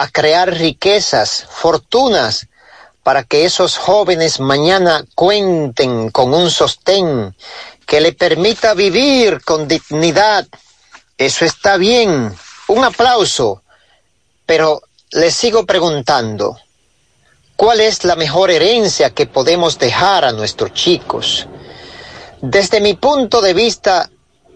[0.00, 2.46] a crear riquezas, fortunas,
[3.02, 7.34] para que esos jóvenes mañana cuenten con un sostén
[7.84, 10.46] que le permita vivir con dignidad.
[11.16, 12.32] Eso está bien,
[12.68, 13.64] un aplauso,
[14.46, 16.56] pero le sigo preguntando,
[17.56, 21.48] ¿cuál es la mejor herencia que podemos dejar a nuestros chicos?
[22.40, 24.08] Desde mi punto de vista,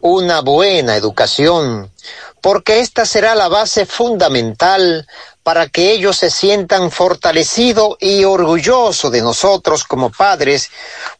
[0.02, 1.90] una buena educación,
[2.40, 5.06] porque esta será la base fundamental
[5.42, 10.70] para que ellos se sientan fortalecidos y orgullosos de nosotros como padres,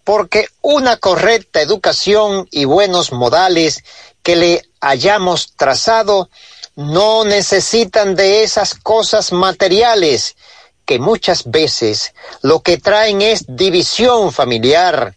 [0.04, 3.82] porque una correcta educación y buenos modales
[4.22, 6.28] que le hayamos trazado
[6.76, 10.36] no necesitan de esas cosas materiales
[10.84, 15.16] que muchas veces lo que traen es división familiar.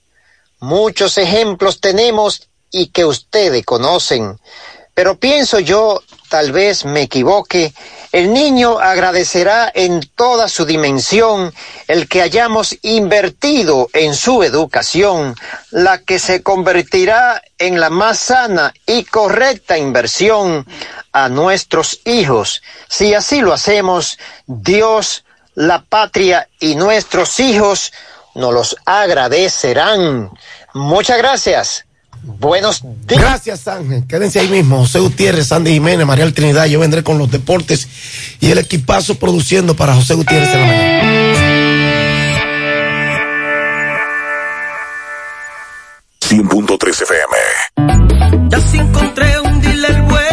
[0.59, 4.40] Muchos ejemplos tenemos y que ustedes conocen,
[4.93, 7.73] pero pienso yo, tal vez me equivoque,
[8.11, 11.53] el niño agradecerá en toda su dimensión
[11.88, 15.35] el que hayamos invertido en su educación,
[15.71, 20.65] la que se convertirá en la más sana y correcta inversión
[21.12, 22.62] a nuestros hijos.
[22.87, 27.91] Si así lo hacemos, Dios, la patria y nuestros hijos
[28.34, 30.31] nos los agradecerán.
[30.73, 31.84] Muchas gracias.
[32.26, 33.21] Buenos días.
[33.21, 34.05] Gracias, Ángel.
[34.07, 34.79] Quédense ahí mismo.
[34.79, 36.65] José Gutiérrez, Sandy Jiménez, María Trinidad.
[36.65, 37.87] Yo vendré con los deportes
[38.40, 41.55] y el equipazo produciendo para José Gutiérrez en la mañana.
[46.27, 48.49] 100.3 FM.
[48.49, 50.24] Ya se encontré un dealer bueno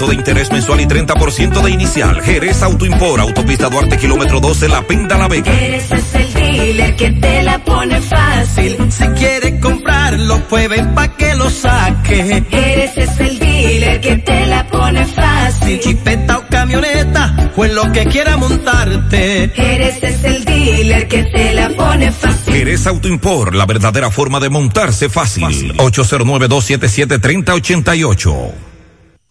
[0.00, 2.22] Un 1% de interés mensual y 30% de inicial.
[2.22, 5.52] Jerez Autoimpor, autopista Duarte, kilómetro 12, La Penda, La Vega.
[5.52, 8.78] Eres es el dealer que te la pone fácil.
[8.90, 12.42] Si quiere comprarlo, pues ven pa' que lo saque.
[12.50, 15.80] Eres es el dealer que te la pone Si fácil.
[15.80, 19.52] chipeta o camioneta, pues lo que quiera montarte.
[19.54, 22.54] Eres es el dealer que te la pone fácil.
[22.54, 25.74] Jerez Autoimpor, la verdadera forma de montarse fácil.
[25.76, 28.69] 809-277-3088.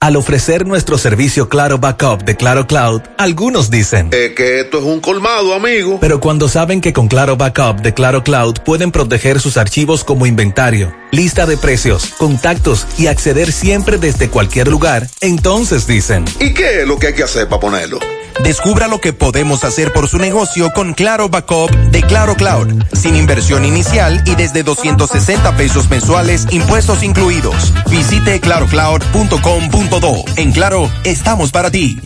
[0.01, 4.85] Al ofrecer nuestro servicio Claro Backup de Claro Cloud, algunos dicen, Es que esto es
[4.85, 5.97] un colmado, amigo.
[5.99, 10.25] pero cuando saben que con Claro Backup de Claro Cloud pueden proteger sus archivos como
[10.25, 16.79] inventario, lista de precios, contactos y acceder siempre desde cualquier lugar, entonces dicen, ¿Y qué
[16.83, 17.99] es lo que hay que hacer para ponerlo?
[18.41, 23.17] Descubra lo que podemos hacer por su negocio con Claro Backup de Claro Cloud, sin
[23.17, 27.73] inversión inicial y desde 260 pesos mensuales, impuestos incluidos.
[27.89, 29.88] Visite clarocloud.com.do.
[30.35, 31.99] En Claro, estamos para ti.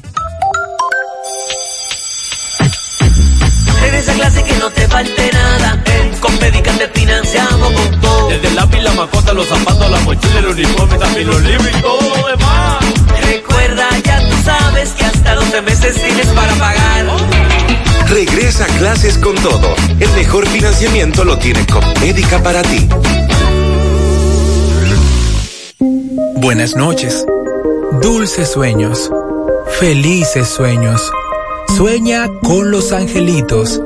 [3.86, 5.84] En esa clase que no te falte nada.
[5.86, 8.30] En Compedica te financiamos con todo.
[8.30, 11.82] Desde el lápiz, la macota, los zapatos, la mochila, el uniforme, también los libros y
[11.82, 12.86] todo lo demás.
[13.26, 17.06] Recuerda, ya tú sabes que hasta 12 meses tienes para pagar.
[18.08, 19.76] Regresa a clases con todo.
[20.00, 21.66] El mejor financiamiento lo tiene
[22.00, 22.88] Médica para ti.
[26.38, 27.26] Buenas noches.
[28.02, 29.12] Dulces sueños.
[29.80, 31.12] Felices sueños.
[31.78, 33.80] Sueña con los angelitos.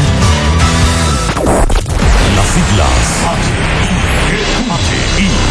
[2.36, 3.69] Las siglas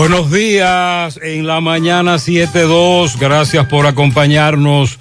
[0.00, 4.98] Buenos días, en la mañana 7.2, gracias por acompañarnos.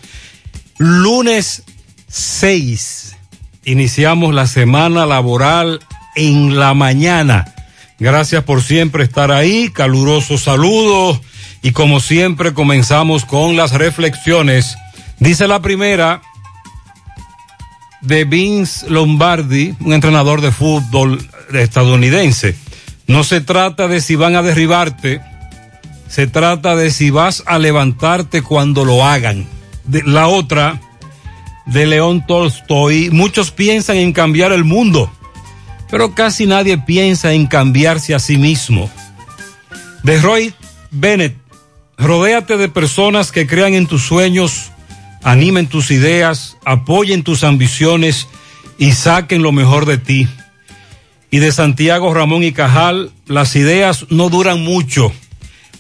[0.78, 1.64] Lunes
[2.10, 3.16] 6,
[3.64, 5.80] iniciamos la semana laboral
[6.18, 7.56] en la mañana.
[7.98, 11.22] Gracias por siempre estar ahí, calurosos saludos
[11.62, 14.76] y como siempre comenzamos con las reflexiones.
[15.18, 16.22] Dice la primera
[18.02, 22.58] de Vince Lombardi, un entrenador de fútbol estadounidense.
[23.10, 25.20] No se trata de si van a derribarte,
[26.08, 29.48] se trata de si vas a levantarte cuando lo hagan.
[29.86, 30.80] De- la otra
[31.66, 35.12] de León Tolstoy, muchos piensan en cambiar el mundo,
[35.90, 38.92] pero casi nadie piensa en cambiarse a sí mismo.
[40.04, 40.54] De Roy
[40.92, 41.36] Bennett,
[41.98, 44.70] rodéate de personas que crean en tus sueños,
[45.24, 48.28] animen tus ideas, apoyen tus ambiciones
[48.78, 50.28] y saquen lo mejor de ti.
[51.32, 55.12] Y de Santiago Ramón y Cajal, las ideas no duran mucho,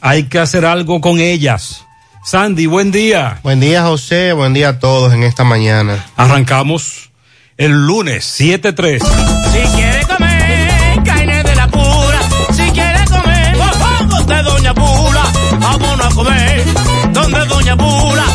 [0.01, 1.85] hay que hacer algo con ellas.
[2.23, 3.39] Sandy, buen día.
[3.43, 4.33] Buen día, José.
[4.33, 6.05] Buen día a todos en esta mañana.
[6.15, 7.09] Arrancamos
[7.57, 8.99] el lunes 7-3.
[8.99, 12.19] Si quiere comer carne de la pura,
[12.51, 15.23] si quiere comer mofongos de Doña Pula,
[15.59, 16.63] vámonos a comer.
[17.13, 18.25] Donde Doña Pula,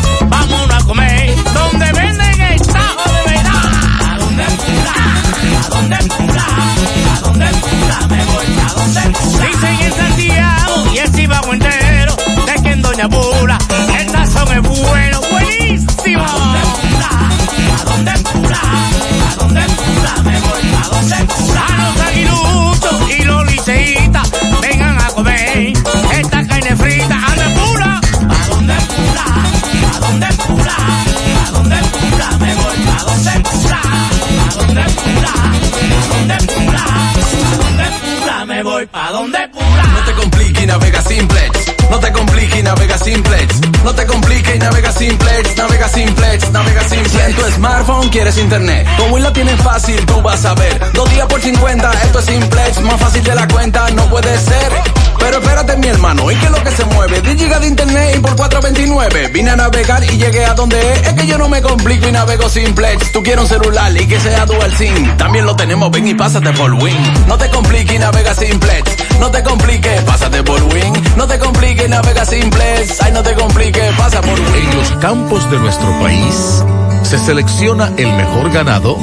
[48.15, 50.93] quieres internet, como la tienes fácil, tú vas a ver.
[50.93, 52.79] Dos días por 50, esto es simplex.
[52.79, 54.71] Más fácil de la cuenta, no puede ser.
[55.19, 57.19] Pero espérate, mi hermano, ¿y qué es lo que se mueve?
[57.19, 59.33] 10 gigas de internet y por 4.29.
[59.33, 61.07] Vine a navegar y llegué a donde es.
[61.07, 63.11] Es que yo no me complico y navego simplex.
[63.11, 65.17] Tú quieres un celular y que sea dual SIM.
[65.17, 67.27] También lo tenemos, ven y pásate por Win.
[67.27, 69.19] No te compliques y navega simplex.
[69.19, 70.93] No te compliques, pásate por Win.
[71.17, 73.01] No te compliques y navega simplex.
[73.01, 74.69] Ay, no te compliques, pasa por Win.
[74.71, 76.63] En los campos de nuestro país
[77.05, 78.97] se selecciona el mejor ganado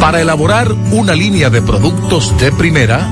[0.00, 3.08] para elaborar una línea de productos de primera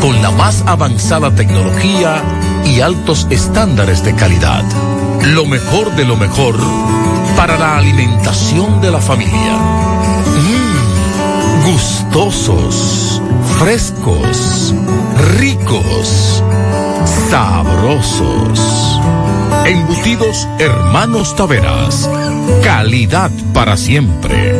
[0.00, 2.22] con la más avanzada tecnología
[2.64, 4.62] y altos estándares de calidad.
[5.34, 6.56] Lo mejor de lo mejor
[7.36, 9.56] para la alimentación de la familia.
[10.36, 13.20] Mm, gustosos,
[13.58, 14.74] frescos,
[15.38, 16.44] ricos,
[17.30, 19.00] sabrosos.
[19.66, 22.08] Embutidos Hermanos Taveras.
[22.62, 24.59] Calidad para siempre.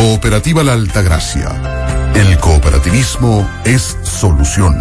[0.00, 1.59] Cooperativa La Altagracia.
[2.20, 4.76] El cooperativismo es solución.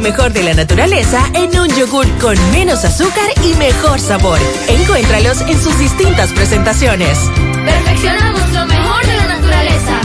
[0.00, 4.38] mejor de la naturaleza en un yogur con menos azúcar y mejor sabor.
[4.68, 7.18] Encuéntralos en sus distintas presentaciones.
[7.64, 10.00] Perfeccionamos lo mejor de la naturaleza.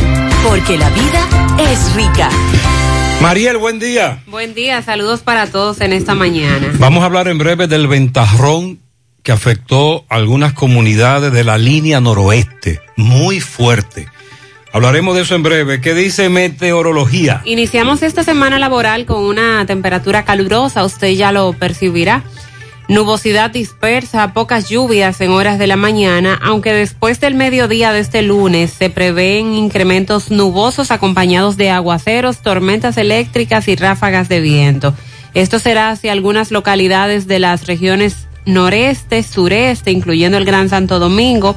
[0.48, 1.28] Porque la vida
[1.72, 2.30] es rica.
[3.22, 4.22] Mariel, buen día.
[4.28, 6.72] Buen día, saludos para todos en esta mañana.
[6.78, 8.80] Vamos a hablar en breve del ventarrón
[9.24, 14.08] que afectó algunas comunidades de la línea noroeste, muy fuerte.
[14.75, 15.79] Hablaremos de eso en breve.
[15.79, 17.41] ¿Qué dice meteorología?
[17.46, 22.24] Iniciamos esta semana laboral con una temperatura calurosa, usted ya lo percibirá.
[22.89, 28.22] Nubosidad dispersa, pocas lluvias en horas de la mañana, aunque después del mediodía de este
[28.22, 34.94] lunes se prevén incrementos nubosos acompañados de aguaceros, tormentas eléctricas y ráfagas de viento.
[35.34, 41.55] Esto será hacia algunas localidades de las regiones noreste, sureste, incluyendo el Gran Santo Domingo,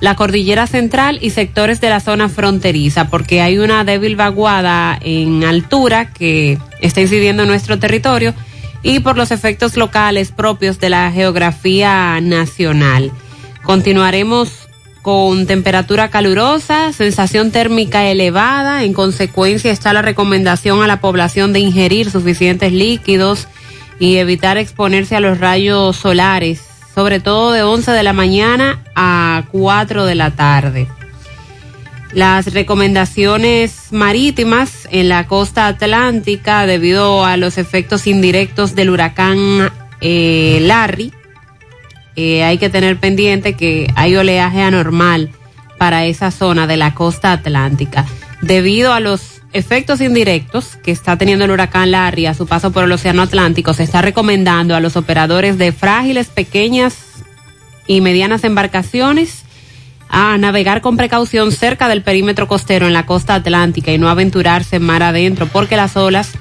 [0.00, 5.44] la cordillera central y sectores de la zona fronteriza, porque hay una débil vaguada en
[5.44, 8.34] altura que está incidiendo en nuestro territorio
[8.82, 13.10] y por los efectos locales propios de la geografía nacional.
[13.62, 14.68] Continuaremos
[15.00, 21.60] con temperatura calurosa, sensación térmica elevada, en consecuencia está la recomendación a la población de
[21.60, 23.48] ingerir suficientes líquidos
[23.98, 26.62] y evitar exponerse a los rayos solares,
[26.94, 30.88] sobre todo de 11 de la mañana a 4 de la tarde.
[32.12, 40.58] Las recomendaciones marítimas en la costa atlántica debido a los efectos indirectos del huracán eh,
[40.62, 41.12] Larry.
[42.14, 45.30] eh, hay que tener pendiente que hay oleaje anormal
[45.76, 48.06] para esa zona de la costa atlántica.
[48.40, 52.84] Debido a los efectos indirectos que está teniendo el huracán Larry a su paso por
[52.84, 56.96] el Océano Atlántico, se está recomendando a los operadores de frágiles, pequeñas
[57.86, 59.44] y medianas embarcaciones
[60.08, 64.80] a navegar con precaución cerca del perímetro costero en la costa atlántica y no aventurarse
[64.80, 66.32] mar adentro porque las olas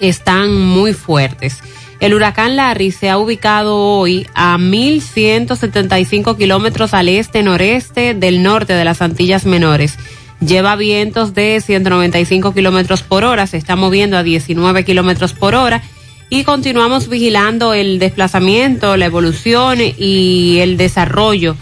[0.00, 1.58] están muy fuertes.
[1.98, 8.84] El huracán Larry se ha ubicado hoy a 1.175 kilómetros al este-noreste del norte de
[8.84, 9.98] las Antillas Menores.
[10.40, 15.82] Lleva vientos de 195 kilómetros por hora, se está moviendo a 19 kilómetros por hora
[16.30, 21.56] y continuamos vigilando el desplazamiento, la evolución y el desarrollo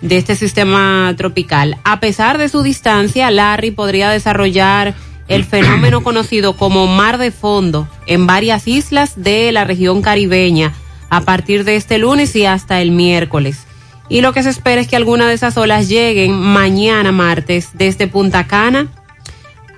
[0.00, 1.78] de este sistema tropical.
[1.84, 4.94] A pesar de su distancia, Larry podría desarrollar
[5.26, 10.72] el fenómeno conocido como mar de fondo en varias islas de la región caribeña
[11.08, 13.66] a partir de este lunes y hasta el miércoles.
[14.10, 18.08] Y lo que se espera es que algunas de esas olas lleguen mañana martes desde
[18.08, 18.88] Punta Cana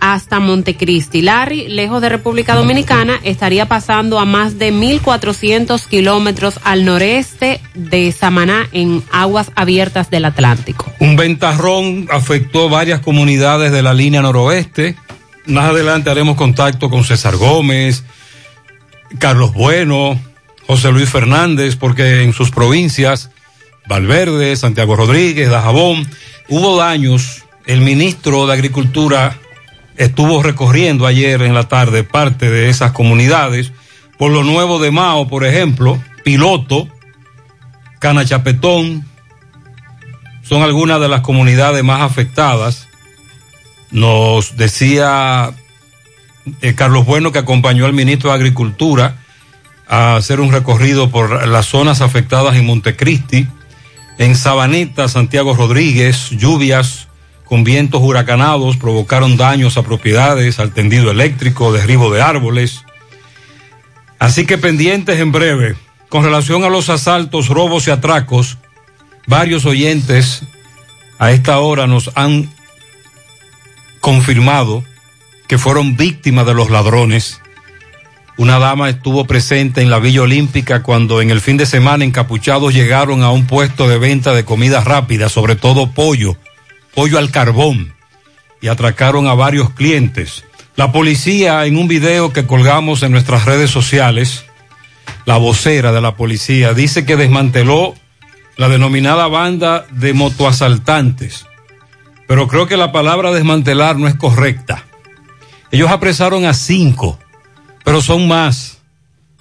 [0.01, 1.23] hasta Montecristi.
[1.23, 8.11] Larry, lejos de República Dominicana, estaría pasando a más de 1.400 kilómetros al noreste de
[8.11, 10.91] Samaná en aguas abiertas del Atlántico.
[10.99, 14.97] Un ventarrón afectó varias comunidades de la línea noroeste.
[15.47, 18.03] Más adelante haremos contacto con César Gómez,
[19.19, 20.19] Carlos Bueno,
[20.67, 23.31] José Luis Fernández, porque en sus provincias,
[23.87, 26.09] Valverde, Santiago Rodríguez, Dajabón,
[26.49, 27.45] hubo daños.
[27.67, 29.39] El ministro de Agricultura
[29.97, 33.73] estuvo recorriendo ayer en la tarde parte de esas comunidades.
[34.19, 36.89] Por lo nuevo de Mao, por ejemplo, Piloto,
[37.99, 39.05] Canachapetón,
[40.43, 42.89] son algunas de las comunidades más afectadas.
[43.91, 45.53] Nos decía
[46.61, 49.17] eh, Carlos Bueno que acompañó al ministro de Agricultura
[49.89, 53.47] a hacer un recorrido por las zonas afectadas en Montecristi,
[54.19, 57.09] en Sabaneta, Santiago Rodríguez, lluvias
[57.53, 62.87] con vientos huracanados provocaron daños a propiedades, al tendido eléctrico, derribo de árboles.
[64.19, 65.77] Así que pendientes en breve.
[66.09, 68.57] Con relación a los asaltos, robos y atracos,
[69.27, 70.45] varios oyentes
[71.19, 72.51] a esta hora nos han
[74.01, 74.83] confirmado
[75.47, 77.42] que fueron víctimas de los ladrones.
[78.39, 82.73] Una dama estuvo presente en la Villa Olímpica cuando en el fin de semana encapuchados
[82.73, 86.37] llegaron a un puesto de venta de comida rápida, sobre todo pollo,
[86.95, 87.95] pollo al carbón,
[88.63, 90.45] y atracaron a varios clientes.
[90.77, 94.45] La policía, en un video que colgamos en nuestras redes sociales,
[95.27, 97.95] la vocera de la policía dice que desmanteló
[98.57, 101.45] la denominada banda de motoasaltantes,
[102.27, 104.85] pero creo que la palabra desmantelar no es correcta.
[105.71, 107.19] Ellos apresaron a cinco,
[107.85, 108.79] pero son más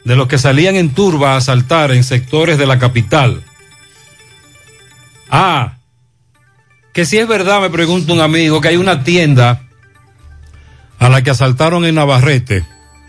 [0.04, 3.44] de los que salían en turba a asaltar en sectores de la capital.
[5.30, 5.76] Ah,
[6.94, 9.64] que si es verdad, me pregunta un amigo, que hay una tienda
[11.00, 12.66] a la que asaltaron en Navarrete,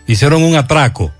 [0.07, 1.11] hicieron un atraco,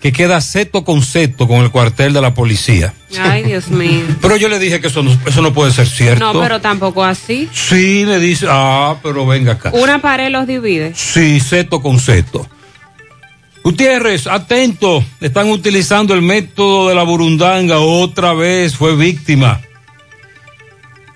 [0.00, 2.94] que queda seto con seto con el cuartel de la policía.
[3.18, 4.04] Ay, Dios mío.
[4.20, 6.32] Pero yo le dije que eso no, eso no puede ser cierto.
[6.32, 7.48] No, pero tampoco así.
[7.52, 9.70] Sí, le dice, ah, pero venga acá.
[9.74, 10.92] Una pared los divide.
[10.94, 12.48] Sí, seto con seto.
[13.62, 19.60] Gutiérrez, atento, están utilizando el método de la burundanga, otra vez fue víctima.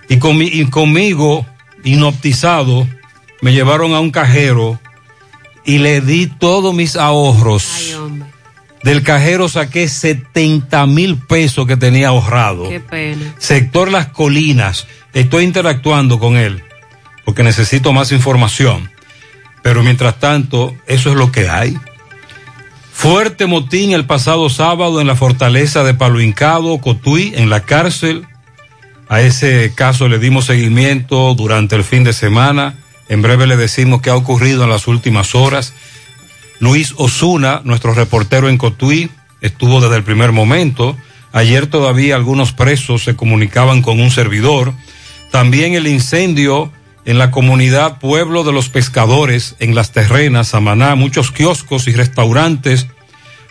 [0.08, 1.46] Y, conmi- y conmigo,
[1.84, 2.86] inoptizado,
[3.40, 4.78] me llevaron a un cajero
[5.64, 7.96] y le di todos mis ahorros.
[8.82, 12.68] Del cajero saqué 70 mil pesos que tenía ahorrado.
[12.68, 13.34] Qué pena.
[13.38, 14.86] Sector Las Colinas.
[15.14, 16.62] Estoy interactuando con él
[17.24, 18.90] porque necesito más información.
[19.62, 21.78] Pero mientras tanto, eso es lo que hay.
[22.94, 28.24] Fuerte motín el pasado sábado en la fortaleza de Palo Hincado, Cotuí, en la cárcel.
[29.08, 32.78] A ese caso le dimos seguimiento durante el fin de semana.
[33.10, 35.74] En breve le decimos qué ha ocurrido en las últimas horas.
[36.60, 39.10] Luis Osuna, nuestro reportero en Cotuí,
[39.42, 40.96] estuvo desde el primer momento.
[41.32, 44.72] Ayer todavía algunos presos se comunicaban con un servidor.
[45.30, 46.72] También el incendio
[47.04, 52.86] en la comunidad Pueblo de los Pescadores, en Las Terrenas, Samaná, muchos kioscos y restaurantes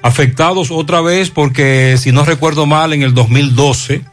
[0.02, 4.04] afectados otra vez porque, si no recuerdo mal, en el 2012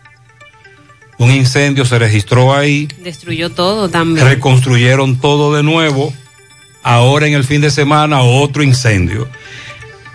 [1.19, 4.27] un incendio se registró ahí, Destruyó todo también.
[4.27, 6.15] reconstruyeron todo de nuevo,
[6.83, 9.29] ahora en el fin de semana otro incendio.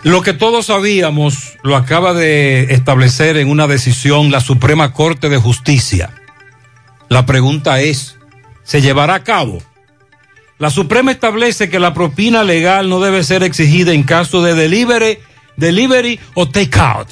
[0.01, 5.37] Lo que todos sabíamos lo acaba de establecer en una decisión la Suprema Corte de
[5.37, 6.11] Justicia.
[7.07, 8.14] La pregunta es,
[8.65, 9.59] ¿se llevará a cabo?
[10.59, 15.19] La Suprema establece que la propina legal no debe ser exigida en caso de delivery,
[15.55, 17.07] delivery o takeout.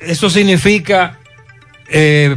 [0.00, 1.18] Eso significa
[1.88, 2.36] eh,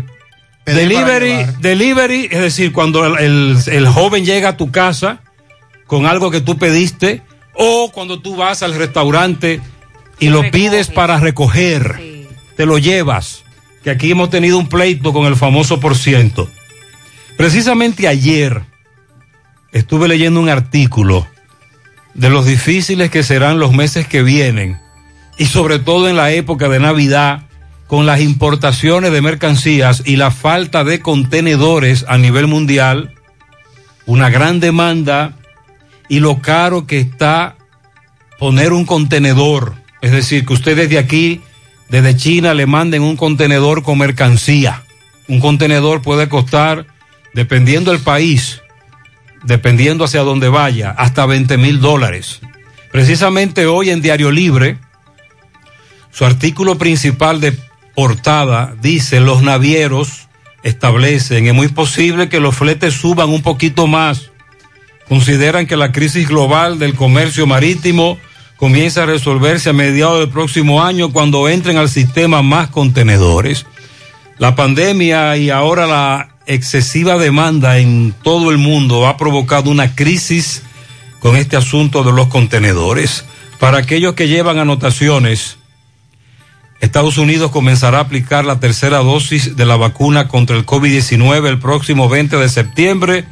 [0.65, 5.19] delivery, delivery, es decir, cuando el, el- el joven llega a tu casa
[5.87, 7.21] con algo que tú pediste
[7.55, 9.61] o cuando tú vas al restaurante
[10.19, 11.99] y lo pides para recoger,
[12.57, 13.43] te lo llevas.
[13.83, 16.49] Que aquí hemos tenido un pleito con el famoso por ciento.
[17.39, 18.63] Precisamente ayer
[19.71, 21.25] estuve leyendo un artículo
[22.13, 24.77] de los difíciles que serán los meses que vienen
[25.37, 27.43] y sobre todo en la época de Navidad
[27.87, 33.13] con las importaciones de mercancías y la falta de contenedores a nivel mundial,
[34.05, 35.37] una gran demanda
[36.09, 37.55] y lo caro que está
[38.37, 41.39] poner un contenedor, es decir, que usted desde aquí,
[41.87, 44.83] desde China, le manden un contenedor con mercancía.
[45.29, 46.98] Un contenedor puede costar,
[47.33, 48.61] dependiendo del país,
[49.43, 52.41] dependiendo hacia dónde vaya, hasta 20 mil dólares.
[52.91, 54.77] Precisamente hoy en Diario Libre,
[56.11, 57.53] su artículo principal de
[57.95, 60.27] portada dice, los navieros
[60.63, 64.31] establecen, es muy posible que los fletes suban un poquito más.
[65.07, 68.19] Consideran que la crisis global del comercio marítimo
[68.57, 73.65] comienza a resolverse a mediados del próximo año cuando entren al sistema más contenedores.
[74.37, 80.63] La pandemia y ahora la excesiva demanda en todo el mundo ha provocado una crisis
[81.19, 83.23] con este asunto de los contenedores.
[83.59, 85.57] Para aquellos que llevan anotaciones,
[86.81, 91.59] Estados Unidos comenzará a aplicar la tercera dosis de la vacuna contra el COVID-19 el
[91.59, 93.25] próximo 20 de septiembre.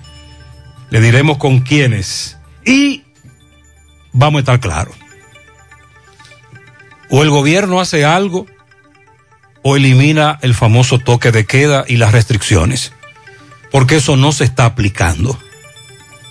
[0.91, 2.38] Le diremos con quiénes.
[2.65, 3.03] Y
[4.13, 4.95] vamos a estar claros.
[7.10, 8.45] O el gobierno hace algo
[9.63, 12.91] o elimina el famoso toque de queda y las restricciones.
[13.71, 15.38] Porque eso no se está aplicando.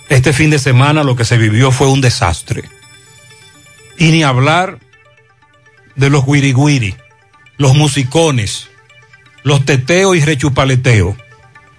[0.09, 2.63] Este fin de semana lo que se vivió fue un desastre.
[3.97, 4.79] Y ni hablar
[5.95, 6.95] de los guiriguiri,
[7.57, 8.69] los musicones,
[9.43, 11.17] los teteos y rechupaleteo.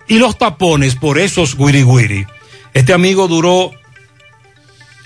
[0.07, 2.27] Y los tapones por esos guiriguiri.
[2.75, 3.73] Este amigo duró,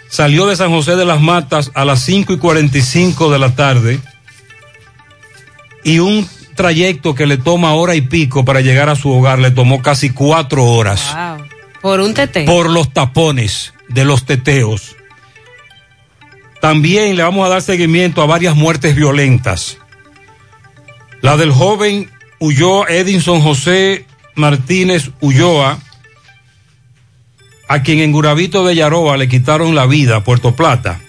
[0.09, 4.01] salió de San José de las Matas a las 5 y 45 de la tarde
[5.85, 9.51] y un trayecto que le toma hora y pico para llegar a su hogar le
[9.51, 11.47] tomó casi cuatro horas Wow.
[11.81, 12.45] Por un tete.
[12.45, 14.97] por los tapones de los teteos.
[16.61, 19.79] También le vamos a dar seguimiento a varias muertes violentas.
[21.21, 25.79] La del joven Ulloa, Edinson José Martínez Ulloa,
[27.69, 31.01] a quien en Guravito de Yaroa le quitaron la vida a Puerto Plata.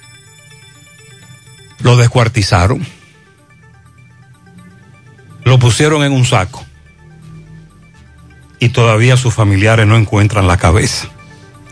[1.81, 2.85] Lo descuartizaron.
[5.45, 6.65] Lo pusieron en un saco.
[8.59, 11.09] Y todavía sus familiares no encuentran la cabeza.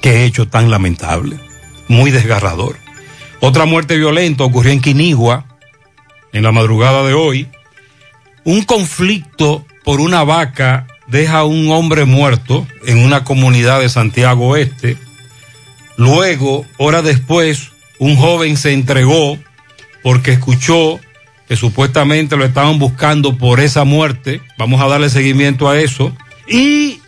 [0.02, 1.40] Qué hecho tan lamentable.
[1.88, 2.78] Muy desgarrador.
[3.40, 5.46] Otra muerte violenta ocurrió en Quinigua
[6.34, 7.48] en la madrugada de hoy.
[8.44, 14.50] Un conflicto por una vaca deja a un hombre muerto en una comunidad de Santiago
[14.50, 14.98] Oeste.
[15.98, 19.38] Luego, horas después, un joven se entregó
[20.04, 21.00] porque escuchó
[21.52, 24.42] que supuestamente lo estaban buscando por esa muerte.
[24.58, 26.16] Vamos a darle seguimiento a eso.
[26.48, 27.02] Y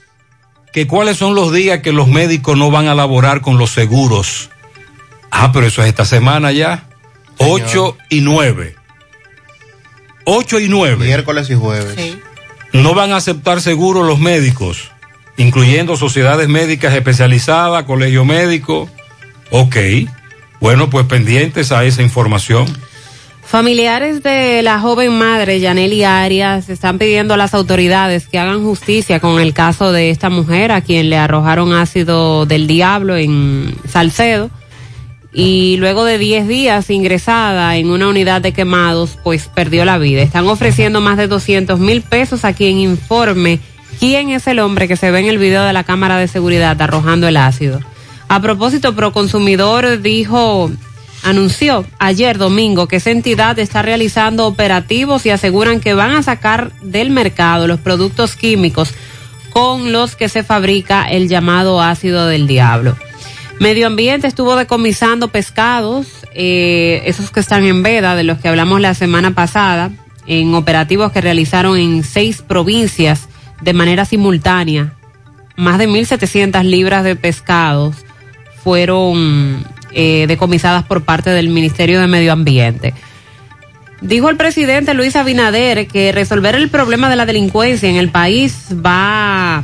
[0.73, 4.49] que cuáles son los días que los médicos no van a laborar con los seguros.
[5.31, 6.89] Ah, pero eso es esta semana ya.
[7.37, 8.75] 8 y 9.
[10.25, 11.05] 8 y 9.
[11.05, 12.17] Miércoles y jueves.
[12.73, 14.91] No van a aceptar seguro los médicos,
[15.37, 18.89] incluyendo sociedades médicas especializadas, colegio médico.
[19.51, 19.77] Ok.
[20.59, 22.67] Bueno, pues pendientes a esa información.
[23.53, 29.19] Familiares de la joven madre Yaneli Arias están pidiendo a las autoridades que hagan justicia
[29.19, 34.49] con el caso de esta mujer a quien le arrojaron ácido del diablo en Salcedo
[35.31, 40.23] y luego de 10 días ingresada en una unidad de quemados pues perdió la vida.
[40.23, 43.59] Están ofreciendo más de 200 mil pesos a quien informe
[43.99, 46.81] quién es el hombre que se ve en el video de la cámara de seguridad
[46.81, 47.81] arrojando el ácido.
[48.29, 50.71] A propósito, Proconsumidor dijo
[51.23, 56.71] anunció ayer domingo que esa entidad está realizando operativos y aseguran que van a sacar
[56.81, 58.93] del mercado los productos químicos
[59.49, 62.95] con los que se fabrica el llamado ácido del diablo.
[63.59, 68.81] Medio Ambiente estuvo decomisando pescados, eh, esos que están en veda, de los que hablamos
[68.81, 69.91] la semana pasada,
[70.25, 73.29] en operativos que realizaron en seis provincias
[73.61, 74.93] de manera simultánea.
[75.55, 77.95] Más de 1.700 libras de pescados
[78.63, 82.93] fueron eh, decomisadas por parte del Ministerio de Medio Ambiente.
[84.01, 88.67] Dijo el presidente Luis Abinader que resolver el problema de la delincuencia en el país
[88.73, 89.63] va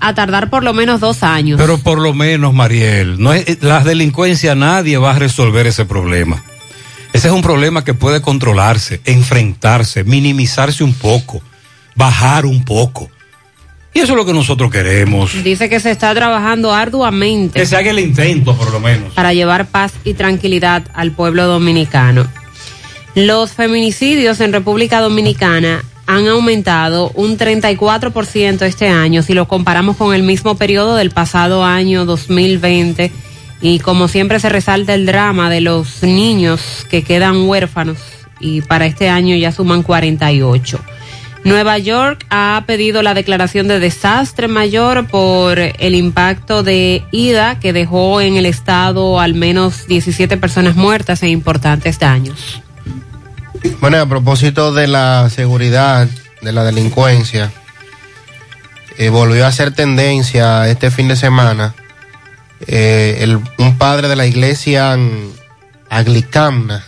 [0.00, 1.58] a tardar por lo menos dos años.
[1.60, 6.42] Pero por lo menos, Mariel, no es, la delincuencia nadie va a resolver ese problema.
[7.12, 11.42] Ese es un problema que puede controlarse, enfrentarse, minimizarse un poco,
[11.96, 13.10] bajar un poco.
[13.92, 15.42] Y eso es lo que nosotros queremos.
[15.42, 17.58] Dice que se está trabajando arduamente.
[17.58, 19.12] Que se haga el intento, por lo menos.
[19.14, 22.26] Para llevar paz y tranquilidad al pueblo dominicano.
[23.16, 30.14] Los feminicidios en República Dominicana han aumentado un 34% este año si lo comparamos con
[30.14, 33.10] el mismo periodo del pasado año 2020
[33.60, 37.98] y como siempre se resalta el drama de los niños que quedan huérfanos
[38.40, 40.80] y para este año ya suman 48.
[41.44, 47.72] Nueva York ha pedido la declaración de desastre mayor por el impacto de Ida que
[47.72, 52.62] dejó en el estado al menos 17 personas muertas e importantes daños.
[53.80, 56.08] Bueno, a propósito de la seguridad,
[56.42, 57.50] de la delincuencia,
[58.98, 61.74] eh, volvió a ser tendencia este fin de semana
[62.66, 64.98] eh, el, un padre de la iglesia
[65.88, 66.84] anglicana,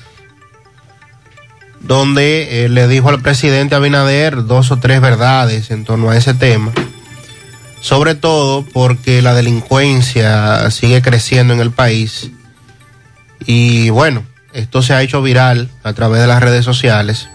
[1.82, 6.34] donde eh, le dijo al presidente Abinader dos o tres verdades en torno a ese
[6.34, 6.72] tema,
[7.80, 12.30] sobre todo porque la delincuencia sigue creciendo en el país
[13.46, 17.28] y bueno, esto se ha hecho viral a través de las redes sociales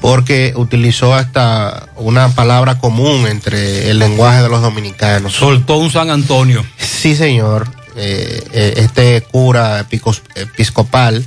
[0.00, 5.32] porque utilizó hasta una palabra común entre el lenguaje de los dominicanos.
[5.32, 6.64] Soltó un San Antonio.
[6.76, 7.68] Sí, señor.
[7.96, 9.86] Eh, eh, este cura
[10.34, 11.24] episcopal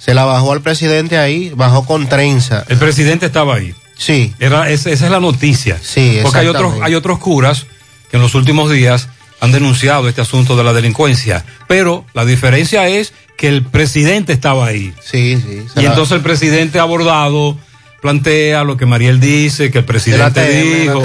[0.00, 2.64] se la bajó al presidente ahí, bajó con trenza.
[2.68, 3.74] El presidente estaba ahí.
[3.98, 4.32] Sí.
[4.40, 5.78] Era, esa, es la noticia.
[5.82, 7.66] Sí, Porque hay otros, hay otros curas
[8.10, 9.10] que en los últimos días
[9.40, 11.44] han denunciado este asunto de la delincuencia.
[11.68, 14.94] Pero la diferencia es que el presidente estaba ahí.
[15.04, 15.64] Sí, sí.
[15.76, 17.58] Y entonces el presidente ha abordado,
[18.00, 21.02] plantea lo que Mariel dice, que el presidente TM, dijo.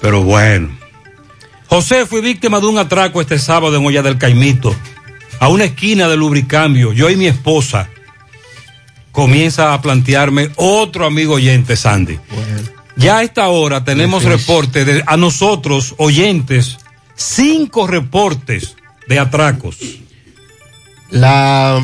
[0.00, 0.70] Pero bueno.
[1.66, 4.74] José fue víctima de un atraco este sábado en Olla del Caimito,
[5.38, 6.94] a una esquina del lubricambio.
[6.94, 7.90] Yo y mi esposa
[9.16, 12.20] comienza a plantearme otro amigo oyente, Sandy.
[12.96, 16.76] Ya a esta hora tenemos reporte de a nosotros, oyentes,
[17.14, 18.76] cinco reportes
[19.08, 19.78] de atracos.
[21.08, 21.82] La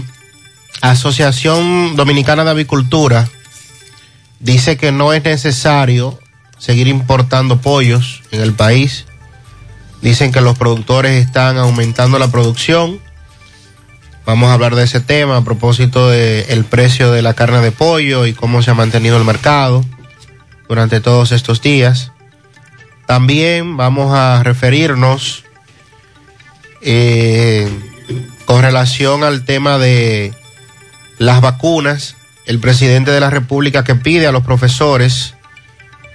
[0.82, 3.26] Asociación Dominicana de Avicultura
[4.38, 6.18] dice que no es necesario
[6.58, 9.06] seguir importando pollos en el país.
[10.02, 13.00] Dicen que los productores están aumentando la producción.
[14.24, 18.24] Vamos a hablar de ese tema a propósito del precio de la carne de pollo
[18.24, 19.84] y cómo se ha mantenido el mercado
[20.68, 22.12] durante todos estos días.
[23.06, 25.44] También vamos a referirnos
[26.82, 27.68] eh,
[28.44, 30.32] con relación al tema de
[31.18, 35.34] las vacunas, el presidente de la República que pide a los profesores,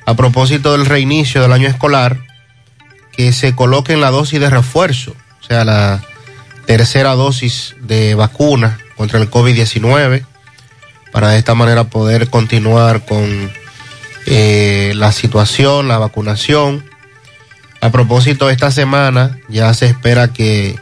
[0.06, 2.20] a propósito del reinicio del año escolar,
[3.12, 6.02] que se coloquen la dosis de refuerzo, o sea, la
[6.68, 10.24] tercera dosis de vacuna contra el COVID-19,
[11.12, 13.50] para de esta manera poder continuar con
[14.28, 16.84] eh, la situación, la vacunación.
[17.80, 20.76] A propósito, esta semana ya se espera que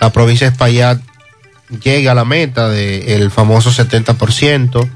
[0.00, 1.00] la provincia de Espaillat
[1.82, 4.88] llegue a la meta del famoso 70%,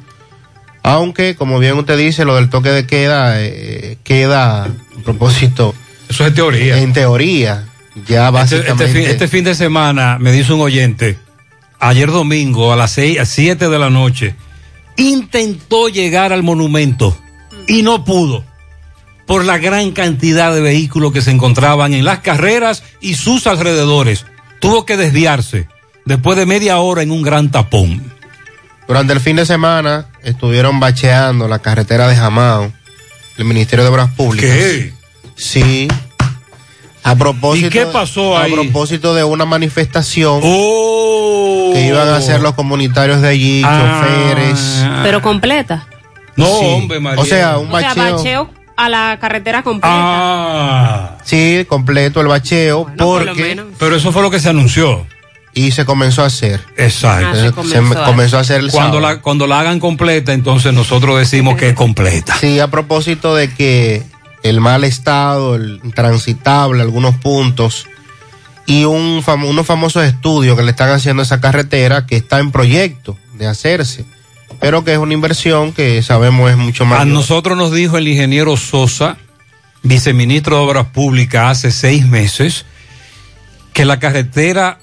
[0.84, 4.68] aunque, como bien usted dice, lo del toque de queda eh, queda, a
[5.04, 5.74] propósito...
[6.08, 6.78] Eso es teoría.
[6.78, 7.65] En teoría,
[8.06, 8.84] ya Este, básicamente...
[8.84, 11.18] este fin, este fin de semana me dice un oyente,
[11.78, 14.34] ayer domingo a las 6, a 7 de la noche,
[14.96, 17.16] intentó llegar al monumento
[17.66, 18.44] y no pudo
[19.26, 24.24] por la gran cantidad de vehículos que se encontraban en las carreras y sus alrededores.
[24.60, 25.68] Tuvo que desviarse
[26.04, 28.12] después de media hora en un gran tapón.
[28.86, 32.72] Durante el fin de semana estuvieron bacheando la carretera de Jamao,
[33.36, 34.50] el Ministerio de Obras Públicas.
[34.50, 34.94] ¿Qué?
[35.36, 35.88] Sí.
[37.06, 38.52] A propósito, ¿Y qué pasó a ahí?
[38.52, 38.56] Oh.
[38.56, 44.00] propósito de una manifestación que iban a hacer los comunitarios de allí, Ah.
[44.02, 44.84] choferes.
[45.02, 45.86] Pero completa.
[46.36, 46.64] No, Sí.
[46.66, 47.22] hombre, María.
[47.22, 48.16] O sea, un O sea, bacheo.
[48.16, 49.88] bacheo a la carretera completa.
[49.96, 51.16] Ah.
[51.24, 53.42] Sí, completo el bacheo, por lo porque.
[53.42, 53.66] menos.
[53.78, 55.06] Pero eso fue lo que se anunció.
[55.54, 56.60] Y se comenzó a hacer.
[56.76, 57.28] Exacto.
[57.32, 59.14] Ah, se comenzó me- a- comenzó a hacer el Cuando sábado.
[59.16, 62.36] la, cuando la hagan completa, entonces nosotros decimos que es completa.
[62.38, 64.02] Sí, a propósito de que
[64.48, 67.86] el mal estado, el intransitable, algunos puntos
[68.66, 72.38] y un fam- unos famosos estudios que le están haciendo a esa carretera que está
[72.40, 74.04] en proyecto de hacerse,
[74.60, 77.00] pero que es una inversión que sabemos es mucho más.
[77.00, 79.16] A nosotros nos dijo el ingeniero Sosa,
[79.82, 82.64] viceministro de Obras Públicas, hace seis meses,
[83.72, 84.78] que la carretera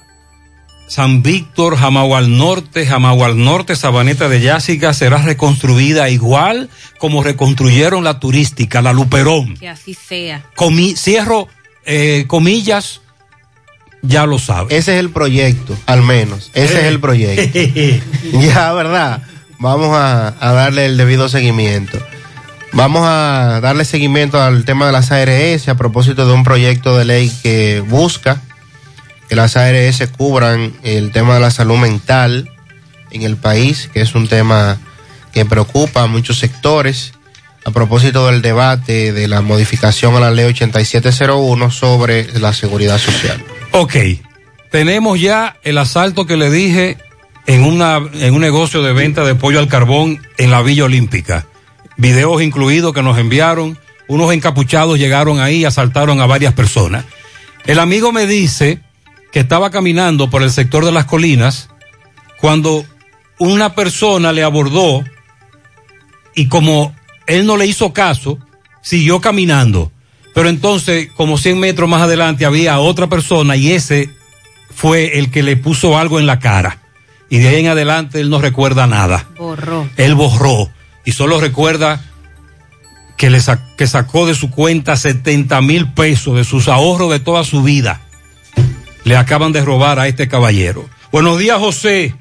[0.87, 6.69] San Víctor, Jamagua al Norte, Jamagua al Norte, Sabaneta de Yásica será reconstruida igual
[6.99, 9.55] como reconstruyeron la turística, la Luperón.
[9.57, 10.43] Que así sea.
[10.55, 11.47] Comi- cierro
[11.85, 13.01] eh, comillas,
[14.01, 14.75] ya lo sabe.
[14.77, 16.51] Ese es el proyecto, al menos.
[16.53, 17.59] Ese es el proyecto.
[18.41, 19.23] ya, ¿verdad?
[19.59, 21.97] Vamos a, a darle el debido seguimiento.
[22.73, 27.05] Vamos a darle seguimiento al tema de las ARS a propósito de un proyecto de
[27.05, 28.41] ley que busca
[29.33, 32.51] que las ARS cubran el tema de la salud mental
[33.09, 34.77] en el país, que es un tema
[35.33, 37.13] que preocupa a muchos sectores.
[37.65, 43.43] A propósito del debate de la modificación a la ley 8701 sobre la seguridad social.
[43.71, 43.95] Ok,
[44.69, 46.99] tenemos ya el asalto que le dije
[47.47, 51.47] en, una, en un negocio de venta de pollo al carbón en la Villa Olímpica.
[51.97, 53.79] Videos incluidos que nos enviaron.
[54.07, 57.05] Unos encapuchados llegaron ahí y asaltaron a varias personas.
[57.65, 58.82] El amigo me dice
[59.33, 61.69] que estaba caminando por el sector de las colinas
[62.39, 62.85] cuando
[63.39, 65.03] una persona le abordó
[66.35, 66.95] y como
[67.27, 68.37] él no le hizo caso,
[68.81, 69.91] siguió caminando.
[70.33, 74.09] Pero entonces, como 100 metros más adelante, había otra persona y ese
[74.73, 76.79] fue el que le puso algo en la cara.
[77.29, 79.27] Y de ahí en adelante él no recuerda nada.
[79.37, 79.87] Borró.
[79.97, 80.69] Él borró
[81.05, 82.03] y solo recuerda
[83.17, 87.19] que, le sa- que sacó de su cuenta 70 mil pesos de sus ahorros de
[87.19, 88.01] toda su vida.
[89.03, 90.89] Le acaban de robar a este caballero.
[91.11, 92.15] Buenos días, José.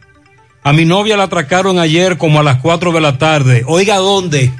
[0.65, 3.65] A mi novia la atracaron ayer como a las 4 de la tarde.
[3.67, 4.53] Oiga, ¿dónde?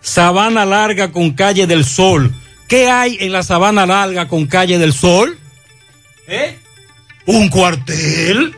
[0.00, 2.32] Sabana Larga con Calle del Sol.
[2.68, 5.38] ¿Qué hay en la Sabana Larga con Calle del Sol?
[6.28, 6.56] ¿Eh?
[7.26, 8.54] ¿Un cuartel?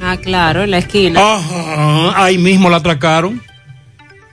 [0.00, 1.20] Ah, claro, en la esquina.
[1.20, 3.42] Ajá, ahí mismo la atracaron.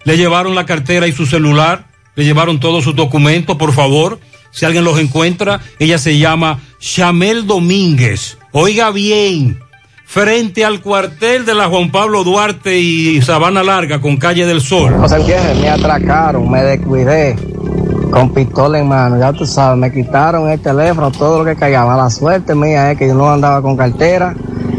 [0.03, 1.85] Le llevaron la cartera y su celular.
[2.15, 4.19] Le llevaron todos sus documentos, por favor.
[4.53, 8.37] Si alguien los encuentra, ella se llama Chamel Domínguez.
[8.51, 9.59] Oiga bien,
[10.05, 14.93] frente al cuartel de la Juan Pablo Duarte y Sabana Larga con Calle del Sol.
[14.99, 17.35] José Gutiérrez, me atracaron, me descuidé
[18.11, 21.97] con pistola en mano, ya tú sabes, me quitaron el teléfono, todo lo que callaba.
[21.97, 24.35] La suerte mía es que yo no andaba con cartera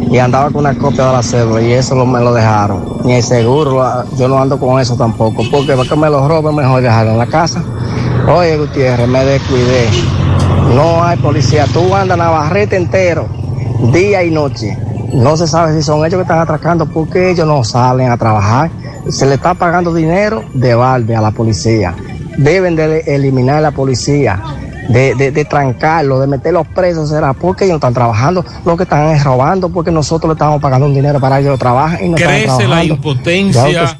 [0.08, 2.98] y andaba con una copia de la cédula y eso me lo dejaron.
[3.04, 6.28] Ni el seguro, ah, yo no ando con eso tampoco, porque para que me lo
[6.28, 7.64] roben mejor dejarlo en la casa.
[8.26, 9.88] Oye Gutiérrez, me descuidé.
[10.74, 13.28] No hay policía, tú andas Navarrete entero,
[13.92, 14.78] día y noche.
[15.12, 18.70] No se sabe si son ellos que están atracando porque ellos no salen a trabajar.
[19.10, 21.94] Se le está pagando dinero de balde a la policía.
[22.38, 24.42] Deben de eliminar la policía,
[24.88, 27.10] de, de, de trancarlo, de meterlos presos.
[27.10, 28.44] ¿Será porque ellos no están trabajando?
[28.64, 31.58] Lo que están es robando porque nosotros le estamos pagando un dinero para que ellos
[31.58, 32.82] trabajen y no están Crece la Ya trabajando.
[32.82, 33.98] Ya impotencia,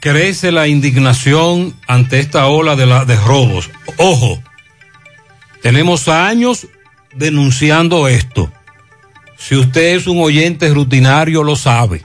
[0.00, 3.70] crece la indignación ante esta ola de, la, de robos.
[3.96, 4.42] Ojo,
[5.62, 6.66] tenemos años
[7.14, 8.50] denunciando esto.
[9.36, 12.04] Si usted es un oyente rutinario, lo sabe.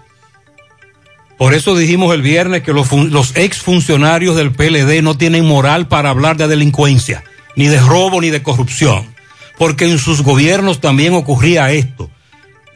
[1.38, 6.10] Por eso dijimos el viernes que los, los exfuncionarios del PLD no tienen moral para
[6.10, 7.24] hablar de delincuencia,
[7.56, 9.14] ni de robo, ni de corrupción.
[9.58, 12.10] Porque en sus gobiernos también ocurría esto.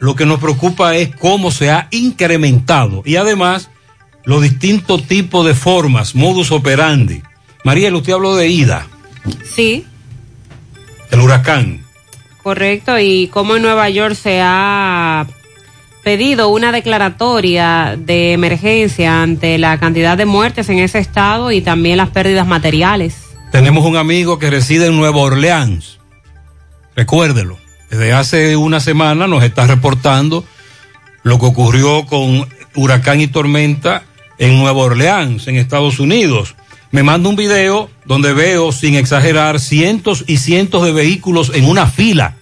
[0.00, 3.70] Lo que nos preocupa es cómo se ha incrementado y además
[4.24, 7.22] los distintos tipos de formas, modus operandi.
[7.64, 8.86] Mariel, usted habló de Ida,
[9.44, 9.84] Sí,
[11.10, 11.84] el huracán.
[12.42, 12.98] correcto.
[12.98, 15.26] Y como en Nueva York se ha
[16.04, 21.98] pedido una declaratoria de emergencia ante la cantidad de muertes en ese estado y también
[21.98, 23.16] las pérdidas materiales.
[23.52, 25.98] Tenemos un amigo que reside en Nueva Orleans.
[26.96, 27.58] Recuérdelo,
[27.90, 30.44] desde hace una semana nos está reportando
[31.22, 34.04] lo que ocurrió con huracán y tormenta
[34.38, 36.54] en Nueva Orleans, en Estados Unidos.
[36.90, 41.86] Me manda un video donde veo, sin exagerar, cientos y cientos de vehículos en una
[41.86, 42.36] fila.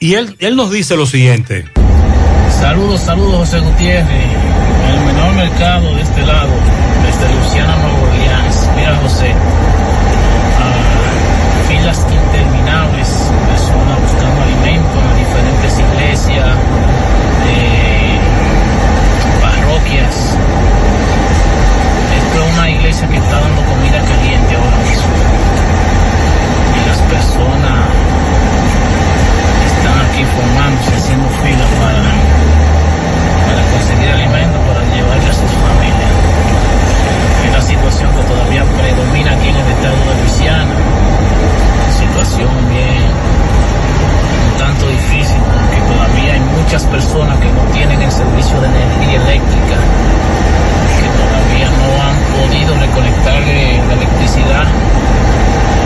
[0.00, 1.66] Y él, él nos dice lo siguiente.
[2.60, 4.08] Saludos, saludos José Gutiérrez,
[4.90, 6.50] el menor mercado de este lado,
[7.04, 8.68] desde Luciana, Nueva Orleans.
[8.76, 9.34] Mira José,
[46.84, 49.76] personas que no tienen el servicio de energía eléctrica,
[50.98, 54.66] que todavía no han podido reconectar eh, la electricidad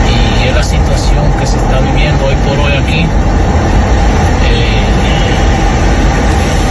[0.09, 3.05] y es la situación que se está viviendo hoy por hoy aquí.
[4.49, 4.83] Eh,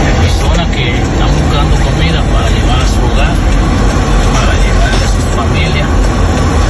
[0.05, 3.35] de personas que están buscando comida para llevar a su hogar,
[4.33, 5.85] para llevarle a su familia.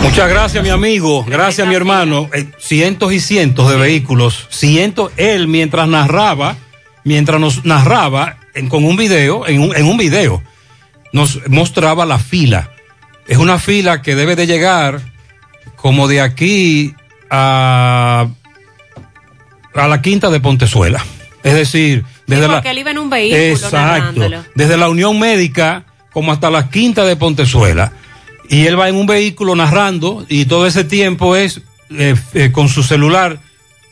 [0.02, 1.26] Muchas gracias, mi amigo.
[1.28, 2.30] Gracias, mi hermano.
[2.34, 4.48] Eh, cientos y cientos de vehículos.
[4.50, 5.12] Cientos.
[5.18, 6.56] Él, mientras narraba,
[7.04, 10.42] mientras nos narraba en- con un video, en un, en un video,
[11.12, 12.72] nos mostraba la fila.
[13.28, 15.00] Es una fila que debe de llegar
[15.76, 16.94] como de aquí
[17.30, 18.28] a,
[19.74, 21.04] a la quinta de Pontezuela.
[21.44, 24.22] Es decir, desde la, él iba en un vehículo Exacto.
[24.56, 27.92] Desde la Unión Médica como hasta la quinta de Pontezuela.
[28.50, 31.62] Y él va en un vehículo narrando y todo ese tiempo es
[31.98, 33.40] eh, eh, con su celular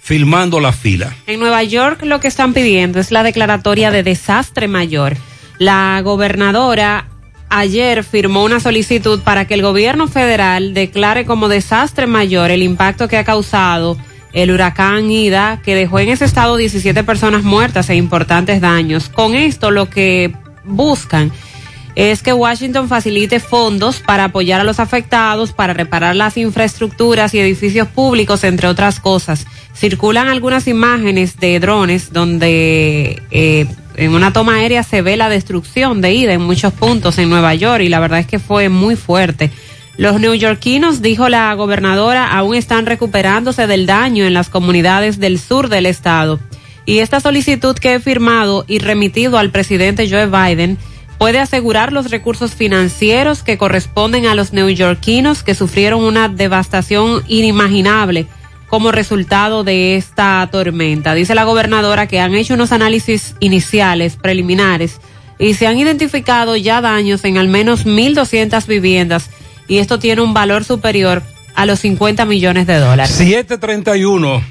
[0.01, 1.15] filmando la fila.
[1.27, 5.15] En Nueva York lo que están pidiendo es la declaratoria de desastre mayor.
[5.59, 7.07] La gobernadora
[7.49, 13.07] ayer firmó una solicitud para que el gobierno federal declare como desastre mayor el impacto
[13.07, 13.97] que ha causado
[14.33, 19.09] el huracán Ida, que dejó en ese estado 17 personas muertas e importantes daños.
[19.09, 20.33] Con esto lo que
[20.63, 21.31] buscan
[21.95, 27.39] es que Washington facilite fondos para apoyar a los afectados, para reparar las infraestructuras y
[27.39, 29.45] edificios públicos, entre otras cosas.
[29.75, 36.01] Circulan algunas imágenes de drones donde eh, en una toma aérea se ve la destrucción
[36.01, 38.95] de ida en muchos puntos en Nueva York y la verdad es que fue muy
[38.95, 39.51] fuerte.
[39.97, 45.67] Los neoyorquinos, dijo la gobernadora, aún están recuperándose del daño en las comunidades del sur
[45.67, 46.39] del estado.
[46.85, 50.77] Y esta solicitud que he firmado y remitido al presidente Joe Biden
[51.21, 58.25] puede asegurar los recursos financieros que corresponden a los neoyorquinos que sufrieron una devastación inimaginable
[58.67, 61.13] como resultado de esta tormenta.
[61.13, 64.99] Dice la gobernadora que han hecho unos análisis iniciales, preliminares,
[65.37, 69.29] y se han identificado ya daños en al menos 1.200 viviendas
[69.67, 71.21] y esto tiene un valor superior
[71.53, 73.13] a los 50 millones de dólares.
[73.13, 74.41] 731.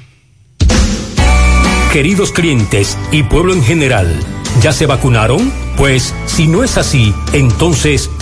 [1.91, 4.17] Queridos clientes y pueblo en general,
[4.61, 5.51] ¿ya se vacunaron?
[5.81, 8.11] Pues si no es así, entonces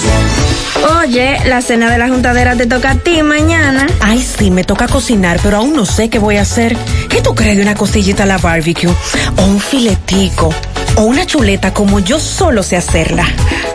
[1.02, 3.86] Oye, la cena de la juntadera te toca a ti mañana.
[4.00, 6.74] Ay, sí, me toca cocinar, pero aún no sé qué voy a hacer.
[7.08, 8.88] ¿Qué tú crees de una costillita a la barbecue?
[9.36, 10.54] O un filetico.
[10.96, 13.26] O una chuleta como yo solo sé hacerla.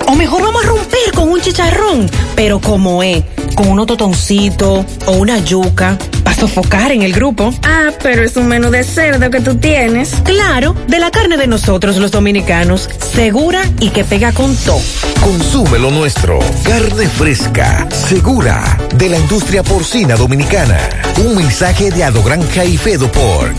[0.07, 3.23] O mejor vamos a romper con un chicharrón, pero como es,
[3.53, 7.53] con unos totoncitos o una yuca, para sofocar en el grupo.
[7.63, 10.15] Ah, pero es un menú de cerdo que tú tienes.
[10.23, 14.81] Claro, de la carne de nosotros los dominicanos, segura y que pega con todo.
[15.21, 16.39] Consume lo nuestro.
[16.63, 20.77] Carne fresca, segura, de la industria porcina dominicana.
[21.25, 23.57] Un mensaje de Adogranja y Fedo Pork.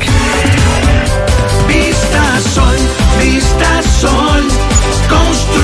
[1.69, 2.77] Vista Sol,
[3.21, 4.45] Vista Sol,
[5.09, 5.64] constructora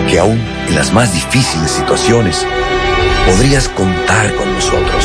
[0.09, 2.45] que aún en las más difíciles situaciones
[3.27, 5.05] podrías contar con nosotros,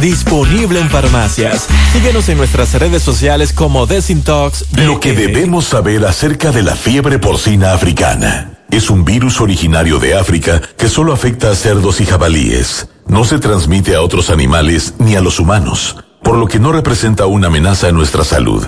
[0.01, 1.67] disponible en farmacias.
[1.93, 4.65] Síguenos en nuestras redes sociales como Desintox.
[4.75, 8.59] Lo que debemos saber acerca de la fiebre porcina africana.
[8.71, 12.87] Es un virus originario de África que solo afecta a cerdos y jabalíes.
[13.07, 17.27] No se transmite a otros animales ni a los humanos, por lo que no representa
[17.27, 18.67] una amenaza a nuestra salud.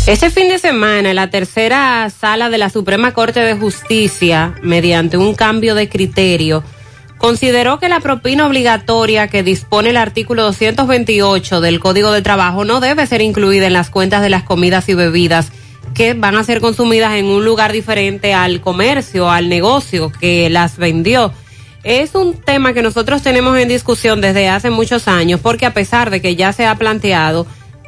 [0.05, 5.33] Este fin de semana, la tercera sala de la Suprema Corte de Justicia, mediante un
[5.33, 6.61] cambio de criterio,
[7.23, 12.81] consideró que la propina obligatoria que dispone el artículo 228 del Código de Trabajo no
[12.81, 15.49] debe ser incluida en las cuentas de las comidas y bebidas
[15.93, 20.75] que van a ser consumidas en un lugar diferente al comercio, al negocio que las
[20.75, 21.31] vendió.
[21.85, 26.09] Es un tema que nosotros tenemos en discusión desde hace muchos años porque a pesar
[26.09, 27.47] de que ya se ha planteado,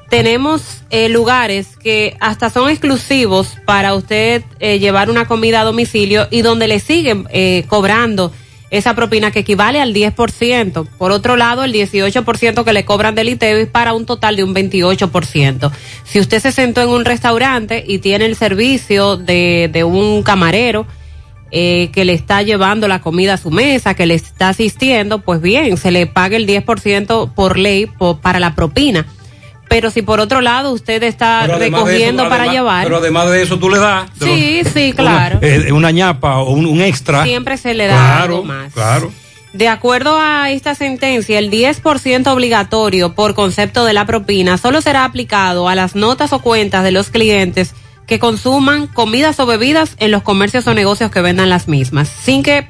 [0.09, 0.61] tenemos
[0.91, 6.41] eh, lugares que hasta son exclusivos para usted eh, llevar una comida a domicilio y
[6.41, 8.31] donde le siguen eh, cobrando
[8.69, 10.87] esa propina que equivale al 10%.
[10.97, 14.53] Por otro lado, el 18% que le cobran del ITEVIS para un total de un
[14.53, 15.71] 28%.
[16.03, 20.85] Si usted se sentó en un restaurante y tiene el servicio de, de un camarero,
[21.51, 25.41] eh, que le está llevando la comida a su mesa, que le está asistiendo, pues
[25.41, 27.89] bien, se le paga el 10% por ley
[28.21, 29.05] para la propina.
[29.67, 33.41] Pero si por otro lado usted está recogiendo eso- para además- llevar, Pero además de
[33.41, 34.09] eso tú le das.
[34.19, 35.39] sí, sí, claro.
[35.39, 37.23] Una, eh, una ñapa o un, un extra.
[37.23, 38.73] Siempre se le da claro, algo más.
[38.73, 39.11] Claro.
[39.53, 45.05] De acuerdo a esta sentencia, el 10% obligatorio por concepto de la propina solo será
[45.05, 47.73] aplicado a las notas o cuentas de los clientes
[48.05, 52.43] que consuman comidas o bebidas en los comercios o negocios que vendan las mismas, sin
[52.43, 52.67] que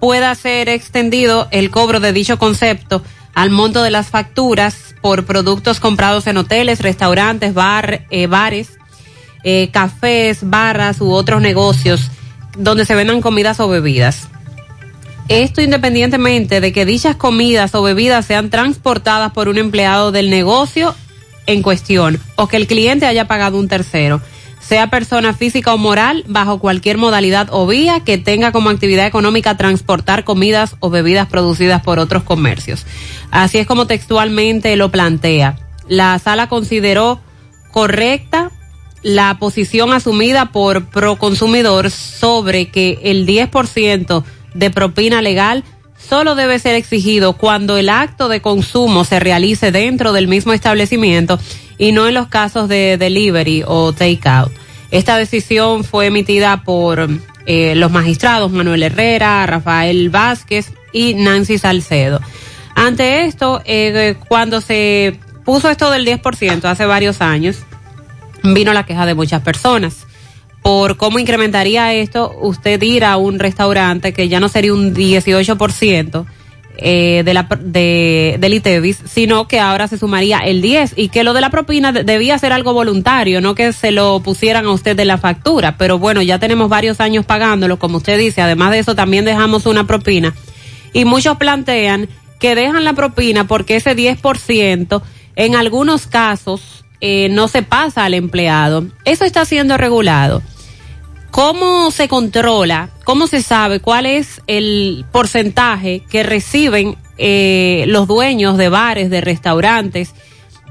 [0.00, 3.02] pueda ser extendido el cobro de dicho concepto
[3.36, 8.78] al monto de las facturas por productos comprados en hoteles, restaurantes, bar, eh, bares,
[9.44, 12.10] eh, cafés, barras u otros negocios
[12.56, 14.28] donde se vendan comidas o bebidas.
[15.28, 20.94] Esto independientemente de que dichas comidas o bebidas sean transportadas por un empleado del negocio
[21.44, 24.22] en cuestión o que el cliente haya pagado un tercero,
[24.66, 29.56] sea persona física o moral, bajo cualquier modalidad o vía que tenga como actividad económica
[29.56, 32.84] transportar comidas o bebidas producidas por otros comercios.
[33.30, 35.56] Así es como textualmente lo plantea.
[35.88, 37.20] La sala consideró
[37.70, 38.50] correcta
[39.02, 45.62] la posición asumida por Proconsumidor sobre que el 10% de propina legal
[45.96, 51.38] solo debe ser exigido cuando el acto de consumo se realice dentro del mismo establecimiento
[51.78, 54.52] y no en los casos de delivery o takeout.
[54.90, 57.08] Esta decisión fue emitida por
[57.46, 62.20] eh, los magistrados Manuel Herrera, Rafael Vázquez y Nancy Salcedo.
[62.74, 67.58] Ante esto, eh, cuando se puso esto del 10% hace varios años,
[68.42, 70.06] vino la queja de muchas personas
[70.66, 76.26] por cómo incrementaría esto usted ir a un restaurante que ya no sería un 18%
[76.78, 81.24] eh, de la, de, del ITEVIS, sino que ahora se sumaría el 10 y que
[81.24, 84.70] lo de la propina de- debía ser algo voluntario, no que se lo pusieran a
[84.72, 85.76] usted de la factura.
[85.78, 88.42] Pero bueno, ya tenemos varios años pagándolo, como usted dice.
[88.42, 90.34] Además de eso, también dejamos una propina.
[90.92, 92.08] Y muchos plantean
[92.38, 95.02] que dejan la propina porque ese 10%
[95.36, 98.86] en algunos casos eh, no se pasa al empleado.
[99.04, 100.42] Eso está siendo regulado.
[101.30, 102.90] ¿Cómo se controla?
[103.06, 109.22] ¿Cómo se sabe cuál es el porcentaje que reciben eh, los dueños de bares, de
[109.22, 110.12] restaurantes,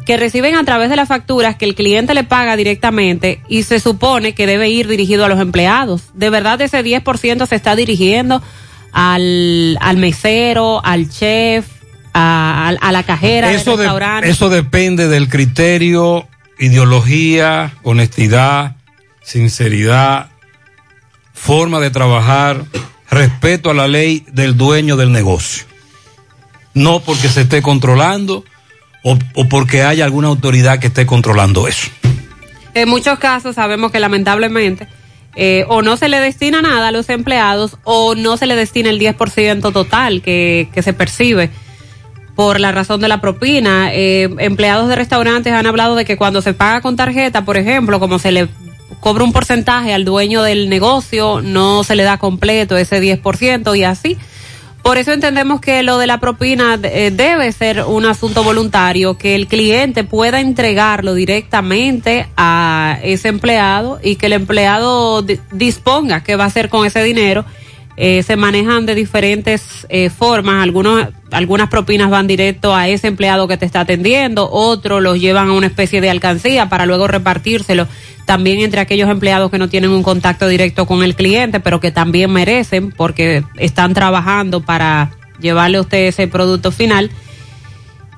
[0.06, 3.80] que reciben a través de las facturas que el cliente le paga directamente y se
[3.80, 6.04] supone que debe ir dirigido a los empleados?
[6.14, 8.44] ¿De verdad ese 10% se está dirigiendo
[8.92, 11.66] al, al mesero, al chef,
[12.14, 13.86] a, a- a la cajera del Eso, de-
[14.30, 16.28] eso depende del criterio,
[16.60, 18.76] ideología, honestidad,
[19.24, 20.30] sinceridad,
[21.36, 22.66] forma de trabajar,
[23.10, 25.66] respeto a la ley del dueño del negocio.
[26.74, 28.44] No porque se esté controlando
[29.04, 31.90] o, o porque haya alguna autoridad que esté controlando eso.
[32.74, 34.88] En muchos casos sabemos que lamentablemente
[35.36, 38.90] eh, o no se le destina nada a los empleados o no se le destina
[38.90, 41.52] el 10% total que, que se percibe
[42.36, 43.94] por la razón de la propina.
[43.94, 48.00] Eh, empleados de restaurantes han hablado de que cuando se paga con tarjeta, por ejemplo,
[48.00, 48.48] como se le
[49.00, 53.84] cobra un porcentaje al dueño del negocio, no se le da completo ese 10% y
[53.84, 54.18] así
[54.84, 59.34] Por eso entendemos que lo de la propina eh, debe ser un asunto voluntario, que
[59.34, 66.36] el cliente pueda entregarlo directamente a ese empleado y que el empleado di- disponga qué
[66.36, 67.46] va a hacer con ese dinero.
[67.98, 70.62] Eh, se manejan de diferentes eh, formas.
[70.62, 75.50] Algunos, algunas propinas van directo a ese empleado que te está atendiendo, otros los llevan
[75.50, 77.88] a una especie de alcancía para luego repartírselo
[78.26, 81.91] también entre aquellos empleados que no tienen un contacto directo con el cliente, pero que
[81.91, 87.12] también merecen porque están trabajando para llevarle a usted ese producto final.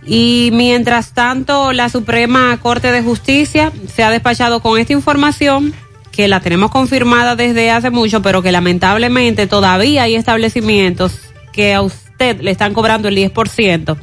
[0.05, 5.73] Y mientras tanto, la Suprema Corte de Justicia se ha despachado con esta información
[6.17, 11.13] que la tenemos confirmada desde hace mucho, pero que lamentablemente todavía hay establecimientos
[11.53, 13.95] que a usted le están cobrando el 10%.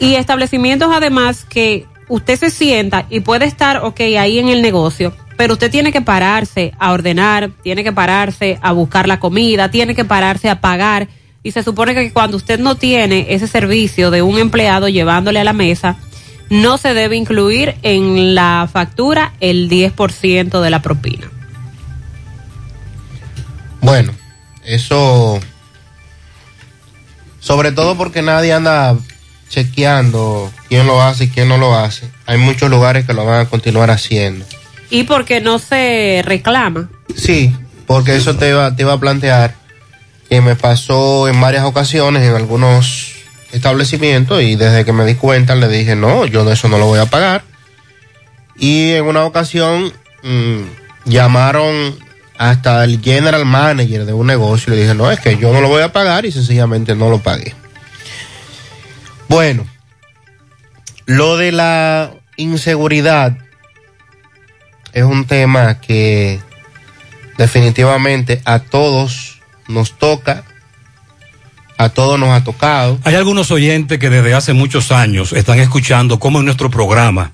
[0.00, 5.14] Y establecimientos además que usted se sienta y puede estar, ok, ahí en el negocio,
[5.36, 9.94] pero usted tiene que pararse a ordenar, tiene que pararse a buscar la comida, tiene
[9.94, 11.06] que pararse a pagar.
[11.42, 15.44] Y se supone que cuando usted no tiene ese servicio de un empleado llevándole a
[15.44, 15.98] la mesa,
[16.50, 21.30] no se debe incluir en la factura el 10% de la propina.
[23.80, 24.12] Bueno,
[24.64, 25.40] eso.
[27.40, 28.96] Sobre todo porque nadie anda
[29.48, 32.10] chequeando quién lo hace y quién no lo hace.
[32.26, 34.44] Hay muchos lugares que lo van a continuar haciendo.
[34.90, 36.88] Y porque no se reclama.
[37.16, 37.54] Sí,
[37.86, 39.54] porque eso te iba, te iba a plantear
[40.28, 43.15] que me pasó en varias ocasiones en algunos
[43.56, 46.86] establecimientos y desde que me di cuenta le dije, no, yo de eso no lo
[46.86, 47.42] voy a pagar.
[48.56, 49.92] Y en una ocasión
[50.22, 50.62] mm,
[51.04, 51.98] llamaron
[52.38, 55.60] hasta el general manager de un negocio y le dije, no, es que yo no
[55.60, 57.54] lo voy a pagar y sencillamente no lo pagué.
[59.28, 59.66] Bueno,
[61.06, 63.36] lo de la inseguridad
[64.92, 66.40] es un tema que
[67.36, 70.44] definitivamente a todos nos toca,
[71.78, 72.98] a todos nos ha tocado.
[73.04, 77.32] Hay algunos oyentes que desde hace muchos años están escuchando cómo en nuestro programa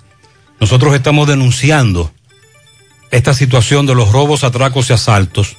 [0.61, 2.13] nosotros estamos denunciando
[3.11, 5.57] esta situación de los robos, atracos y asaltos.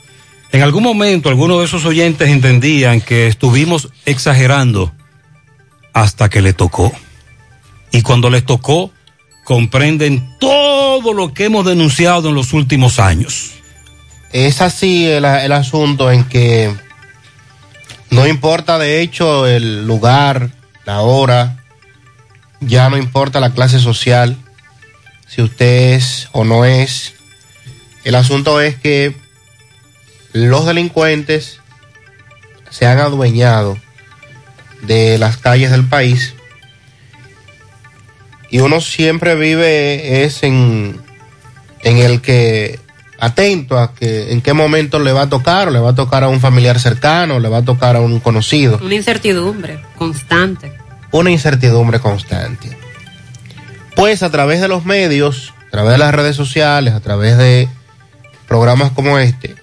[0.52, 4.92] En algún momento algunos de esos oyentes entendían que estuvimos exagerando
[5.94, 6.92] hasta que le tocó.
[7.92, 8.92] Y cuando les tocó,
[9.44, 13.52] comprenden todo lo que hemos denunciado en los últimos años.
[14.32, 16.74] Es así el, el asunto en que
[18.14, 20.52] no importa de hecho el lugar,
[20.86, 21.64] la hora,
[22.60, 24.38] ya no importa la clase social,
[25.28, 27.14] si usted es o no es.
[28.04, 29.16] El asunto es que
[30.32, 31.60] los delincuentes
[32.70, 33.78] se han adueñado
[34.84, 36.36] de las calles del país
[38.50, 41.02] y uno siempre vive es en,
[41.82, 42.80] en el que
[43.20, 46.24] atento a que en qué momento le va a tocar, o le va a tocar
[46.24, 48.80] a un familiar cercano, o le va a tocar a un conocido.
[48.84, 50.74] Una incertidumbre constante.
[51.12, 52.76] Una incertidumbre constante.
[53.96, 57.70] Pues a través de los medios, a través de las redes sociales, a través de
[58.48, 59.56] programas como este,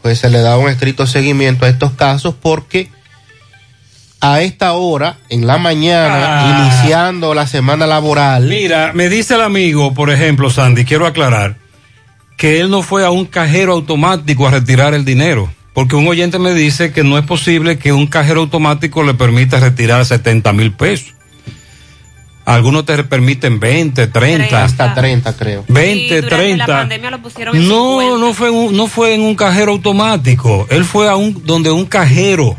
[0.00, 2.88] pues se le da un estricto seguimiento a estos casos porque
[4.20, 6.68] a esta hora, en la mañana, Ah.
[6.70, 8.44] iniciando la semana laboral.
[8.44, 11.56] Mira, me dice el amigo, por ejemplo, Sandy, quiero aclarar
[12.42, 16.40] que él no fue a un cajero automático a retirar el dinero, porque un oyente
[16.40, 20.72] me dice que no es posible que un cajero automático le permita retirar 70 mil
[20.72, 21.14] pesos.
[22.44, 24.64] Algunos te permiten 20, 30.
[24.64, 25.64] Hasta 30 creo.
[25.68, 26.66] 20, durante 30.
[26.66, 28.18] la pandemia lo pusieron en No, 50.
[28.18, 30.66] no fue, en un- no fue en un cajero automático.
[30.68, 32.56] Él fue a un, donde un cajero,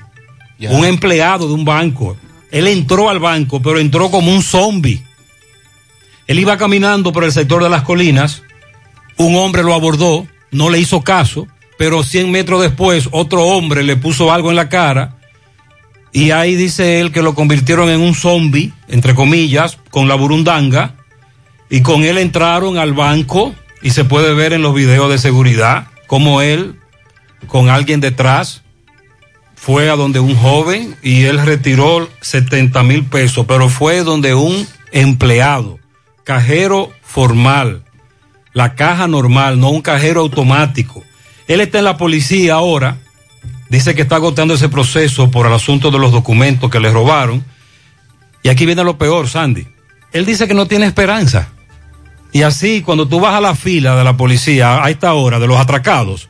[0.69, 2.15] un empleado de un banco.
[2.51, 5.03] Él entró al banco, pero entró como un zombie.
[6.25, 8.43] Él iba caminando por el sector de las colinas.
[9.17, 11.47] Un hombre lo abordó, no le hizo caso,
[11.77, 15.17] pero 100 metros después otro hombre le puso algo en la cara.
[16.11, 20.95] Y ahí dice él que lo convirtieron en un zombie, entre comillas, con la burundanga.
[21.69, 25.87] Y con él entraron al banco y se puede ver en los videos de seguridad
[26.07, 26.75] como él,
[27.47, 28.61] con alguien detrás,
[29.55, 34.67] fue a donde un joven y él retiró 70 mil pesos, pero fue donde un
[34.91, 35.79] empleado,
[36.23, 37.83] cajero formal,
[38.53, 41.03] la caja normal, no un cajero automático.
[41.47, 42.97] Él está en la policía ahora,
[43.69, 47.43] dice que está agotando ese proceso por el asunto de los documentos que le robaron.
[48.43, 49.67] Y aquí viene lo peor, Sandy.
[50.11, 51.49] Él dice que no tiene esperanza.
[52.31, 55.47] Y así, cuando tú vas a la fila de la policía a esta hora, de
[55.47, 56.29] los atracados,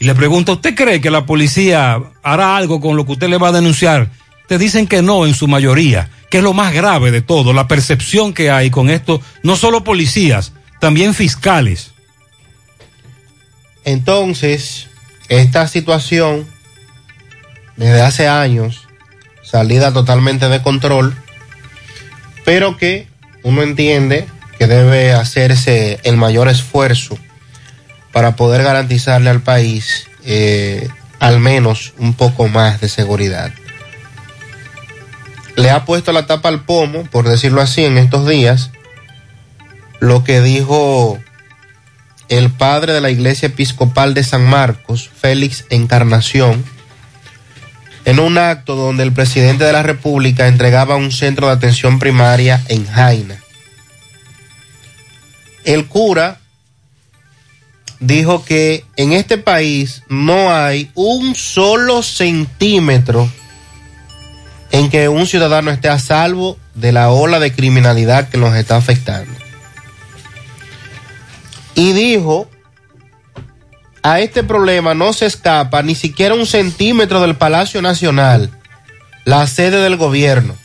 [0.00, 3.38] y le pregunta, ¿usted cree que la policía hará algo con lo que usted le
[3.38, 4.10] va a denunciar?
[4.46, 7.68] Te dicen que no en su mayoría, que es lo más grave de todo, la
[7.68, 11.92] percepción que hay con esto, no solo policías, también fiscales.
[13.84, 14.88] Entonces,
[15.28, 16.46] esta situación,
[17.76, 18.86] desde hace años,
[19.42, 21.16] salida totalmente de control,
[22.44, 23.06] pero que
[23.42, 24.26] uno entiende
[24.58, 27.18] que debe hacerse el mayor esfuerzo
[28.12, 30.88] para poder garantizarle al país eh,
[31.20, 33.52] al menos un poco más de seguridad.
[35.56, 38.70] Le ha puesto la tapa al pomo, por decirlo así, en estos días,
[40.00, 41.18] lo que dijo
[42.28, 46.64] el padre de la iglesia episcopal de San Marcos, Félix Encarnación,
[48.04, 52.62] en un acto donde el presidente de la República entregaba un centro de atención primaria
[52.68, 53.38] en Jaina.
[55.64, 56.40] El cura
[58.00, 63.28] dijo que en este país no hay un solo centímetro
[64.70, 68.76] en que un ciudadano esté a salvo de la ola de criminalidad que nos está
[68.76, 69.37] afectando.
[71.78, 72.48] Y dijo,
[74.02, 78.50] a este problema no se escapa ni siquiera un centímetro del Palacio Nacional,
[79.24, 80.56] la sede del gobierno.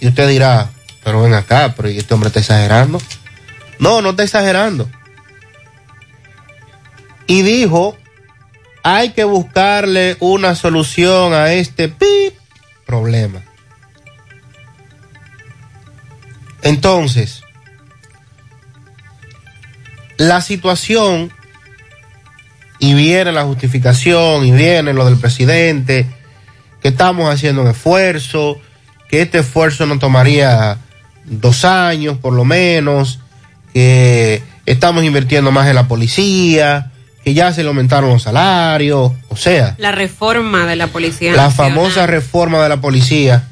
[0.00, 0.70] Y usted dirá,
[1.04, 3.02] pero ven acá, pero ¿y este hombre está exagerando?
[3.78, 4.88] No, no está exagerando
[7.28, 7.96] y dijo,
[8.82, 12.34] hay que buscarle una solución a este pip
[12.86, 13.42] problema.
[16.62, 17.42] Entonces,
[20.18, 21.32] la situación,
[22.78, 26.06] y viene la justificación, y viene lo del presidente,
[26.82, 28.60] que estamos haciendo un esfuerzo,
[29.08, 30.78] que este esfuerzo no tomaría
[31.24, 33.20] dos años por lo menos,
[33.72, 36.90] que estamos invirtiendo más en la policía,
[37.24, 39.74] que ya se le aumentaron los salarios, o sea.
[39.78, 41.32] La reforma de la policía.
[41.32, 43.48] La famosa reforma de la policía.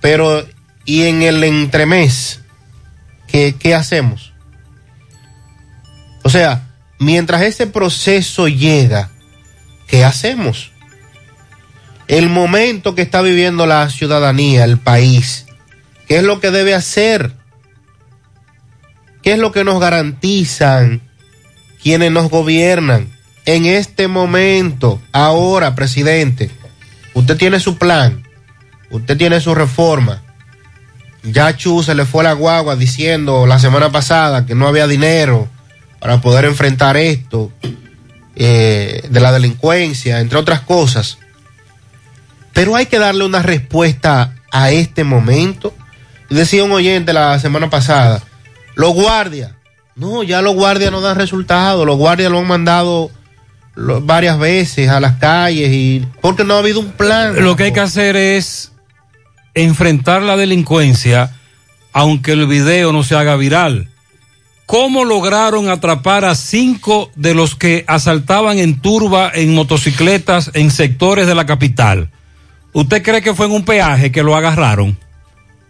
[0.00, 0.46] Pero,
[0.84, 2.40] ¿y en el entremés?
[3.26, 4.32] ¿Qué, qué hacemos?
[6.26, 6.66] O sea,
[6.98, 9.10] mientras ese proceso llega,
[9.86, 10.72] ¿qué hacemos?
[12.08, 15.46] El momento que está viviendo la ciudadanía, el país,
[16.08, 17.36] ¿qué es lo que debe hacer?
[19.22, 21.00] ¿Qué es lo que nos garantizan
[21.80, 23.08] quienes nos gobiernan
[23.44, 26.50] en este momento, ahora, presidente,
[27.14, 28.24] usted tiene su plan,
[28.90, 30.24] usted tiene su reforma.
[31.22, 35.50] Ya Chu se le fue la guagua diciendo la semana pasada que no había dinero
[35.98, 37.50] para poder enfrentar esto
[38.34, 41.18] eh, de la delincuencia, entre otras cosas.
[42.52, 45.74] Pero hay que darle una respuesta a este momento.
[46.30, 48.22] Decía un oyente la semana pasada,
[48.74, 49.52] los guardias,
[49.94, 53.10] no, ya los guardias no dan resultados, los guardias lo han mandado
[53.76, 57.42] varias veces a las calles y porque no ha habido un plan.
[57.42, 58.72] Lo que hay que hacer es
[59.54, 61.32] enfrentar la delincuencia
[61.92, 63.88] aunque el video no se haga viral.
[64.66, 71.28] ¿Cómo lograron atrapar a cinco de los que asaltaban en turba en motocicletas en sectores
[71.28, 72.10] de la capital?
[72.72, 74.98] ¿Usted cree que fue en un peaje que lo agarraron?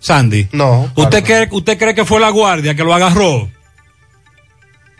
[0.00, 0.48] Sandy.
[0.52, 0.90] No.
[0.94, 3.50] ¿Usted, cree, ¿Usted cree que fue la guardia que lo agarró?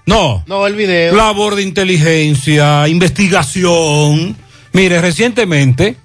[0.04, 0.44] No.
[0.46, 1.16] No, el video.
[1.16, 4.36] Labor de inteligencia, investigación.
[4.72, 5.96] Mire, recientemente,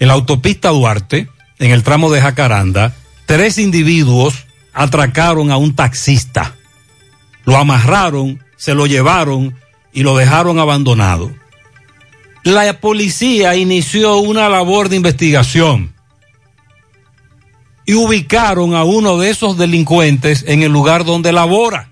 [0.00, 1.28] en la autopista Duarte,
[1.60, 2.94] en el tramo de Jacaranda,
[3.26, 6.56] tres individuos atracaron a un taxista.
[7.44, 9.56] Lo amarraron, se lo llevaron
[9.92, 11.32] y lo dejaron abandonado.
[12.44, 15.94] La policía inició una labor de investigación
[17.84, 21.90] y ubicaron a uno de esos delincuentes en el lugar donde labora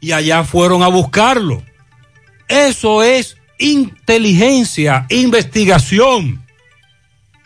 [0.00, 1.62] y allá fueron a buscarlo.
[2.48, 6.44] Eso es inteligencia, investigación,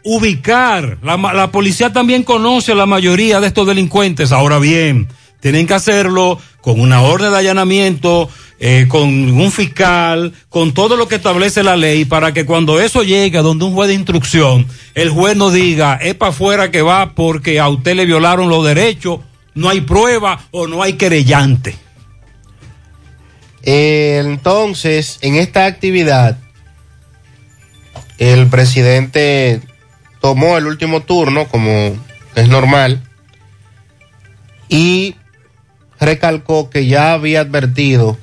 [0.03, 0.99] ubicar.
[1.03, 4.33] La, policía también conoce a la mayoría de estos delincuentes.
[4.33, 5.09] Ahora bien,
[5.41, 11.09] tienen que hacerlo con una orden de allanamiento, eh, con un fiscal, con todo lo
[11.09, 14.67] que establece la ley, para que cuando eso llegue a donde un juez de instrucción,
[14.95, 18.65] el juez no diga, es para afuera que va porque a usted le violaron los
[18.65, 19.21] derechos,
[19.55, 21.77] no hay prueba o no hay querellante.
[23.63, 26.39] Eh, entonces, en esta actividad,
[28.19, 29.63] el presidente
[30.21, 31.97] tomó el último turno, como
[32.35, 33.03] es normal,
[34.69, 35.17] y
[36.01, 38.19] recalcó que ya había advertido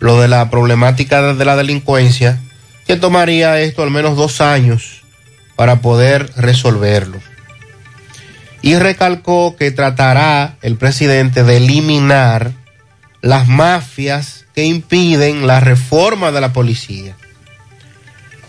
[0.00, 2.38] lo de la problemática de la delincuencia,
[2.86, 5.02] que tomaría esto al menos dos años
[5.56, 7.18] para poder resolverlo.
[8.60, 12.52] Y recalcó que tratará el presidente de eliminar
[13.20, 17.16] las mafias que impiden la reforma de la policía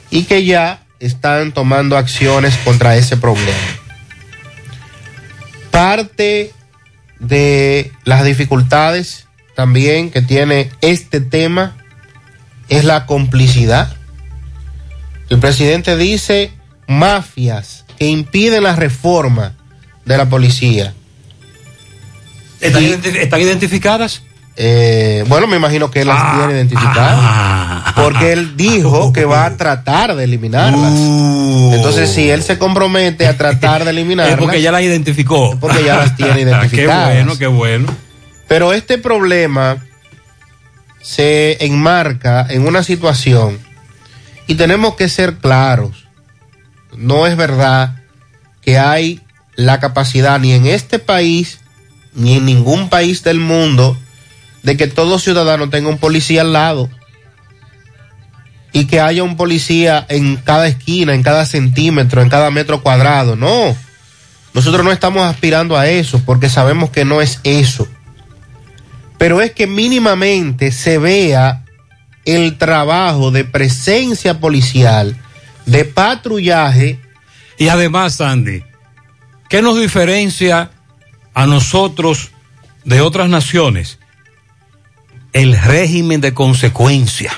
[0.09, 3.57] y que ya están tomando acciones contra ese problema.
[5.71, 6.53] Parte
[7.19, 11.77] de las dificultades también que tiene este tema
[12.69, 13.95] es la complicidad.
[15.29, 16.51] El presidente dice
[16.87, 19.55] mafias que impiden la reforma
[20.05, 20.93] de la policía.
[22.59, 24.21] ¿Están, están identificadas?
[24.57, 27.93] Eh, bueno, me imagino que él las Ah, tiene identificadas.
[27.95, 30.93] porque él dijo que va a tratar de eliminarlas.
[31.73, 34.35] Entonces, si él se compromete a tratar de eliminarlas.
[34.35, 35.57] Es porque ya las identificó.
[35.59, 37.09] porque ya las tiene identificadas.
[37.09, 37.87] qué bueno, qué bueno.
[38.47, 39.77] Pero este problema
[41.01, 43.59] se enmarca en una situación
[44.47, 46.07] y tenemos que ser claros.
[46.97, 47.97] No es verdad
[48.61, 49.21] que hay
[49.55, 51.59] la capacidad ni en este país
[52.13, 53.97] ni en ningún país del mundo
[54.65, 56.89] de que todo ciudadano tenga un policía al lado
[58.73, 63.37] y que haya un policía en cada esquina, en cada centímetro, en cada metro cuadrado.
[63.37, 63.73] No,
[64.53, 67.87] nosotros no estamos aspirando a eso porque sabemos que no es eso
[69.17, 71.63] pero es que mínimamente se vea
[72.25, 75.15] el trabajo de presencia policial,
[75.65, 76.99] de patrullaje.
[77.57, 78.63] Y además, Sandy,
[79.49, 80.71] ¿qué nos diferencia
[81.33, 82.31] a nosotros
[82.83, 83.99] de otras naciones?
[85.35, 87.29] El régimen de consecuencia.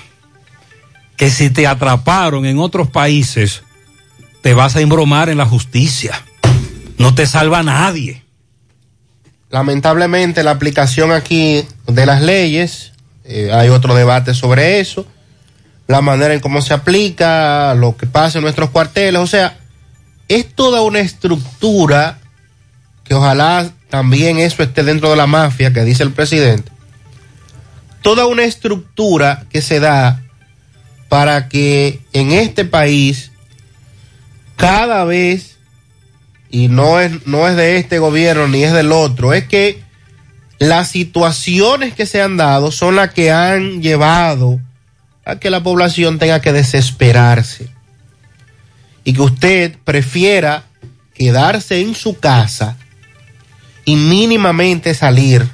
[1.17, 3.63] Que si te atraparon en otros países,
[4.43, 6.23] te vas a embromar en la justicia.
[6.99, 8.23] No te salva nadie.
[9.49, 12.91] Lamentablemente la aplicación aquí de las leyes,
[13.23, 15.07] eh, hay otro debate sobre eso,
[15.87, 19.57] la manera en cómo se aplica, lo que pasa en nuestros cuarteles, o sea,
[20.27, 22.19] es toda una estructura
[23.03, 26.71] que ojalá también eso esté dentro de la mafia que dice el presidente,
[28.01, 30.23] toda una estructura que se da
[31.09, 33.31] para que en este país
[34.55, 35.57] cada vez
[36.49, 39.81] y no es, no es de este gobierno ni es del otro, es que
[40.59, 44.59] las situaciones que se han dado son las que han llevado
[45.25, 47.69] a que la población tenga que desesperarse
[49.03, 50.63] y que usted prefiera
[51.13, 52.77] quedarse en su casa
[53.85, 55.47] y mínimamente salir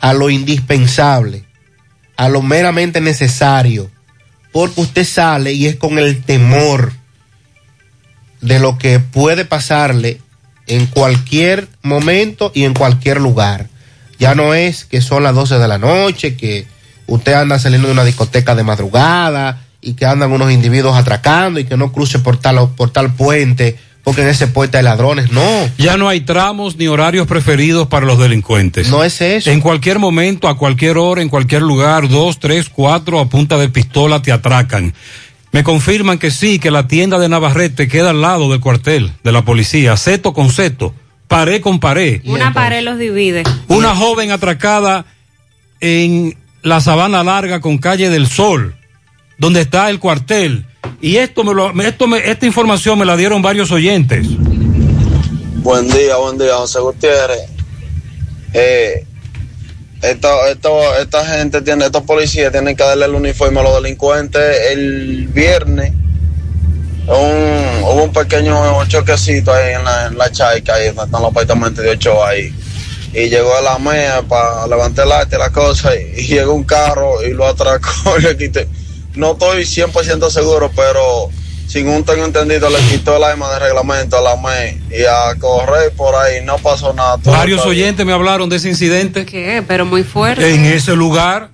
[0.00, 1.44] a lo indispensable,
[2.16, 3.90] a lo meramente necesario,
[4.52, 6.92] porque usted sale y es con el temor
[8.40, 10.20] de lo que puede pasarle
[10.66, 13.68] en cualquier momento y en cualquier lugar.
[14.18, 16.66] Ya no es que son las 12 de la noche, que
[17.06, 21.64] usted anda saliendo de una discoteca de madrugada y que andan unos individuos atracando y
[21.64, 25.30] que no cruce por tal, por tal puente porque en ese puente hay ladrones.
[25.30, 25.70] No.
[25.78, 28.88] Ya no hay tramos ni horarios preferidos para los delincuentes.
[28.88, 29.50] No es eso.
[29.50, 33.68] En cualquier momento, a cualquier hora, en cualquier lugar, dos, tres, cuatro, a punta de
[33.68, 34.92] pistola te atracan.
[35.52, 39.32] Me confirman que sí, que la tienda de Navarrete queda al lado del cuartel de
[39.32, 40.94] la policía, seto con seto,
[41.28, 42.22] pared con pared.
[42.24, 43.44] Una pared los divide.
[43.68, 45.04] Una joven atracada
[45.80, 48.74] en la Sabana Larga con calle del Sol,
[49.38, 50.64] donde está el cuartel.
[51.00, 54.26] Y esto me lo, esto esta información me la dieron varios oyentes.
[55.62, 57.42] Buen día, buen día, José Gutiérrez.
[58.52, 59.04] Eh,
[60.02, 64.72] esto, esto, esta gente tiene, estos policías tienen que darle el uniforme a los delincuentes.
[64.72, 65.92] El viernes
[67.06, 71.90] hubo un pequeño choquecito ahí en la, en la chaica, ahí están los apartamentos de
[71.90, 72.52] ocho ahí.
[73.12, 76.64] Y llegó a la MEA para levantar el arte la cosa, y, y llegó un
[76.64, 78.68] carro y lo atracó y le quité.
[79.14, 81.28] No estoy 100% seguro, pero
[81.66, 85.92] según tengo entendido, le quitó el arma de reglamento a la MEA y a correr
[85.92, 87.18] por ahí no pasó nada.
[87.18, 89.24] Todo Varios oyentes me hablaron de ese incidente.
[89.24, 89.64] ¿Qué?
[89.66, 90.54] Pero muy fuerte.
[90.54, 91.50] En ese lugar,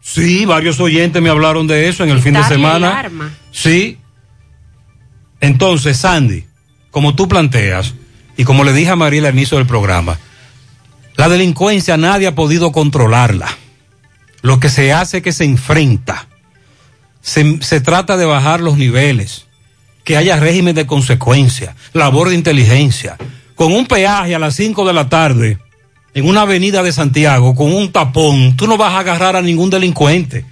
[0.00, 2.98] sí, varios oyentes me hablaron de eso en el fin de el semana.
[2.98, 3.34] arma.
[3.52, 3.98] Sí.
[5.40, 6.46] Entonces, Sandy,
[6.90, 7.94] como tú planteas,
[8.36, 10.18] y como le dije a María al inicio del programa,
[11.16, 13.48] la delincuencia nadie ha podido controlarla.
[14.42, 16.27] Lo que se hace es que se enfrenta.
[17.20, 19.46] Se, trata de bajar los niveles,
[20.04, 23.16] que haya régimen de consecuencia, labor de inteligencia.
[23.54, 25.58] Con un peaje a las 5 de la tarde,
[26.14, 29.70] en una avenida de Santiago, con un tapón, tú no vas a agarrar a ningún
[29.70, 30.46] delincuente.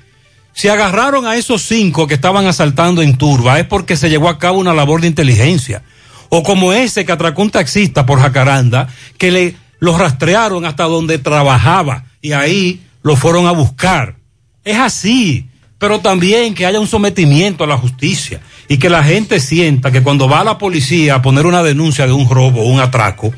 [0.52, 4.38] Si agarraron a esos cinco que estaban asaltando en Turba es porque se llevó a
[4.38, 5.82] cabo una labor de inteligencia.
[6.30, 8.88] O como ese que atracó un taxista por Jacaranda,
[9.18, 14.16] que le los rastrearon hasta donde trabajaba y ahí lo fueron a buscar.
[14.64, 15.48] Es así,
[15.78, 20.02] pero también que haya un sometimiento a la justicia y que la gente sienta que
[20.02, 23.32] cuando va a la policía a poner una denuncia de un robo o un atraco,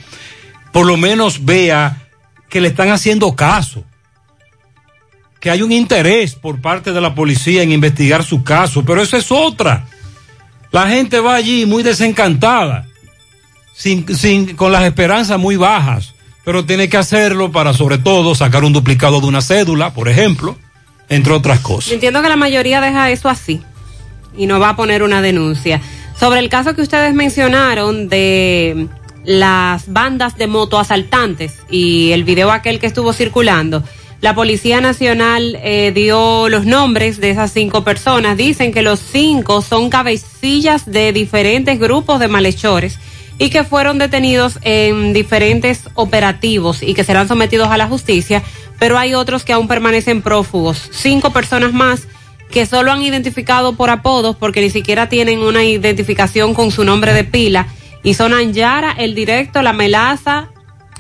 [0.73, 2.09] por lo menos vea
[2.49, 3.85] que le están haciendo caso
[5.41, 9.19] que hay un interés por parte de la policía en investigar su caso, pero esa
[9.19, 9.87] es otra.
[10.73, 12.87] La gente va allí muy desencantada,
[13.75, 16.15] sin, sin, con las esperanzas muy bajas,
[16.45, 20.59] pero tiene que hacerlo para sobre todo sacar un duplicado de una cédula, por ejemplo,
[21.09, 21.93] entre otras cosas.
[21.93, 23.63] Entiendo que la mayoría deja eso así
[24.37, 25.81] y no va a poner una denuncia.
[26.19, 28.89] Sobre el caso que ustedes mencionaron de
[29.25, 33.83] las bandas de motoasaltantes y el video aquel que estuvo circulando,
[34.21, 38.37] la Policía Nacional eh, dio los nombres de esas cinco personas.
[38.37, 42.99] Dicen que los cinco son cabecillas de diferentes grupos de malhechores
[43.39, 48.43] y que fueron detenidos en diferentes operativos y que serán sometidos a la justicia,
[48.79, 50.91] pero hay otros que aún permanecen prófugos.
[50.93, 52.09] Cinco personas más
[52.51, 57.13] que solo han identificado por apodos porque ni siquiera tienen una identificación con su nombre
[57.13, 57.67] de pila
[58.03, 60.49] y son Anyara, El Directo, La Melaza,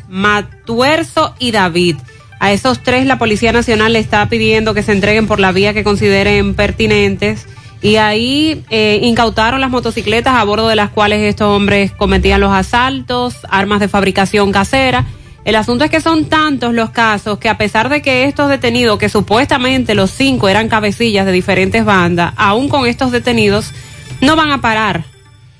[0.08, 1.96] Matuerzo y David.
[2.40, 5.74] A esos tres la Policía Nacional le está pidiendo que se entreguen por la vía
[5.74, 7.46] que consideren pertinentes
[7.80, 12.52] y ahí eh, incautaron las motocicletas a bordo de las cuales estos hombres cometían los
[12.52, 15.04] asaltos, armas de fabricación casera.
[15.44, 18.98] El asunto es que son tantos los casos que a pesar de que estos detenidos,
[18.98, 23.72] que supuestamente los cinco eran cabecillas de diferentes bandas, aún con estos detenidos,
[24.20, 25.04] no van a parar.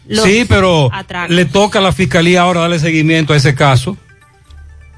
[0.06, 1.34] los Sí, pero atracos.
[1.34, 3.96] le toca a la fiscalía ahora darle seguimiento a ese caso,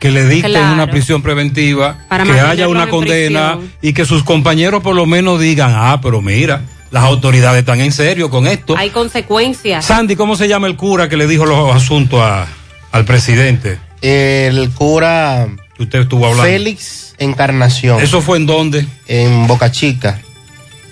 [0.00, 0.72] que le dicten Claro.
[0.72, 5.04] una prisión preventiva, Para que haya una en condena y que sus compañeros por lo
[5.06, 8.76] menos digan, ah, pero mira, las autoridades están en serio con esto.
[8.76, 9.84] Hay consecuencias.
[9.84, 12.46] Sandy, ¿cómo se llama el cura que le dijo los asuntos a-
[12.92, 13.78] al presidente?
[14.02, 16.44] El cura Que usted estuvo hablando.
[16.44, 18.00] Félix Encarnación.
[18.00, 18.86] ¿Eso fue en dónde?
[19.06, 20.20] En Boca Chica,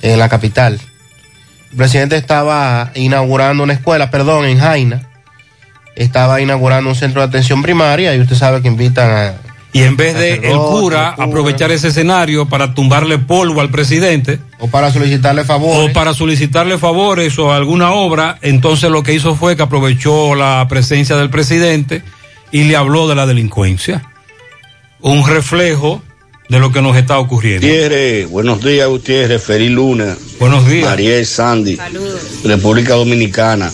[0.03, 0.78] en la capital.
[1.70, 5.03] El presidente estaba inaugurando una escuela, perdón, en Jaina.
[5.96, 9.34] Estaba inaugurando un centro de atención primaria y usted sabe que invitan a...
[9.72, 14.38] Y en vez de el cura aprovechar ese escenario para tumbarle polvo al presidente.
[14.58, 15.90] O para solicitarle favores.
[15.90, 20.66] O para solicitarle favores o alguna obra, entonces lo que hizo fue que aprovechó la
[20.68, 22.02] presencia del presidente
[22.50, 24.02] y le habló de la delincuencia.
[25.00, 26.02] Un reflejo
[26.48, 27.66] de lo que nos está ocurriendo.
[27.66, 30.16] Gutiérrez, buenos días Gutiérrez, feliz luna.
[30.40, 30.86] Buenos días.
[30.86, 31.78] Mariel Sandy,
[32.44, 33.70] República Dominicana.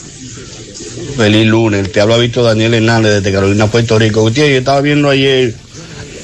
[1.16, 1.92] Feliz lunes.
[1.92, 4.22] Te habla Víctor Daniel Hernández desde Carolina, Puerto Rico.
[4.22, 5.54] Gutiérrez, yo estaba viendo ayer,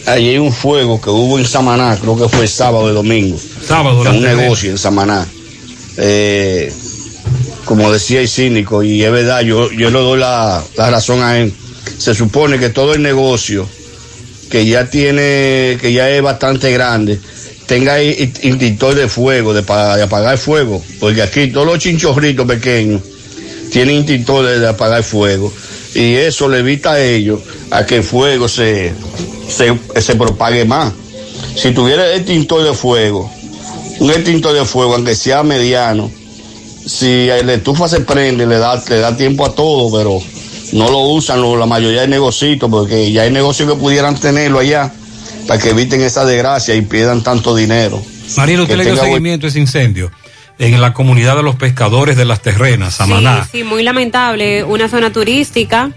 [0.06, 3.38] ayer un fuego que hubo en Samaná, creo que fue sábado y domingo.
[3.66, 5.26] Sábado, En un negocio en Samaná.
[5.96, 6.72] Eh,
[7.64, 11.38] como decía el cínico, y es verdad, yo, yo le doy la, la razón a
[11.38, 11.52] él.
[11.98, 13.68] Se supone que todo el negocio
[14.50, 17.20] que ya tiene, que ya es bastante grande,
[17.66, 23.02] tenga i- interruptor de fuego, de, de apagar fuego, porque aquí todos los chinchorritos pequeños
[23.70, 25.52] tienen interruptor de, de apagar fuego,
[25.94, 27.40] y eso le evita a ellos
[27.70, 28.92] a que el fuego se,
[29.50, 30.92] se, se propague más.
[31.56, 33.30] Si tuviera el extintor de fuego,
[33.98, 36.10] un extintor de fuego, aunque sea mediano,
[36.86, 40.20] si la estufa se prende, le da, le da tiempo a todo, pero
[40.72, 44.58] no lo usan lo- la mayoría de negocios, porque ya hay negocios que pudieran tenerlo
[44.60, 44.92] allá
[45.46, 48.00] para que eviten esa desgracia y pierdan tanto dinero.
[48.36, 50.10] Mariela, usted le dio seguimiento a ese incendio
[50.58, 53.44] en la comunidad de los pescadores de las terrenas, Samaná.
[53.50, 54.62] Sí, sí, muy lamentable.
[54.64, 55.90] Una zona turística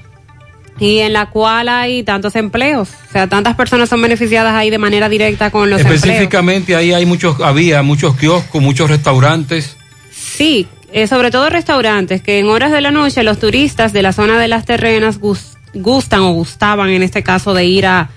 [0.79, 2.89] y en la cual hay tantos empleos.
[3.09, 6.03] O sea, tantas personas son beneficiadas ahí de manera directa con los empleos.
[6.03, 9.77] Específicamente ahí hay muchos, había muchos kioscos, muchos restaurantes.
[10.11, 14.13] Sí, eh, sobre todo restaurantes, que en horas de la noche los turistas de la
[14.13, 18.09] zona de las terrenas gus- gustan o gustaban en este caso de ir a,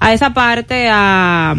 [0.00, 1.54] a esa parte a,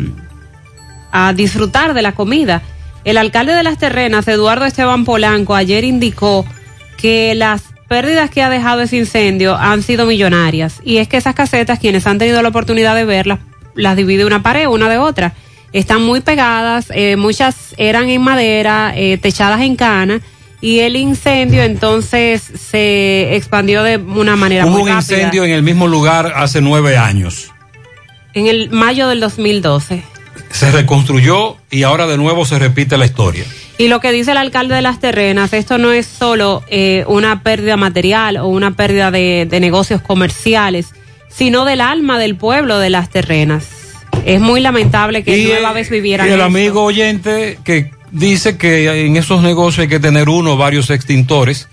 [1.11, 2.61] a disfrutar de la comida.
[3.03, 6.45] El alcalde de las terrenas, Eduardo Esteban Polanco, ayer indicó
[6.97, 10.81] que las pérdidas que ha dejado ese incendio han sido millonarias.
[10.83, 13.39] Y es que esas casetas, quienes han tenido la oportunidad de verlas,
[13.75, 15.33] las divide una pared, una de otra.
[15.73, 20.21] Están muy pegadas, eh, muchas eran en madera, eh, techadas en cana,
[20.61, 25.17] y el incendio entonces se expandió de una manera Hubo muy un rápida.
[25.17, 27.51] incendio en el mismo lugar hace nueve años.
[28.33, 30.03] En el mayo del 2012.
[30.49, 33.43] Se reconstruyó y ahora de nuevo se repite la historia.
[33.77, 37.43] Y lo que dice el alcalde de las terrenas, esto no es solo eh, una
[37.43, 40.93] pérdida material o una pérdida de, de negocios comerciales,
[41.27, 43.67] sino del alma del pueblo de las terrenas.
[44.25, 48.57] Es muy lamentable que Y, nueva eh, vez vivieran Y el amigo oyente que dice
[48.57, 51.67] que en esos negocios hay que tener uno o varios extintores,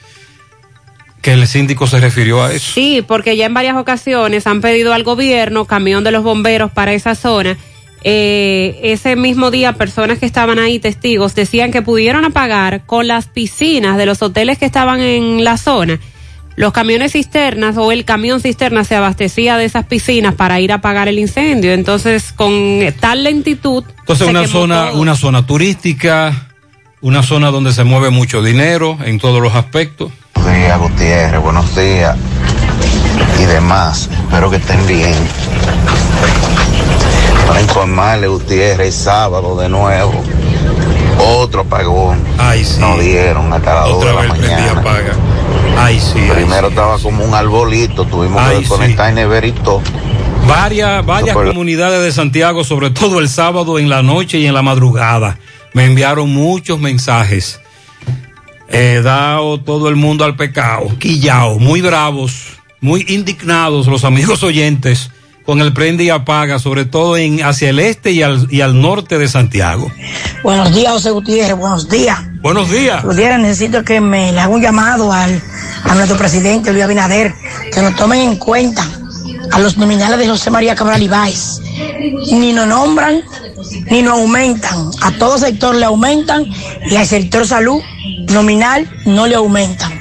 [1.23, 2.73] que el síndico se refirió a eso.
[2.75, 6.93] Sí, porque ya en varias ocasiones han pedido al gobierno camión de los bomberos para
[6.93, 7.57] esa zona.
[8.05, 13.27] Eh, ese mismo día, personas que estaban ahí, testigos, decían que pudieron apagar con las
[13.27, 16.01] piscinas de los hoteles que estaban en la zona.
[16.55, 20.77] Los camiones cisternas o el camión cisterna se abastecía de esas piscinas para ir a
[20.77, 21.73] apagar el incendio.
[21.73, 23.85] Entonces, con tal lentitud.
[24.01, 25.01] Entonces una zona, todo.
[25.01, 26.49] una zona turística,
[27.01, 30.13] una zona donde se mueve mucho dinero en todos los aspectos.
[30.35, 32.17] Buenos días, Gutiérrez, buenos días
[33.41, 34.11] y demás.
[34.29, 35.15] Espero que estén bien.
[37.47, 40.13] Para informarle, Gutiérrez, el sábado de nuevo,
[41.19, 42.23] otro apagón.
[42.39, 42.79] Ay, sí.
[42.81, 44.83] Nos dieron hasta las 2 Otra de la mañana.
[45.79, 46.21] Ay, sí.
[46.33, 49.81] Primero estaba como un arbolito, tuvimos que desconectar y neverito.
[50.47, 54.55] Varias, varias Super- comunidades de Santiago, sobre todo el sábado en la noche y en
[54.55, 55.39] la madrugada,
[55.73, 57.61] me enviaron muchos mensajes.
[58.69, 65.11] Eh, dado todo el mundo al pecado, quillao, muy bravos, muy indignados los amigos oyentes
[65.45, 68.81] con el prende y apaga, sobre todo en hacia el este y al, y al
[68.81, 69.91] norte de Santiago.
[70.43, 72.19] Buenos días, José Gutiérrez, buenos días.
[72.41, 73.05] Buenos días.
[73.05, 75.41] Gutiérrez, necesito que me le haga un llamado al,
[75.85, 77.35] a nuestro presidente Luis Abinader,
[77.73, 78.87] que nos tomen en cuenta
[79.53, 81.61] a los nominales de José María Cabral Ibáez.
[82.31, 83.23] Ni nos nombran,
[83.91, 84.91] ni nos aumentan.
[85.03, 86.45] A todo sector le aumentan
[86.89, 87.81] y al sector salud
[88.29, 89.93] nominal no le aumentan.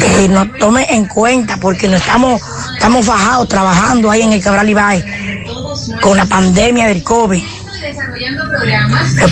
[0.00, 2.40] Que nos tome en cuenta porque no estamos,
[2.80, 5.04] estamos fajados trabajando ahí en el Cabral Ibáez
[6.00, 7.42] con la pandemia del COVID.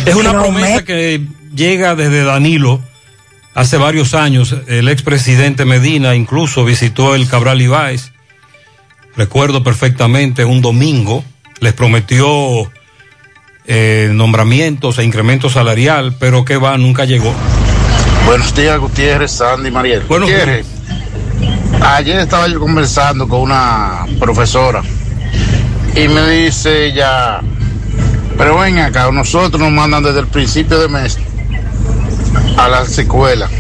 [0.04, 2.78] Es una promesa que llega desde Danilo
[3.54, 4.54] hace varios años.
[4.66, 8.12] El expresidente Medina incluso visitó el Cabral Ibáez.
[9.16, 11.24] Recuerdo perfectamente un domingo.
[11.60, 12.70] Les prometió
[13.66, 17.34] eh, nombramientos e incremento salarial, pero que va, nunca llegó.
[18.26, 20.02] Buenos días, Gutiérrez, Sandy, Mariel.
[20.02, 20.66] Buenos Gutiérrez,
[21.80, 24.82] ayer estaba yo conversando con una profesora
[25.94, 27.40] y me dice ella,
[28.36, 31.18] pero ven acá, nosotros nos mandan desde el principio de mes
[32.56, 33.50] a las escuelas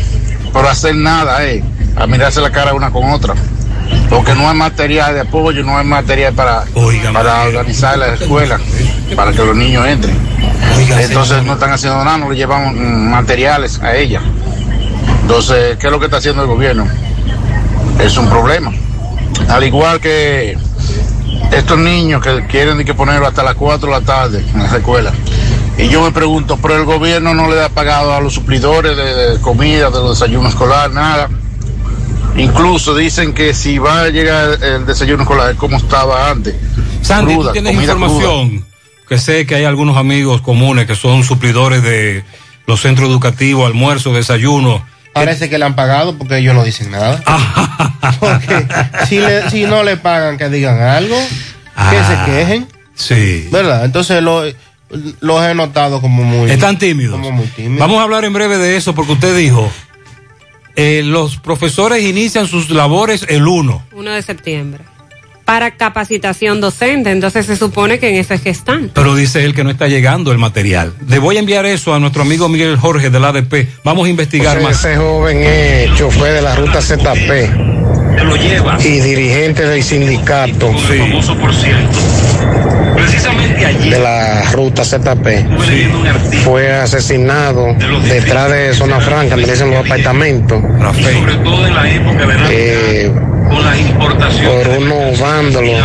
[0.52, 1.62] por hacer nada, eh,
[1.96, 3.34] a mirarse la cara una con otra.
[4.10, 6.64] Porque no hay material de apoyo, no hay material para,
[7.12, 8.58] para organizar la escuela,
[9.16, 10.16] para que los niños entren.
[10.98, 14.20] Entonces no están haciendo nada, no le llevamos materiales a ella.
[15.22, 16.86] Entonces, ¿qué es lo que está haciendo el gobierno?
[17.98, 18.72] Es un problema.
[19.48, 20.56] Al igual que
[21.52, 25.14] estos niños que quieren que ponerlo hasta las 4 de la tarde en las escuelas.
[25.76, 29.14] Y yo me pregunto, pero el gobierno no le ha pagado a los suplidores de,
[29.14, 31.28] de comida, de los desayunos escolar, nada.
[32.36, 36.54] Incluso dicen que si va a llegar el desayuno escolar es como estaba antes.
[37.02, 38.64] Sandy, Cruda, tú tienes información
[39.08, 42.24] que sé que hay algunos amigos comunes que son suplidores de
[42.66, 44.84] los centros educativos, almuerzo, desayuno.
[45.18, 47.22] Parece que le han pagado porque ellos no dicen nada.
[48.20, 48.66] porque
[49.08, 52.68] si, le- si no le pagan, que digan algo, que se quejen.
[52.94, 53.48] Sí.
[53.52, 53.84] ¿Verdad?
[53.84, 54.42] Entonces lo-
[55.20, 56.50] los he notado como muy.
[56.50, 57.12] Están tímidos.
[57.12, 57.78] Como muy tímidos.
[57.78, 59.70] Vamos a hablar en breve de eso porque usted dijo,
[60.76, 63.82] eh, los profesores inician sus labores el 1.
[63.92, 64.84] 1 de septiembre.
[65.48, 68.90] Para capacitación docente, entonces se supone que en eso es que están.
[68.92, 70.92] Pero dice él que no está llegando el material.
[71.08, 73.66] Le voy a enviar eso a nuestro amigo Miguel Jorge del ADP.
[73.82, 74.84] Vamos a investigar Ese- más.
[74.84, 77.50] Ese joven es chofer de la ruta ZP
[78.84, 80.70] y dirigente del sindicato
[83.88, 85.46] de la ruta ZP.
[86.44, 87.74] Fue asesinado
[88.06, 90.62] detrás de Zona Franca, donde dicen los apartamentos.
[92.50, 93.10] Eh,
[93.48, 95.80] por unos vándalos.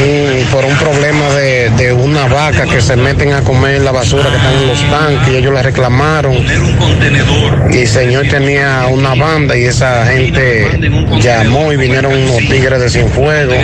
[0.00, 4.30] Mm, por un problema de, de una vaca que se meten a comer la basura
[4.30, 6.34] que están en los tanques y ellos le reclamaron.
[7.70, 10.78] Y el señor tenía una banda y esa gente
[11.20, 13.56] llamó y vinieron unos tigres de Cienfuegos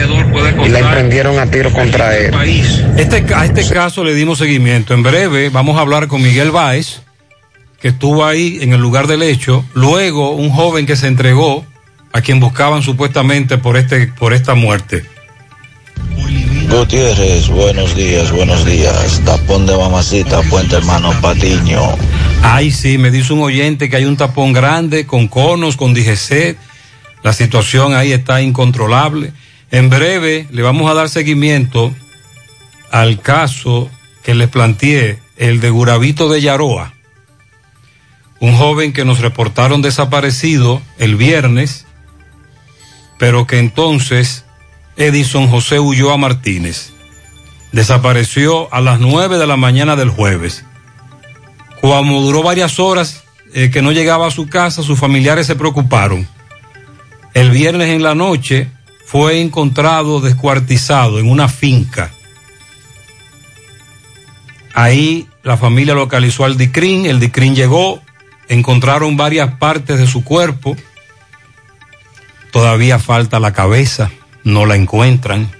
[0.64, 2.34] y la emprendieron a tiro contra él.
[2.96, 4.94] Este, a este caso le dimos seguimiento.
[4.94, 7.00] En breve vamos a hablar con Miguel Báez,
[7.80, 9.64] que estuvo ahí en el lugar del hecho.
[9.74, 11.64] Luego, un joven que se entregó
[12.16, 15.04] a quien buscaban supuestamente por, este, por esta muerte.
[16.70, 19.20] Gutiérrez, buenos días, buenos días.
[19.26, 21.82] Tapón de mamacita, Puente Hermano Patiño.
[22.40, 26.56] Ay, sí, me dice un oyente que hay un tapón grande con conos, con DGC.
[27.22, 29.34] La situación ahí está incontrolable.
[29.70, 31.94] En breve le vamos a dar seguimiento
[32.90, 33.90] al caso
[34.24, 36.94] que les planteé, el de Guravito de Yaroa.
[38.40, 41.85] Un joven que nos reportaron desaparecido el viernes,
[43.18, 44.44] pero que entonces
[44.96, 46.92] Edison José Ulloa Martínez
[47.72, 50.64] desapareció a las nueve de la mañana del jueves.
[51.80, 53.24] Como duró varias horas
[53.54, 56.26] eh, que no llegaba a su casa, sus familiares se preocuparon.
[57.34, 58.68] El viernes en la noche
[59.04, 62.10] fue encontrado descuartizado en una finca.
[64.74, 68.02] Ahí la familia localizó al DICRIN, el DICRIN llegó,
[68.48, 70.76] encontraron varias partes de su cuerpo,
[72.56, 74.10] todavía falta la cabeza,
[74.42, 75.52] no la encuentran.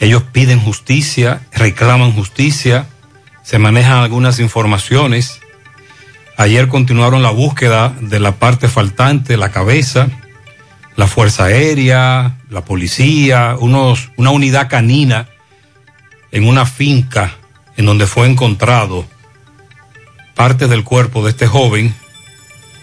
[0.00, 2.86] Ellos piden justicia, reclaman justicia,
[3.44, 5.38] se manejan algunas informaciones.
[6.36, 10.08] Ayer continuaron la búsqueda de la parte faltante, la cabeza,
[10.96, 15.28] la Fuerza Aérea, la policía, unos, una unidad canina
[16.32, 17.36] en una finca
[17.76, 19.06] en donde fue encontrado
[20.34, 21.94] partes del cuerpo de este joven,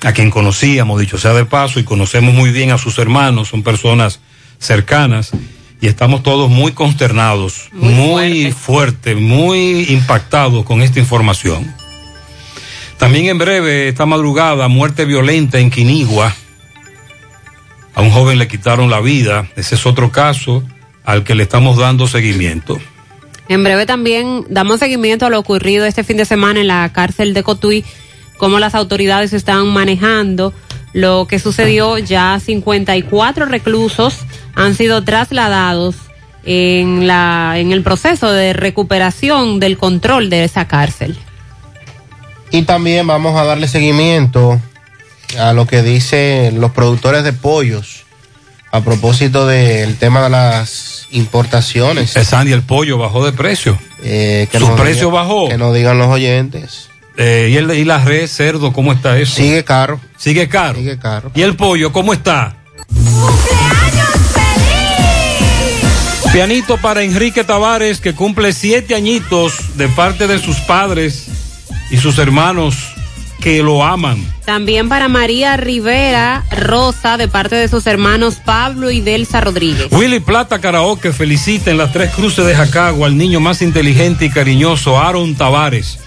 [0.02, 3.64] a quien conocíamos, dicho sea de paso, y conocemos muy bien a sus hermanos, son
[3.64, 4.20] personas
[4.60, 5.32] cercanas,
[5.82, 11.74] y estamos todos muy consternados, muy, fuerte, muy impactados con esta información.
[12.98, 16.36] También en breve, esta madrugada, muerte violenta en Quinigua.
[17.96, 19.48] A un joven le quitaron la vida.
[19.56, 20.64] Ese es otro caso
[21.06, 22.78] al que le estamos dando seguimiento.
[23.48, 27.34] En breve también damos seguimiento a lo ocurrido este fin de semana en la cárcel
[27.34, 27.86] de Cotuí,
[28.40, 30.52] cómo las autoridades están manejando
[30.94, 32.00] lo que sucedió.
[32.00, 34.16] Ya 54 reclusos
[34.56, 35.96] han sido trasladados
[36.44, 41.16] en, la, en el proceso de recuperación del control de esa cárcel.
[42.50, 44.60] Y también vamos a darle seguimiento
[45.38, 48.06] a lo que dicen los productores de pollos
[48.72, 52.16] a propósito del tema de las importaciones.
[52.16, 53.78] Eh, Sandy, el pollo bajó de precio.
[54.04, 55.50] Eh, que Su precio bajó.
[55.50, 56.89] Que nos digan los oyentes.
[57.22, 59.36] Eh, ¿y, el, ¿Y la red cerdo cómo está eso?
[59.36, 60.00] Sigue caro.
[60.18, 60.80] Sigue caro.
[60.80, 61.32] Sigue caro.
[61.36, 62.56] ¿Y el pollo cómo está?
[66.32, 71.28] Pianito para Enrique Tavares, que cumple siete añitos de parte de sus padres
[71.92, 72.78] y sus hermanos
[73.42, 74.26] que lo aman.
[74.46, 79.88] También para María Rivera Rosa, de parte de sus hermanos Pablo y Delsa Rodríguez.
[79.92, 84.30] Willy Plata Karaoke felicita en las tres cruces de Jacagua al niño más inteligente y
[84.30, 86.00] cariñoso, Aaron Tavares.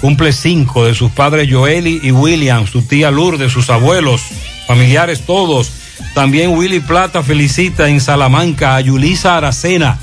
[0.00, 4.22] Cumple cinco de sus padres Joeli y William, su tía Lourdes, sus abuelos,
[4.66, 5.72] familiares todos.
[6.14, 9.98] También Willy Plata felicita en Salamanca a Yulisa Aracena.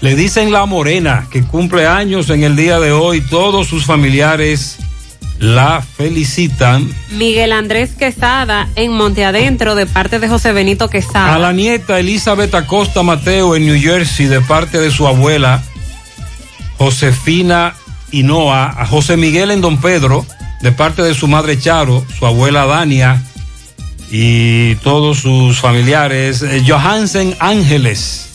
[0.00, 3.20] Le dicen la morena que cumple años en el día de hoy.
[3.22, 4.78] Todos sus familiares
[5.38, 6.88] la felicitan.
[7.12, 11.34] Miguel Andrés Quesada en Monte Adentro, de parte de José Benito Quesada.
[11.34, 15.62] A la nieta Elizabeth Acosta Mateo en New Jersey de parte de su abuela
[16.76, 17.74] Josefina
[18.12, 18.74] Hinoa.
[18.78, 20.24] A José Miguel en Don Pedro
[20.62, 23.22] de parte de su madre Charo, su abuela Dania
[24.10, 26.42] y todos sus familiares.
[26.42, 28.30] Eh, Johansen Ángeles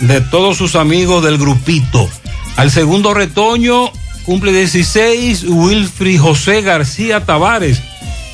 [0.00, 2.08] de todos sus amigos del grupito.
[2.56, 3.90] Al segundo retoño
[4.24, 7.82] cumple 16 Wilfrid José García Tavares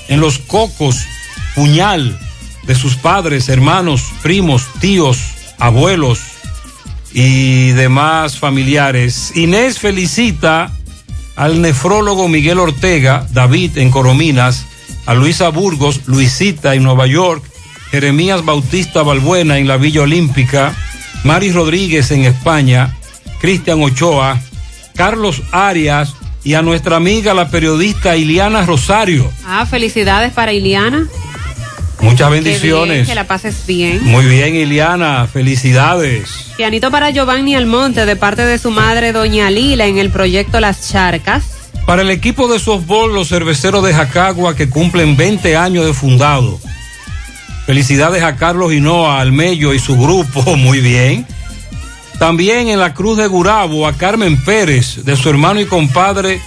[0.09, 1.05] en los cocos,
[1.55, 2.19] puñal
[2.65, 5.19] de sus padres, hermanos, primos, tíos,
[5.59, 6.36] abuelos
[7.13, 9.33] y demás familiares.
[9.35, 10.71] Inés felicita
[11.37, 14.67] al nefrólogo Miguel Ortega, David en Corominas,
[15.07, 17.45] a Luisa Burgos, Luisita en Nueva York,
[17.91, 20.75] Jeremías Bautista Balbuena en la Villa Olímpica,
[21.25, 22.97] Mari Rodríguez en España,
[23.41, 24.41] Cristian Ochoa,
[24.95, 29.31] Carlos Arias y a nuestra amiga la periodista Iliana Rosario.
[29.45, 31.07] Ah, felicidades para Iliana.
[32.01, 33.09] Muchas bien, bendiciones.
[33.09, 34.05] que la pases bien.
[34.05, 36.53] Muy bien, Iliana, felicidades.
[36.57, 40.91] Pianito para Giovanni Almonte, de parte de su madre, Doña Lila, en el proyecto Las
[40.91, 41.45] Charcas.
[41.87, 46.61] Para el equipo de softball, los cerveceros de Jacagua que cumplen 20 años de fundado.
[47.65, 51.27] Felicidades a Carlos Hinoa, al Mello y su grupo, muy bien.
[52.19, 56.41] También en la Cruz de Gurabo a Carmen Pérez, de su hermano y compadre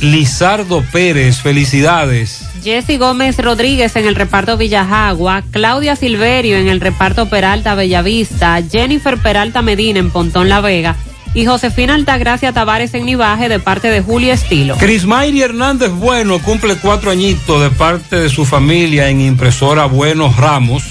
[0.00, 2.47] Lizardo Pérez, felicidades.
[2.68, 9.16] Jessy Gómez Rodríguez en el reparto Villajagua, Claudia Silverio en el reparto Peralta Bellavista, Jennifer
[9.16, 10.94] Peralta Medina en Pontón La Vega
[11.32, 14.76] y Josefina Altagracia Tavares en Nivaje de parte de Julio Estilo.
[14.76, 20.82] Crismayri Hernández Bueno cumple cuatro añitos de parte de su familia en impresora Buenos Ramos.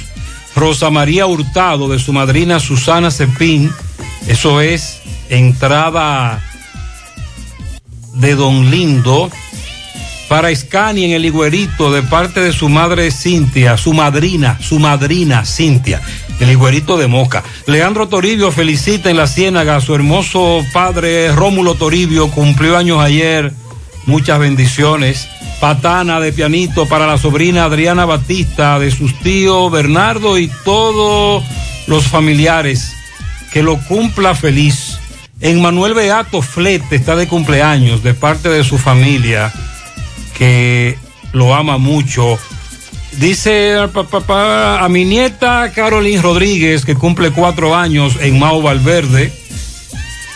[0.55, 3.71] Rosa María Hurtado de su madrina Susana Cepín.
[4.27, 4.99] Eso es
[5.29, 6.41] entrada
[8.15, 9.29] de Don Lindo.
[10.27, 15.45] Para Scani en el Higuerito de parte de su madre Cintia, su madrina, su madrina
[15.45, 16.01] Cintia,
[16.41, 17.43] el Higuerito de Moca.
[17.65, 23.53] Leandro Toribio felicita en la Ciénaga a su hermoso padre Rómulo Toribio, cumplió años ayer,
[24.05, 25.29] muchas bendiciones.
[25.61, 31.43] Patana de pianito para la sobrina Adriana Batista, de sus tíos Bernardo y todos
[31.87, 32.93] los familiares.
[33.53, 34.99] Que lo cumpla feliz.
[35.39, 39.51] En Manuel Beato Flete está de cumpleaños de parte de su familia
[40.37, 40.97] que
[41.33, 42.37] lo ama mucho.
[43.13, 49.33] Dice a mi nieta Carolyn Rodríguez, que cumple cuatro años en Mao Valverde,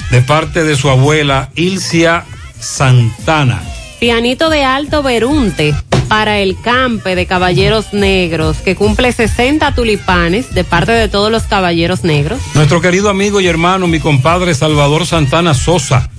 [0.10, 2.26] de parte de su abuela Ilcia
[2.60, 3.62] Santana.
[4.00, 5.76] Pianito de Alto Berunte
[6.08, 11.44] para el Campe de Caballeros Negros, que cumple 60 tulipanes de parte de todos los
[11.44, 12.40] Caballeros Negros.
[12.56, 16.10] Nuestro querido amigo y hermano, mi compadre Salvador Santana Sosa,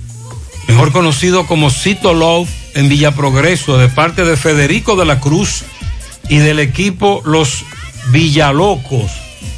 [0.67, 5.63] mejor conocido como Cito Love en Villa Progreso, de parte de Federico de la Cruz
[6.29, 7.65] y del equipo Los
[8.07, 9.11] Villalocos.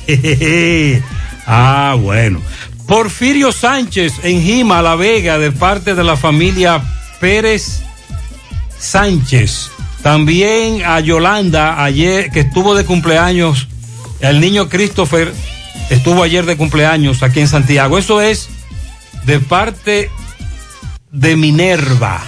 [1.48, 2.42] ah, bueno.
[2.88, 6.82] Porfirio Sánchez en Jima, La Vega, de parte de la familia
[7.20, 7.82] Pérez
[8.78, 9.72] Sánchez.
[10.04, 13.68] También a Yolanda, ayer, que estuvo de cumpleaños.
[14.20, 15.34] El niño Christopher
[15.90, 17.98] estuvo ayer de cumpleaños aquí en Santiago.
[17.98, 18.50] Eso es
[19.26, 20.12] de parte
[21.12, 22.22] de Minerva.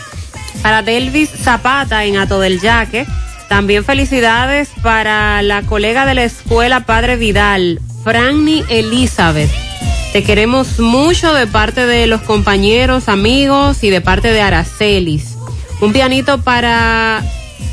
[0.61, 3.05] Para Delvis Zapata en Ato del Yaque.
[3.47, 9.49] También felicidades para la colega de la escuela Padre Vidal, Franny Elizabeth.
[10.11, 15.35] Te queremos mucho de parte de los compañeros, amigos y de parte de Aracelis.
[15.79, 17.23] Un pianito para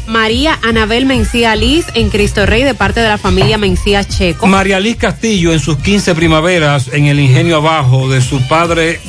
[0.06, 4.46] María Anabel Mencía Liz en Cristo Rey de parte de la familia Mencía Checo.
[4.46, 9.00] María Liz Castillo en sus 15 primaveras en el ingenio abajo de su padre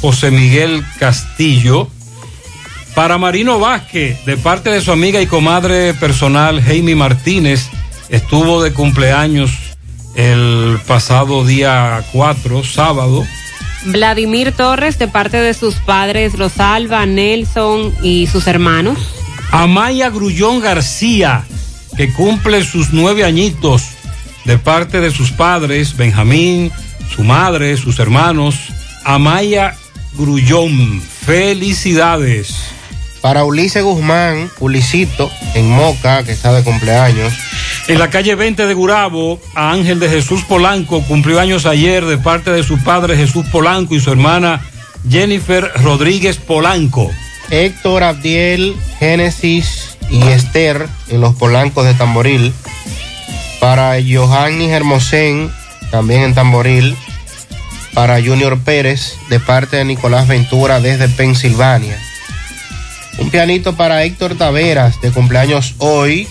[0.00, 1.90] José Miguel Castillo.
[2.96, 7.68] Para Marino Vázquez, de parte de su amiga y comadre personal, Jaime Martínez,
[8.08, 9.50] estuvo de cumpleaños
[10.14, 13.26] el pasado día 4, sábado.
[13.84, 18.98] Vladimir Torres de parte de sus padres Rosalba, Nelson y sus hermanos.
[19.50, 21.44] Amaya Grullón García,
[21.98, 23.82] que cumple sus nueve añitos,
[24.46, 26.72] de parte de sus padres, Benjamín,
[27.14, 28.56] su madre, sus hermanos.
[29.04, 29.76] Amaya
[30.16, 32.75] Grullón, felicidades.
[33.26, 37.34] Para Ulises Guzmán, Ulisito, en Moca, que está de cumpleaños.
[37.88, 42.18] En la calle 20 de Gurabo, a Ángel de Jesús Polanco, cumplió años ayer de
[42.18, 44.60] parte de su padre Jesús Polanco y su hermana
[45.10, 47.10] Jennifer Rodríguez Polanco.
[47.50, 52.54] Héctor Abdiel, Génesis y Esther en los Polancos de Tamboril.
[53.58, 55.50] Para Johanny Hermosén,
[55.90, 56.96] también en Tamboril.
[57.92, 62.05] Para Junior Pérez, de parte de Nicolás Ventura desde Pensilvania.
[63.18, 66.28] Un pianito para Héctor Taveras, de cumpleaños hoy.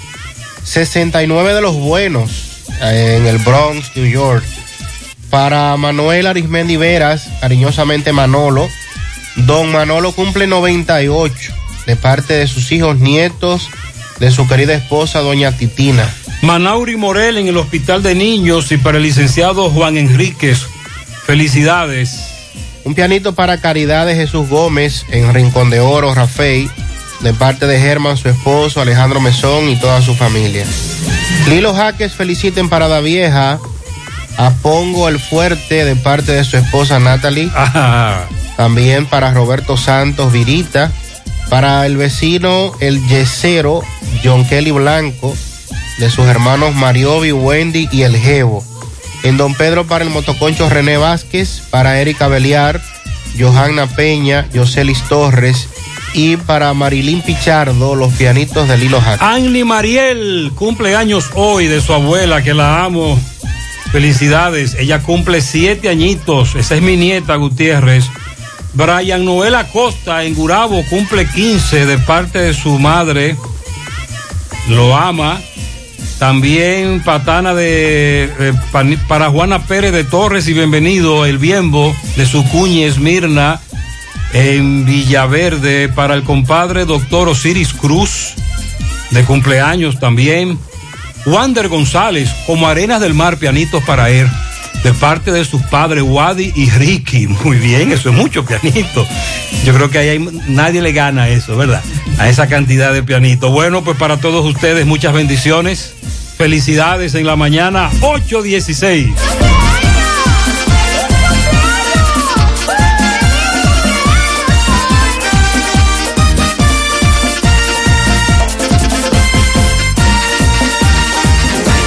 [0.63, 4.43] 69 de los buenos eh, en el Bronx, New York.
[5.29, 8.67] Para Manuel Arismendi Veras, cariñosamente Manolo.
[9.35, 11.53] Don Manolo cumple 98
[11.85, 13.69] de parte de sus hijos nietos,
[14.19, 16.07] de su querida esposa, doña Titina.
[16.41, 20.65] Manauri Morel en el Hospital de Niños y para el licenciado Juan Enríquez.
[21.25, 22.34] Felicidades.
[22.85, 26.69] Un pianito para Caridad de Jesús Gómez en Rincón de Oro, Rafael,
[27.21, 30.65] de parte de Germán, su esposo, Alejandro Mesón y toda su familia.
[31.49, 33.59] Lilo Jaques feliciten para la vieja
[34.37, 37.49] a Pongo el Fuerte de parte de su esposa Natalie.
[38.55, 40.91] También para Roberto Santos Virita.
[41.49, 43.81] Para el vecino El Yesero,
[44.23, 45.35] John Kelly Blanco,
[45.99, 48.63] de sus hermanos Mariobi, Wendy y El Jevo.
[49.25, 52.79] En Don Pedro para el motoconcho René Vázquez, para Erika Beliar,
[53.39, 55.67] Johanna Peña, Yoselis Torres
[56.13, 59.19] y para Marilín Pichardo, los pianitos de Lilo Jack.
[59.23, 63.19] Anli Mariel cumple años hoy de su abuela, que la amo.
[63.91, 68.05] Felicidades, ella cumple siete añitos, esa es mi nieta Gutiérrez.
[68.75, 73.35] Brian Noel Acosta en Gurabo cumple 15 de parte de su madre,
[74.69, 75.41] lo ama.
[76.19, 78.53] También patana de eh,
[79.07, 83.59] para Juana Pérez de Torres y bienvenido el Biembo de su cuña Esmirna
[84.33, 88.33] en Villaverde para el compadre doctor Osiris Cruz
[89.11, 90.57] de cumpleaños también.
[91.25, 94.27] Wander González como Arenas del Mar pianitos para él
[94.83, 97.27] de parte de sus padres Wadi y Ricky.
[97.43, 99.05] Muy bien, eso es mucho pianito.
[99.65, 101.81] Yo creo que ahí hay- nadie le gana eso, ¿verdad?
[102.19, 103.49] A esa cantidad de pianito.
[103.49, 105.94] Bueno, pues para todos ustedes muchas bendiciones.
[106.37, 109.07] Felicidades en la mañana 816.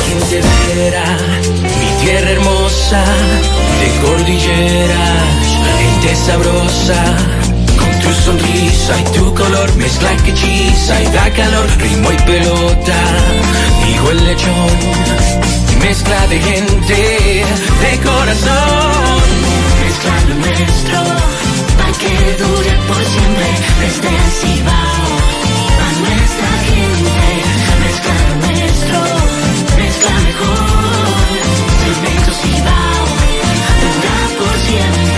[0.06, 0.40] quien te
[0.74, 1.18] viera,
[1.62, 3.04] mi tierra hermosa,
[3.80, 5.28] de cordilleras,
[5.78, 7.16] gente sabrosa,
[8.88, 13.00] sonrisa y tu color, mezcla que hechiza y da calor, ritmo y pelota,
[13.84, 14.76] digo el lechón,
[15.80, 17.44] mezcla de gente,
[17.82, 19.22] de corazón,
[19.84, 20.98] mezcla lo nuestro,
[21.78, 23.48] para que dure por siempre,
[23.80, 25.08] desde el Cibao,
[25.84, 27.28] a nuestra gente,
[27.84, 28.98] mezcla lo nuestro,
[29.76, 31.28] mezcla mejor,
[31.80, 33.06] Cemento Cibao,
[33.82, 35.17] dura por siempre,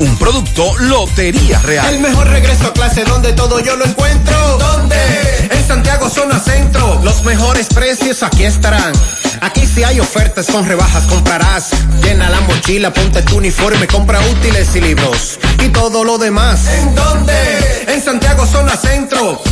[0.00, 1.94] Un producto Lotería Real.
[1.94, 4.58] El mejor regreso a clase donde todo yo lo encuentro.
[4.58, 4.96] ¿Dónde?
[5.50, 7.02] En Santiago Zona Centro.
[7.04, 8.94] Los mejores precios aquí estarán.
[9.42, 11.70] Aquí si hay ofertas con rebajas comprarás.
[12.02, 15.38] Llena la mochila, ponte tu uniforme, compra útiles y libros.
[15.62, 16.66] Y todo lo demás.
[16.66, 17.84] ¿En dónde?
[17.86, 19.42] En Santiago Zona Centro.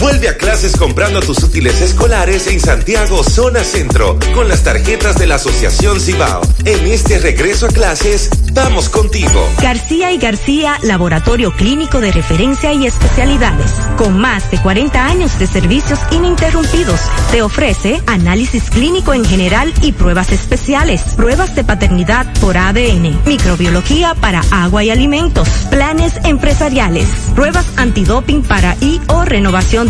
[0.00, 5.26] Vuelve a clases comprando tus útiles escolares en Santiago Zona Centro con las tarjetas de
[5.26, 6.40] la Asociación Cibao.
[6.64, 9.46] En este regreso a clases, vamos contigo.
[9.60, 13.72] García y García, laboratorio clínico de referencia y especialidades.
[13.98, 17.00] Con más de 40 años de servicios ininterrumpidos,
[17.30, 24.14] te ofrece análisis clínico en general y pruebas especiales, pruebas de paternidad por ADN, microbiología
[24.14, 29.89] para agua y alimentos, planes empresariales, pruebas antidoping para y o renovación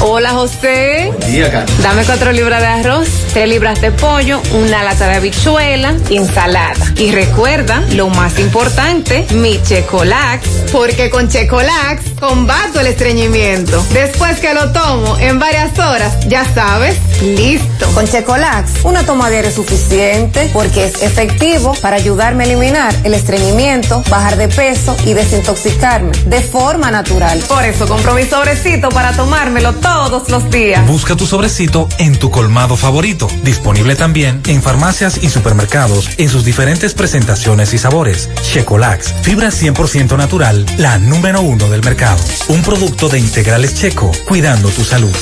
[0.00, 1.12] Hola José.
[1.28, 1.82] Día, Carlos.
[1.82, 6.92] Dame cuatro libras de arroz, tres libras de pollo, una lata de habichuela, ensalada.
[6.98, 13.84] Y recuerda, lo más importante, mi Checolax, porque con Checolax combato el estreñimiento.
[13.92, 17.86] Después que lo tomo en varias horas, ya sabes, listo.
[17.94, 23.14] Con Checolax, una toma diaria es suficiente porque es efectivo para ayudarme a eliminar el
[23.14, 27.40] estreñimiento, bajar de peso y desintoxicarme de forma natural.
[27.48, 30.86] Por eso compro mi sobrecito para tomármelo todos los días.
[30.86, 33.26] Busca tu sobrecito en tu colmado favorito.
[33.42, 38.28] Disponible también en farmacias y supermercados en sus diferentes presentaciones y sabores.
[38.42, 42.22] Checolax, fibra 100% natural, la número uno del mercado.
[42.48, 45.14] Un producto de integrales checo, cuidando tu salud.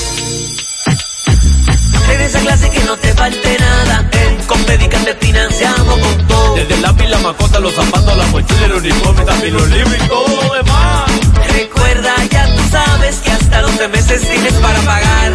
[2.13, 4.09] En esa clase que no te falte nada.
[4.43, 6.55] En Compedica te financiamos con todo.
[6.55, 10.07] Desde el lápiz, la macota, los zapatos, la mochila, el uniforme, también los libros y
[10.07, 11.11] todo lo demás.
[11.47, 15.31] Recuerda, ya tú sabes que hasta 12 meses tienes para pagar.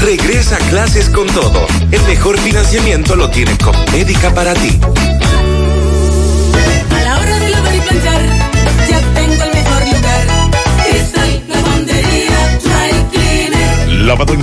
[0.00, 1.66] Regresa a clases con todo.
[1.90, 4.80] El mejor financiamiento lo tiene Compmédica para ti.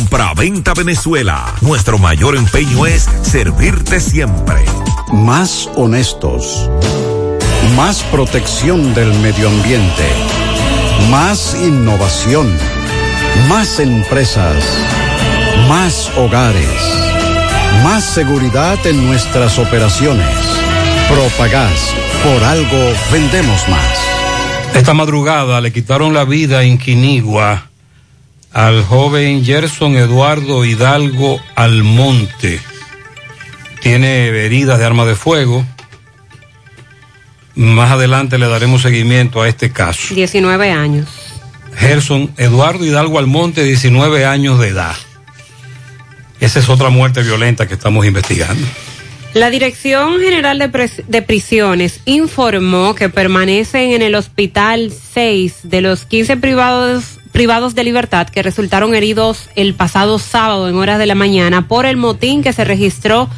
[0.00, 1.54] Compra-venta Venezuela.
[1.60, 4.64] Nuestro mayor empeño es servirte siempre.
[5.12, 6.70] Más honestos.
[7.76, 10.08] Más protección del medio ambiente.
[11.10, 12.50] Más innovación.
[13.46, 14.64] Más empresas.
[15.68, 16.80] Más hogares.
[17.84, 20.34] Más seguridad en nuestras operaciones.
[21.10, 21.94] Propagás.
[22.24, 23.98] Por algo vendemos más.
[24.74, 27.69] Esta madrugada le quitaron la vida en Quinigua
[28.52, 32.60] al joven Gerson Eduardo Hidalgo Almonte.
[33.80, 35.64] Tiene heridas de arma de fuego.
[37.54, 40.14] Más adelante le daremos seguimiento a este caso.
[40.14, 41.08] 19 años.
[41.76, 44.96] Gerson Eduardo Hidalgo Almonte, 19 años de edad.
[46.40, 48.66] Esa es otra muerte violenta que estamos investigando.
[49.34, 56.04] La Dirección General de, de Prisiones informó que permanecen en el hospital 6 de los
[56.04, 61.14] 15 privados, privados de libertad que resultaron heridos el pasado sábado en horas de la
[61.14, 63.28] mañana por el motín que se registró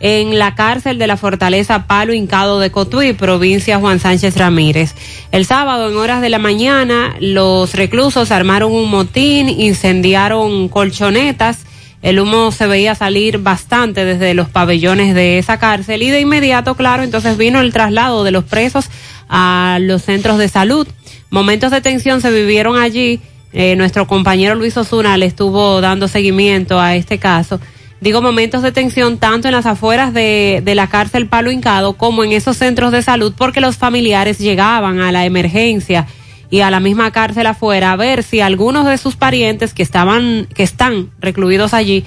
[0.00, 4.94] en la cárcel de la Fortaleza Palo Hincado de Cotuí, provincia Juan Sánchez Ramírez.
[5.30, 11.58] El sábado en horas de la mañana los reclusos armaron un motín, incendiaron colchonetas,
[12.02, 16.74] el humo se veía salir bastante desde los pabellones de esa cárcel y de inmediato,
[16.74, 18.88] claro, entonces vino el traslado de los presos
[19.28, 20.88] a los centros de salud.
[21.28, 23.20] Momentos de tensión se vivieron allí.
[23.52, 27.60] Eh, nuestro compañero Luis Osuna le estuvo dando seguimiento a este caso.
[28.00, 32.24] Digo momentos de tensión tanto en las afueras de, de la cárcel Palo Hincado como
[32.24, 36.06] en esos centros de salud porque los familiares llegaban a la emergencia
[36.50, 40.48] y a la misma cárcel afuera a ver si algunos de sus parientes que estaban,
[40.54, 42.04] que están recluidos allí,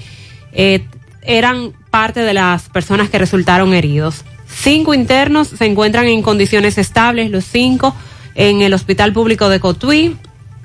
[0.52, 0.84] eh,
[1.22, 4.24] eran parte de las personas que resultaron heridos.
[4.46, 7.94] Cinco internos se encuentran en condiciones estables, los cinco
[8.34, 10.16] en el Hospital Público de Cotuí,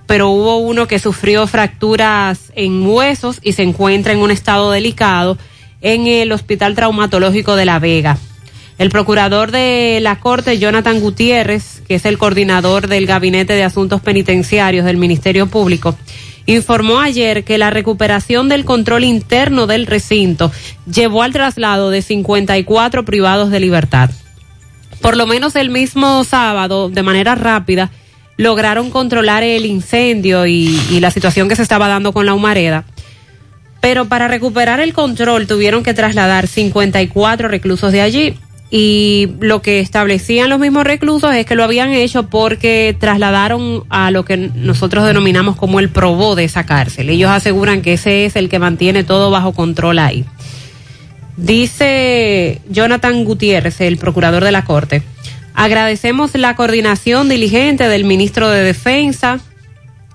[0.10, 5.38] pero hubo uno que sufrió fracturas en huesos y se encuentra en un estado delicado
[5.82, 8.18] en el Hospital Traumatológico de La Vega.
[8.80, 14.02] El procurador de la Corte, Jonathan Gutiérrez, que es el coordinador del Gabinete de Asuntos
[14.02, 15.96] Penitenciarios del Ministerio Público,
[16.48, 20.52] informó ayer que la recuperación del control interno del recinto
[20.92, 24.10] llevó al traslado de 54 privados de libertad.
[25.02, 27.92] Por lo menos el mismo sábado, de manera rápida,
[28.40, 32.86] lograron controlar el incendio y, la situación que se estaba dando con la humareda.
[33.82, 38.36] Pero para recuperar el control tuvieron que trasladar 54 reclusos de allí
[38.72, 44.10] y lo que establecían los mismos reclusos es que lo habían hecho porque trasladaron a
[44.10, 47.10] lo que nosotros denominamos como el probó de esa cárcel.
[47.10, 50.24] Ellos aseguran que ese es el que mantiene todo bajo control ahí.
[51.36, 55.04] Dice Jonathan Gutiérrez, el procurador de la Corte.
[55.54, 59.40] Agradecemos la coordinación diligente del ministro de Defensa.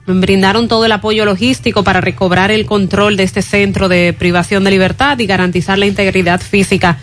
[0.06, 4.70] Brindaron todo el apoyo logístico para recobrar el control de este centro de privación de
[4.70, 6.98] libertad y garantizar la integridad física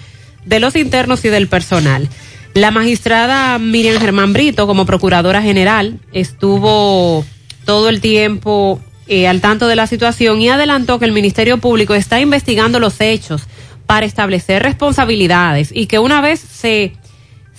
[0.45, 2.09] de los internos y del personal.
[2.53, 7.25] La magistrada Miriam Germán Brito, como procuradora general, estuvo
[7.65, 11.95] todo el tiempo eh, al tanto de la situación y adelantó que el Ministerio Público
[11.95, 13.43] está investigando los hechos
[13.85, 16.93] para establecer responsabilidades y que una vez se,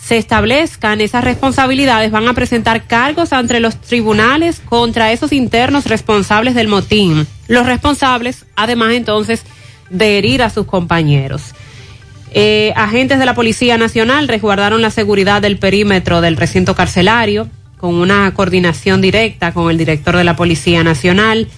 [0.05, 6.55] se establezcan esas responsabilidades van a presentar cargos ante los tribunales contra esos internos responsables
[6.55, 7.27] del motín.
[7.47, 9.45] Los responsables, además entonces,
[9.91, 11.55] de herir a sus compañeros.
[12.35, 17.95] Eh, agentes de la Policía Nacional resguardaron la seguridad del perímetro del recinto carcelario con
[17.95, 21.49] una coordinación directa con el director de la Policía Nacional.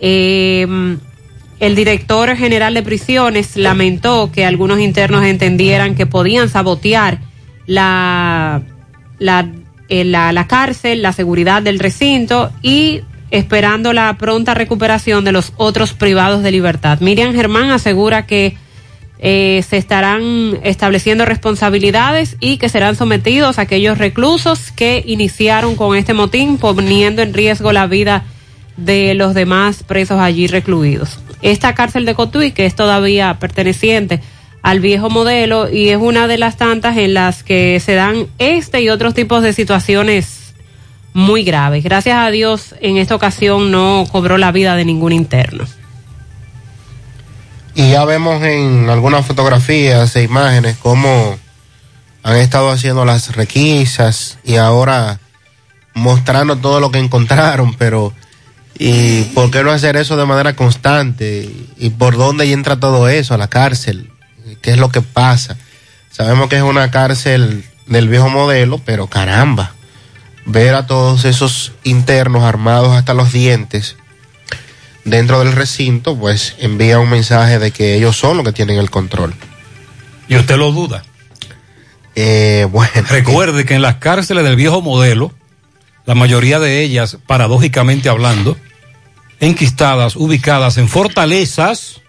[0.00, 0.66] Eh,
[1.60, 7.29] el director general de prisiones lamentó que algunos internos entendieran que podían sabotear
[7.66, 8.62] la,
[9.18, 9.48] la,
[9.88, 15.52] eh, la, la cárcel, la seguridad del recinto y esperando la pronta recuperación de los
[15.56, 17.00] otros privados de libertad.
[17.00, 18.56] Miriam Germán asegura que
[19.22, 26.14] eh, se estarán estableciendo responsabilidades y que serán sometidos aquellos reclusos que iniciaron con este
[26.14, 28.24] motín poniendo en riesgo la vida
[28.78, 31.18] de los demás presos allí recluidos.
[31.42, 34.20] Esta cárcel de Cotuí, que es todavía perteneciente
[34.62, 38.80] al viejo modelo y es una de las tantas en las que se dan este
[38.82, 40.54] y otros tipos de situaciones
[41.12, 41.82] muy graves.
[41.82, 45.64] Gracias a Dios en esta ocasión no cobró la vida de ningún interno.
[47.74, 51.38] Y ya vemos en algunas fotografías e imágenes cómo
[52.22, 55.20] han estado haciendo las requisas y ahora
[55.94, 58.12] mostrando todo lo que encontraron, pero
[58.78, 61.48] ¿y por qué no hacer eso de manera constante?
[61.78, 63.34] ¿Y por dónde entra todo eso?
[63.34, 64.10] A la cárcel.
[64.62, 65.56] ¿Qué es lo que pasa?
[66.10, 69.72] Sabemos que es una cárcel del viejo modelo, pero caramba,
[70.44, 73.96] ver a todos esos internos armados hasta los dientes
[75.04, 78.90] dentro del recinto, pues envía un mensaje de que ellos son los que tienen el
[78.90, 79.34] control.
[80.28, 81.02] ¿Y usted lo duda?
[82.14, 82.90] Eh, bueno.
[83.08, 85.32] Recuerde que en las cárceles del viejo modelo,
[86.06, 88.56] la mayoría de ellas, paradójicamente hablando,
[89.40, 92.00] enquistadas, ubicadas en fortalezas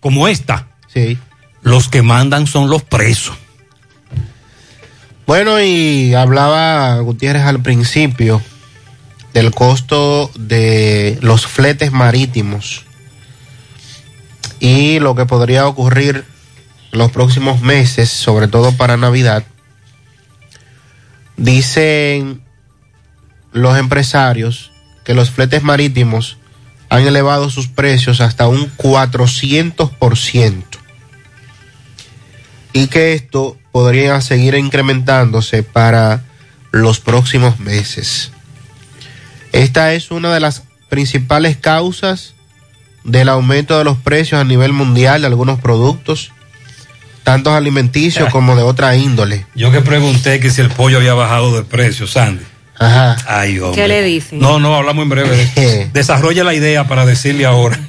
[0.00, 1.18] como esta, sí.
[1.64, 3.36] Los que mandan son los presos.
[5.26, 8.42] Bueno, y hablaba Gutiérrez al principio
[9.32, 12.84] del costo de los fletes marítimos
[14.60, 16.26] y lo que podría ocurrir
[16.92, 19.44] en los próximos meses, sobre todo para Navidad.
[21.38, 22.42] Dicen
[23.52, 24.70] los empresarios
[25.04, 26.36] que los fletes marítimos
[26.90, 30.83] han elevado sus precios hasta un 400%.
[32.74, 36.24] Y que esto podría seguir incrementándose para
[36.72, 38.32] los próximos meses.
[39.52, 42.34] Esta es una de las principales causas
[43.04, 46.32] del aumento de los precios a nivel mundial de algunos productos,
[47.22, 49.46] tanto alimenticios como de otra índole.
[49.54, 52.44] Yo que pregunté que si el pollo había bajado de precio, Sandy.
[52.76, 53.16] Ajá.
[53.28, 53.80] Ay, hombre.
[53.80, 54.40] ¿Qué le dicen?
[54.40, 55.90] No, no, hablamos en breve.
[55.92, 57.78] Desarrolla la idea para decirle ahora.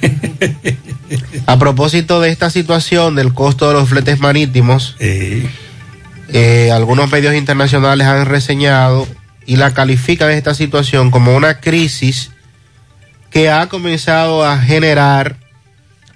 [1.46, 8.06] A propósito de esta situación del costo de los fletes marítimos, eh, algunos medios internacionales
[8.06, 9.06] han reseñado
[9.46, 12.30] y la califican esta situación como una crisis
[13.30, 15.36] que ha comenzado a generar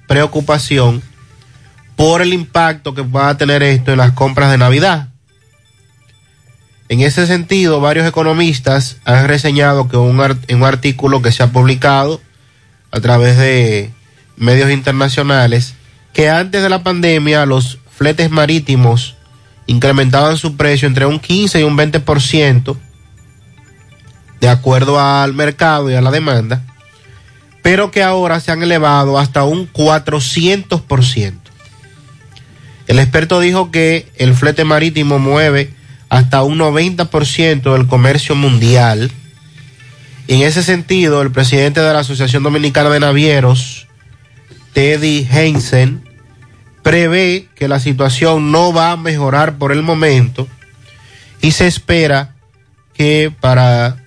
[0.08, 1.02] preocupación
[1.94, 5.08] por el impacto que va a tener esto en las compras de Navidad.
[6.88, 11.52] En ese sentido, varios economistas han reseñado que un, en un artículo que se ha
[11.52, 12.20] publicado
[12.90, 13.92] a través de
[14.40, 15.74] medios internacionales,
[16.12, 19.16] que antes de la pandemia los fletes marítimos
[19.66, 22.76] incrementaban su precio entre un 15 y un 20%,
[24.40, 26.64] de acuerdo al mercado y a la demanda,
[27.62, 31.34] pero que ahora se han elevado hasta un 400%.
[32.86, 35.74] El experto dijo que el flete marítimo mueve
[36.08, 39.12] hasta un 90% del comercio mundial.
[40.26, 43.86] En ese sentido, el presidente de la Asociación Dominicana de Navieros,
[44.72, 46.04] Teddy Heinsen,
[46.82, 50.48] prevé que la situación no va a mejorar por el momento
[51.40, 52.34] y se espera
[52.94, 54.04] que para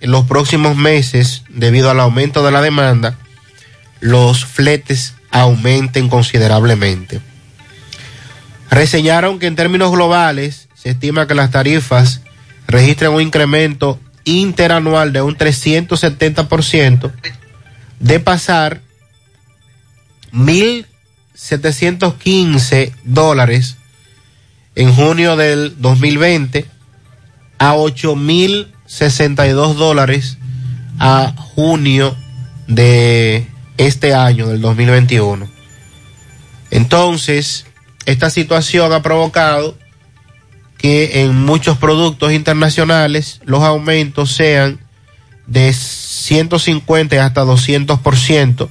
[0.00, 3.18] los próximos meses, debido al aumento de la demanda,
[4.00, 7.20] los fletes aumenten considerablemente.
[8.70, 12.20] Reseñaron que en términos globales se estima que las tarifas
[12.68, 17.12] registran un incremento interanual de un 370%
[18.00, 18.80] de pasar
[20.32, 23.76] 1.715 dólares
[24.74, 26.66] en junio del 2020
[27.58, 30.38] a 8.062 dólares
[30.98, 32.16] a junio
[32.66, 33.46] de
[33.78, 35.48] este año, del 2021.
[36.70, 37.66] Entonces,
[38.06, 39.76] esta situación ha provocado
[40.78, 44.80] que en muchos productos internacionales los aumentos sean
[45.46, 48.68] de 150 hasta 200%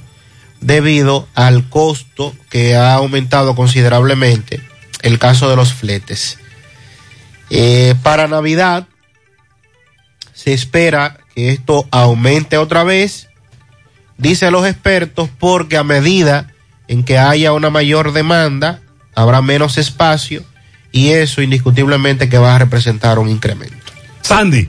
[0.60, 4.60] debido al costo que ha aumentado considerablemente
[5.02, 6.38] el caso de los fletes.
[7.50, 8.86] Eh, para Navidad
[10.32, 13.28] se espera que esto aumente otra vez,
[14.18, 16.52] dicen los expertos, porque a medida
[16.88, 18.80] en que haya una mayor demanda,
[19.14, 20.44] habrá menos espacio
[20.92, 23.76] y eso indiscutiblemente que va a representar un incremento.
[24.22, 24.68] Sandy,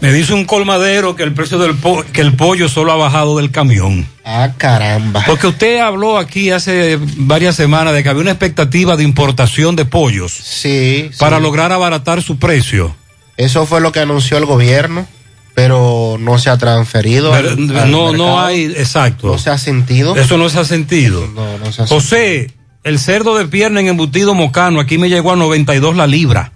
[0.00, 3.36] me dice un colmadero que el precio del po- que el pollo solo ha bajado
[3.36, 4.06] del camión.
[4.24, 5.22] Ah, caramba.
[5.26, 9.84] Porque usted habló aquí hace varias semanas de que había una expectativa de importación de
[9.84, 10.32] pollos.
[10.32, 11.10] Sí.
[11.18, 11.42] Para sí.
[11.42, 12.94] lograr abaratar su precio.
[13.36, 15.06] Eso fue lo que anunció el gobierno,
[15.54, 17.34] pero no se ha transferido.
[17.34, 18.40] al- Pero al no, no mercado.
[18.40, 19.26] hay, exacto.
[19.28, 20.16] No se ha sentido.
[20.16, 21.26] Eso no se ha sentido.
[21.34, 22.50] No, no se ha José,
[22.84, 26.52] el cerdo de pierna en embutido mocano, aquí me llegó a 92 la libra.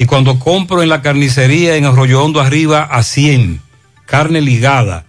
[0.00, 3.60] Y cuando compro en la carnicería en Arroyo Hondo arriba a 100,
[4.06, 5.04] carne ligada.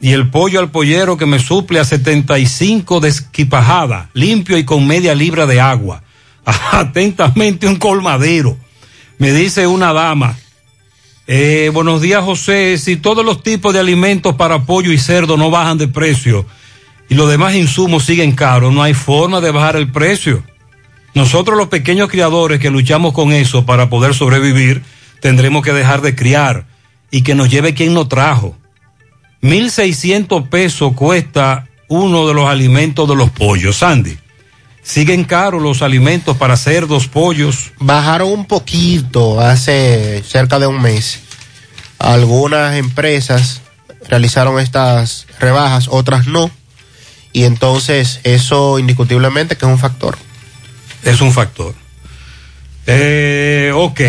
[0.00, 5.14] Y el pollo al pollero que me suple a 75 desquipajada, limpio y con media
[5.14, 6.02] libra de agua.
[6.72, 8.56] Atentamente un colmadero.
[9.18, 10.36] Me dice una dama.
[11.28, 12.78] Eh, buenos días, José.
[12.78, 16.46] Si todos los tipos de alimentos para pollo y cerdo no bajan de precio
[17.08, 20.42] y los demás insumos siguen caros, no hay forma de bajar el precio.
[21.16, 24.82] Nosotros los pequeños criadores que luchamos con eso para poder sobrevivir,
[25.22, 26.66] tendremos que dejar de criar
[27.10, 28.54] y que nos lleve quien nos trajo.
[29.40, 34.18] 1.600 pesos cuesta uno de los alimentos de los pollos, Sandy.
[34.82, 37.72] Siguen caros los alimentos para cerdos, pollos.
[37.78, 41.20] Bajaron un poquito hace cerca de un mes.
[41.98, 43.62] Algunas empresas
[44.06, 46.50] realizaron estas rebajas, otras no.
[47.32, 50.18] Y entonces eso indiscutiblemente que es un factor.
[51.06, 51.74] Es un factor.
[52.86, 54.00] Eh, ok.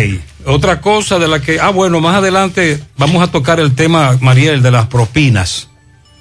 [0.46, 4.62] Otra cosa de la que, ah, bueno, más adelante vamos a tocar el tema, Mariel,
[4.62, 5.68] de las propinas.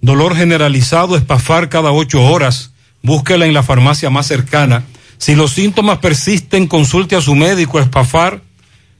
[0.00, 2.72] dolor generalizado, espafar cada ocho horas.
[3.02, 4.84] Búsquela en la farmacia más cercana.
[5.18, 8.42] Si los síntomas persisten, consulte a su médico espafar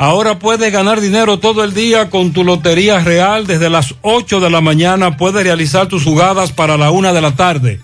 [0.00, 3.46] Ahora puedes ganar dinero todo el día con tu Lotería Real.
[3.46, 7.32] Desde las 8 de la mañana puedes realizar tus jugadas para la una de la
[7.32, 7.80] tarde,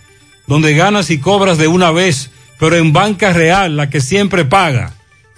[0.47, 4.95] donde ganas y cobras de una vez, pero en Banca Real, la que siempre paga.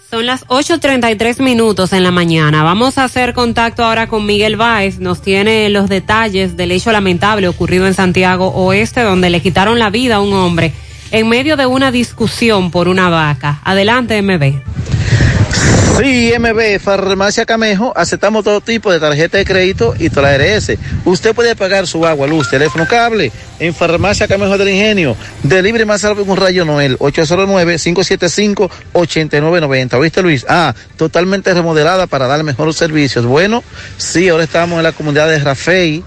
[0.09, 2.63] Son las 8.33 minutos en la mañana.
[2.63, 5.01] Vamos a hacer contacto ahora con Miguel Báez.
[5.01, 9.91] Nos tiene los detalles del hecho lamentable ocurrido en Santiago Oeste, donde le quitaron la
[9.91, 10.73] vida a un hombre
[11.11, 13.61] en medio de una discusión por una vaca.
[13.65, 14.63] Adelante, MB.
[15.99, 20.71] Sí, MB, Farmacia Camejo, aceptamos todo tipo de tarjeta de crédito y toda la ARS.
[21.05, 25.17] Usted puede pagar su agua, luz, teléfono, cable en Farmacia Camejo del Ingenio.
[25.43, 29.95] Delibre más algo con Rayo Noel, 809-575-8990.
[29.95, 30.47] ¿Oíste, Luis?
[30.49, 33.27] Ah, totalmente remodelada para dar mejores servicios.
[33.27, 33.65] Bueno,
[33.97, 36.05] sí, ahora estamos en la comunidad de Rafey.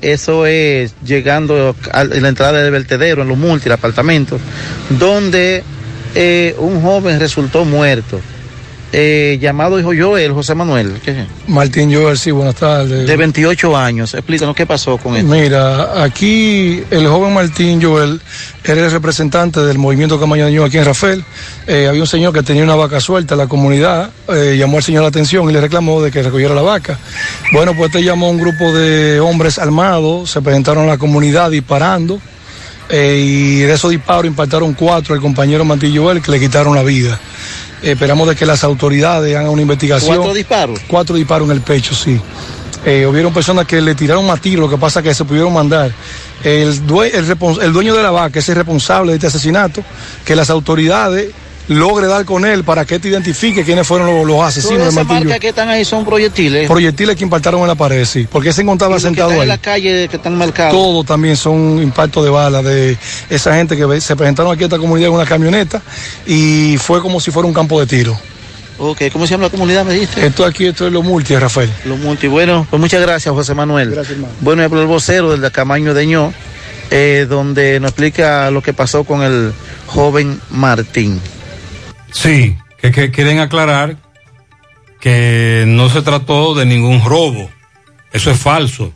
[0.00, 4.40] Eso es llegando a la entrada del vertedero, en los multi, apartamentos,
[4.88, 5.62] donde
[6.14, 8.22] eh, un joven resultó muerto
[8.96, 11.00] eh, llamado hijo Joel, José Manuel.
[11.04, 11.26] ¿qué?
[11.48, 13.06] Martín Joel, sí, buenas tardes.
[13.06, 14.14] De 28 años.
[14.14, 15.24] Explícanos qué pasó con él.
[15.24, 18.20] Mira, aquí el joven Martín Joel
[18.62, 21.24] era el representante del movimiento Camaño aquí en Rafael.
[21.66, 24.82] Eh, había un señor que tenía una vaca suelta en la comunidad, eh, llamó al
[24.84, 26.98] señor la atención y le reclamó de que recogiera la vaca.
[27.52, 31.50] Bueno, pues este llamó a un grupo de hombres armados, se presentaron a la comunidad
[31.50, 32.20] disparando.
[32.90, 36.82] eh, y de esos disparos impactaron cuatro al compañero Martín Joel que le quitaron la
[36.82, 37.18] vida.
[37.84, 40.16] Esperamos de que las autoridades hagan una investigación.
[40.16, 40.80] ¿Cuatro disparos?
[40.88, 42.20] Cuatro disparos en el pecho, sí.
[42.84, 45.52] Eh, hubieron personas que le tiraron a tiro, lo que pasa es que se pudieron
[45.52, 45.92] mandar.
[46.42, 47.24] El, due- el,
[47.62, 49.82] el dueño de la vaca es el responsable de este asesinato,
[50.24, 51.30] que las autoridades
[51.68, 55.38] logre dar con él para que te identifique quiénes fueron los, los asesinos de Martillo.
[55.40, 56.68] que están ahí son proyectiles.
[56.68, 59.40] Proyectiles que impactaron en la pared, sí, porque se encontraba los que sentado ahí.
[59.40, 60.72] en la calle que están marcados.
[60.72, 62.96] Todo también son impactos de bala de
[63.30, 65.82] esa gente que se presentaron aquí a esta comunidad en una camioneta
[66.26, 68.18] y fue como si fuera un campo de tiro.
[68.76, 70.26] Ok, ¿cómo se llama la comunidad, me dijiste?
[70.26, 71.70] Esto aquí, esto es lo multi, Rafael.
[71.84, 72.26] Los multi.
[72.26, 73.90] Bueno, pues muchas gracias, José Manuel.
[73.92, 74.34] Gracias, hermano.
[74.40, 76.32] Bueno, el vocero del Camaño de Ño,
[76.90, 79.52] eh, donde nos explica lo que pasó con el
[79.86, 81.20] joven Martín.
[82.14, 83.96] Sí, que, quieren aclarar
[85.00, 87.50] que no se trató de ningún robo.
[88.12, 88.92] Eso es falso.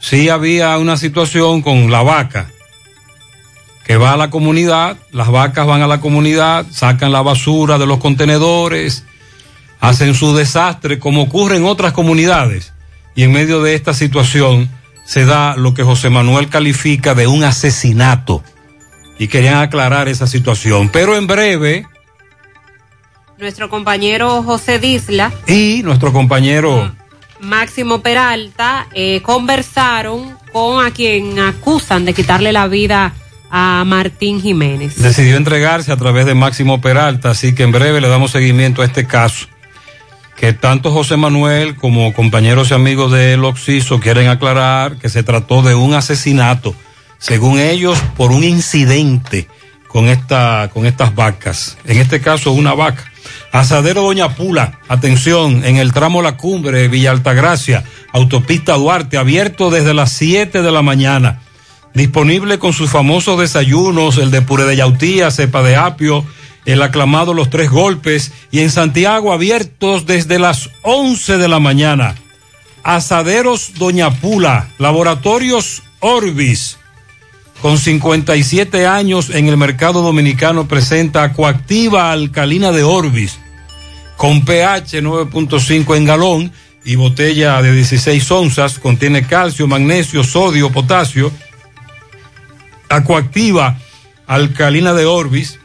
[0.00, 2.50] Sí había una situación con la vaca,
[3.84, 7.86] que va a la comunidad, las vacas van a la comunidad, sacan la basura de
[7.86, 9.04] los contenedores,
[9.78, 12.72] hacen su desastre, como ocurre en otras comunidades.
[13.14, 14.70] Y en medio de esta situación
[15.04, 18.42] se da lo que José Manuel califica de un asesinato.
[19.18, 20.88] Y querían aclarar esa situación.
[20.88, 21.86] Pero en breve,
[23.38, 26.94] Nuestro compañero José Disla, y nuestro compañero
[27.40, 33.14] Máximo Peralta, eh, conversaron con a quien acusan de quitarle la vida
[33.50, 34.96] a Martín Jiménez.
[34.96, 38.84] decidió entregarse a través de Máximo Peralta, así que en breve le damos seguimiento a
[38.84, 39.46] este caso.
[40.36, 45.62] Que tanto José Manuel como compañeros y amigos del Oxiso quieren aclarar que se trató
[45.62, 46.74] de un asesinato,
[47.22, 49.46] según ellos, por un incidente
[49.86, 51.78] con, esta, con estas vacas.
[51.84, 53.04] En este caso, una vaca.
[53.52, 59.94] Asadero Doña Pula, atención, en el tramo La Cumbre, Villa Altagracia, autopista Duarte, abierto desde
[59.94, 61.42] las 7 de la mañana.
[61.94, 66.24] Disponible con sus famosos desayunos, el de puré de yautía, cepa de apio,
[66.64, 72.16] el aclamado Los Tres Golpes, y en Santiago abiertos desde las 11 de la mañana.
[72.82, 76.78] Asaderos Doña Pula, Laboratorios Orbis,
[77.62, 83.38] con 57 años en el mercado dominicano, presenta coactiva alcalina de Orbis,
[84.16, 86.52] con pH 9.5 en galón
[86.84, 91.30] y botella de 16 onzas, contiene calcio, magnesio, sodio, potasio.
[92.88, 93.78] Acuactiva
[94.26, 95.60] alcalina de Orbis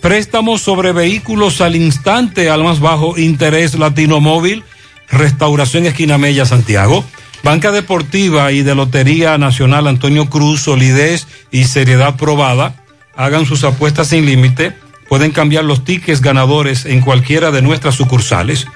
[0.00, 4.64] Préstamos sobre vehículos al instante al más bajo interés Latino Móvil.
[5.08, 7.04] Restauración Esquina Mella, Santiago.
[7.42, 12.76] Banca Deportiva y de Lotería Nacional Antonio Cruz, solidez y seriedad probada.
[13.16, 14.74] Hagan sus apuestas sin límite
[15.12, 18.66] Pueden cambiar los tickets ganadores en cualquiera de nuestras sucursales.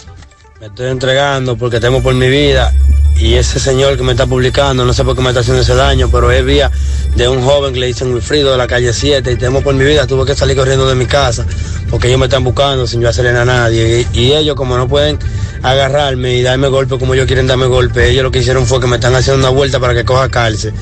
[0.60, 2.70] Me estoy entregando porque temo por mi vida
[3.16, 5.74] y ese señor que me está publicando, no sé por qué me está haciendo ese
[5.74, 6.70] daño, pero es vía
[7.16, 9.86] de un joven que le dicen Wilfrido de la calle 7 y temo por mi
[9.86, 11.46] vida, tuve que salir corriendo de mi casa
[11.88, 14.86] porque ellos me están buscando sin yo hacerle a nadie y, y ellos como no
[14.86, 15.18] pueden
[15.62, 18.86] agarrarme y darme golpe como ellos quieren darme golpe, ellos lo que hicieron fue que
[18.86, 20.74] me están haciendo una vuelta para que coja cárcel.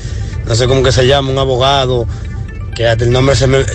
[0.45, 2.05] No sé cómo que se llama, un abogado,
[2.75, 3.65] que hasta el nombre se me...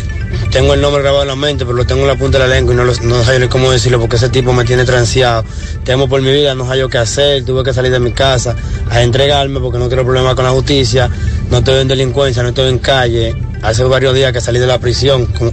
[0.51, 2.55] Tengo el nombre grabado en la mente, pero lo tengo en la punta de la
[2.55, 5.45] lengua y no, lo, no sé ni cómo decirlo porque ese tipo me tiene transeado.
[5.85, 8.55] Temo por mi vida, no sé yo qué hacer, tuve que salir de mi casa
[8.91, 11.09] a entregarme porque no quiero problemas con la justicia,
[11.51, 13.35] no estoy en delincuencia, no estoy en calle.
[13.63, 15.53] Hace varios días que salí de la prisión, como,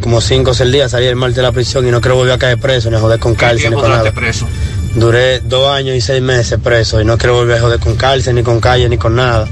[0.00, 2.32] como cinco o seis días salí el martes de la prisión y no quiero volver
[2.32, 4.12] a caer preso, ni joder con cárcel, ni con nada.
[4.12, 4.46] preso?
[4.94, 8.34] Duré dos años y seis meses preso y no quiero volver a joder con cárcel,
[8.34, 9.48] ni con calle, ni con nada.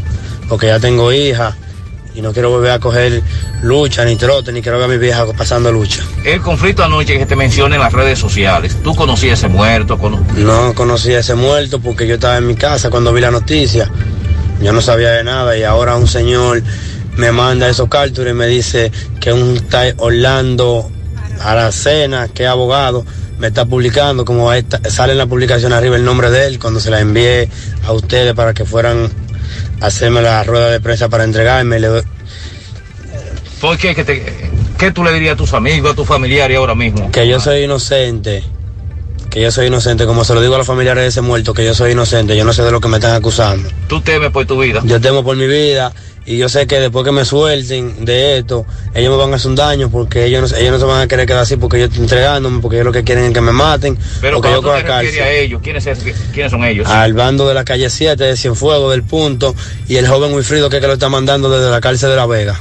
[0.48, 1.56] porque ya tengo hija
[2.14, 3.22] y no quiero volver a coger
[3.62, 6.02] lucha ni trote, ni quiero ver a mi vieja pasando lucha.
[6.24, 9.98] El conflicto anoche que te menciona en las redes sociales, ¿tú conocías ese muerto?
[9.98, 13.30] Cono- No conocí a ese muerto porque yo estaba en mi casa cuando vi la
[13.30, 13.90] noticia.
[14.62, 16.62] Yo no sabía de nada y ahora un señor
[17.16, 20.90] me manda esos cártulos y me dice que un tal Orlando
[21.42, 23.04] Aracena, que es abogado,
[23.38, 26.78] me está publicando, como esta- sale en la publicación arriba el nombre de él, cuando
[26.80, 27.48] se la envié
[27.86, 29.08] a ustedes para que fueran
[29.80, 31.78] hacerme la rueda de prensa para entregarme.
[33.60, 33.94] ¿Por qué?
[33.94, 37.10] ¿Qué, te- qué tú le dirías a tus amigos, a tus familiares ahora mismo?
[37.10, 38.42] que yo soy inocente,
[39.30, 41.64] que yo soy inocente, como se lo digo a los familiares de ese muerto, que
[41.64, 43.68] yo soy inocente, yo no sé de lo que me están acusando.
[43.86, 44.80] ¿Tú temes por tu vida?
[44.84, 45.92] Yo temo por mi vida
[46.32, 49.48] y yo sé que después que me suelten de esto, ellos me van a hacer
[49.50, 51.86] un daño porque ellos no, ellos no se van a querer quedar así porque yo
[51.86, 54.68] estoy entregándome, porque ellos lo que quieren es que me maten, Pero porque yo te
[54.82, 55.34] refieres a cárcel.
[55.44, 55.98] ellos, ¿quiénes, es-
[56.32, 56.86] ¿quiénes son ellos?
[56.88, 59.56] Al bando de la calle 7 de Cienfuegos, del punto,
[59.88, 62.26] y el joven Wilfrido que es que lo está mandando desde la cárcel de La
[62.26, 62.60] Vega.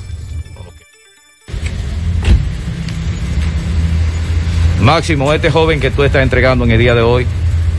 [4.82, 7.28] Máximo, este joven que tú estás entregando en el día de hoy,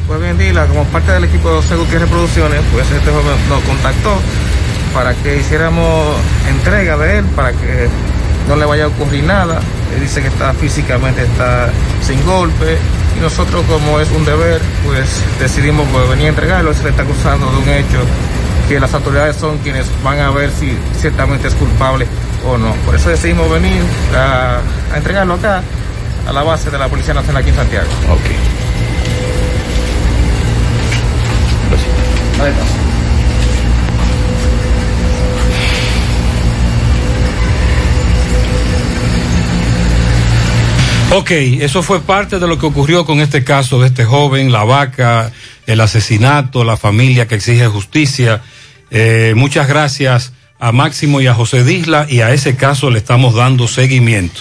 [0.06, 3.62] Pues bien, Dila, como parte del equipo de José Gutiérrez Producciones, pues este joven nos
[3.62, 4.18] contactó
[4.94, 6.16] para que hiciéramos
[6.48, 7.88] entrega de él, para que
[8.48, 9.60] no le vaya a ocurrir nada.
[9.94, 11.70] Él dice que está físicamente está
[12.02, 12.78] sin golpe
[13.16, 16.74] y nosotros como es un deber, pues decidimos pues, venir a entregarlo.
[16.74, 17.98] Se le está acusando de un hecho
[18.68, 22.06] que las autoridades son quienes van a ver si ciertamente es culpable
[22.46, 22.72] o no.
[22.86, 23.82] Por eso decidimos venir
[24.16, 24.60] a,
[24.92, 25.62] a entregarlo acá,
[26.28, 27.88] a la base de la Policía Nacional aquí en Santiago.
[28.10, 28.20] Ok,
[41.60, 45.30] eso fue parte de lo que ocurrió con este caso de este joven, la vaca,
[45.66, 48.42] el asesinato, la familia que exige justicia.
[48.90, 53.34] Eh, muchas gracias a Máximo y a José Disla y a ese caso le estamos
[53.34, 54.40] dando seguimiento.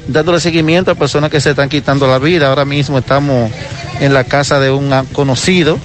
[0.07, 3.51] dándole seguimiento a personas que se están quitando la vida, ahora mismo estamos
[4.01, 5.79] en la casa de un conocido,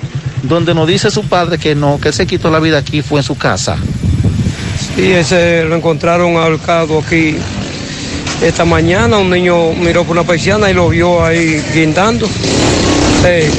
[0.43, 3.23] donde nos dice su padre que no, que se quitó la vida aquí, fue en
[3.23, 3.77] su casa.
[4.95, 7.35] Sí, ese lo encontraron ahorcado aquí
[8.41, 12.27] Esta mañana un niño miró por una persiana y lo vio ahí guindando.
[13.25, 13.49] Eh,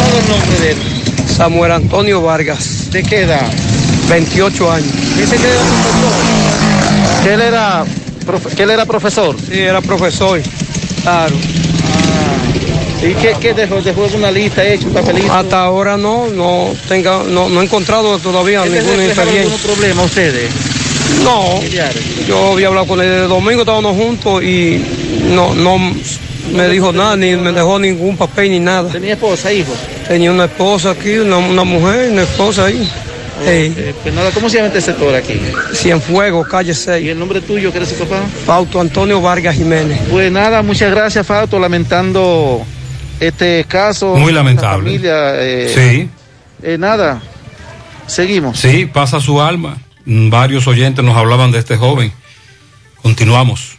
[0.00, 0.78] ¿Cuál es el nombre de él?
[1.28, 2.90] Samuel Antonio Vargas.
[2.90, 3.46] ¿De qué edad?
[4.08, 4.92] 28 años.
[5.16, 7.22] Dice que era profesor.
[7.22, 7.84] Que él era,
[8.26, 9.36] profe- que él era profesor.
[9.38, 10.40] Sí, era profesor.
[11.02, 11.36] Claro.
[13.02, 13.80] ¿Y qué, qué dejó?
[13.80, 15.32] ¿Dejó una lista hecha, un papelito?
[15.32, 19.72] Hasta ahora no, no tenga, no, no he encontrado todavía ¿Él ninguna dejó algún experiencia.
[19.72, 20.50] problema ustedes?
[21.24, 21.60] No,
[22.28, 24.84] yo había hablado con él el domingo, estábamos juntos y
[25.30, 25.78] no, no
[26.50, 28.90] me dijo nada, ni me dejó ningún papel ni nada.
[28.90, 29.72] ¿Tenía esposa, hijo?
[30.08, 32.88] Tenía una esposa aquí, una, una mujer, una esposa ahí.
[33.42, 35.40] Eh, pues nada, ¿cómo se llama este sector aquí?
[35.74, 37.04] Cienfuegos, calle 6.
[37.04, 38.20] ¿Y el nombre tuyo, que eres su papá?
[38.44, 39.98] Fausto Antonio Vargas Jiménez.
[40.10, 42.62] Pues nada, muchas gracias, Fausto, lamentando
[43.18, 44.14] este caso.
[44.16, 44.84] Muy lamentable.
[44.90, 46.08] Familia, eh, Sí.
[46.62, 47.22] eh, nada,
[48.06, 48.58] seguimos.
[48.60, 49.78] Sí, pasa su alma.
[50.04, 52.12] Mm, Varios oyentes nos hablaban de este joven.
[53.02, 53.78] Continuamos.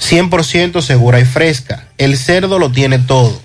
[0.00, 1.88] 100% segura y fresca.
[1.98, 3.40] El cerdo lo tiene todo.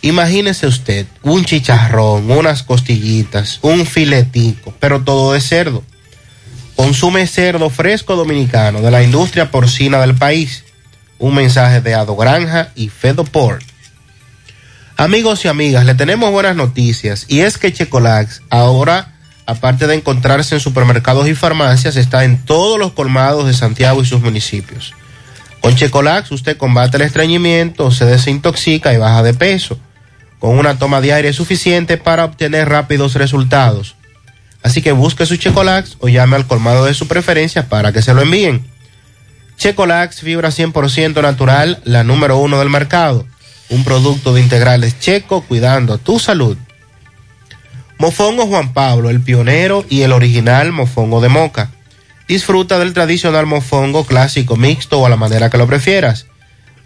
[0.00, 5.84] Imagínese usted un chicharrón, unas costillitas, un filetico, pero todo de cerdo.
[6.74, 10.64] Consume cerdo fresco dominicano de la industria porcina del país.
[11.18, 13.62] Un mensaje de Ado Granja y Fedoport.
[14.96, 19.14] Amigos y amigas, le tenemos buenas noticias y es que Checolax ahora,
[19.46, 24.06] aparte de encontrarse en supermercados y farmacias, está en todos los colmados de Santiago y
[24.06, 24.94] sus municipios.
[25.62, 29.78] Con Checolax usted combate el estreñimiento, se desintoxica y baja de peso,
[30.40, 33.94] con una toma diaria suficiente para obtener rápidos resultados.
[34.64, 38.12] Así que busque su Checolax o llame al colmado de su preferencia para que se
[38.12, 38.66] lo envíen.
[39.56, 43.24] Checolax, fibra 100% natural, la número uno del mercado.
[43.68, 46.56] Un producto de integrales checo cuidando tu salud.
[47.98, 51.70] Mofongo Juan Pablo, el pionero y el original mofongo de moca.
[52.28, 56.26] Disfruta del tradicional mofongo clásico mixto o a la manera que lo prefieras.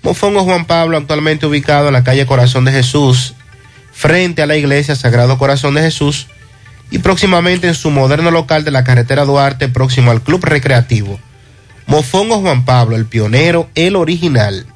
[0.03, 3.35] Mofongo Juan Pablo, actualmente ubicado en la calle Corazón de Jesús,
[3.93, 6.29] frente a la iglesia Sagrado Corazón de Jesús,
[6.91, 11.19] y próximamente en su moderno local de la carretera Duarte, próximo al Club Recreativo.
[11.87, 14.67] Mofongo Juan Pablo, el pionero, el original.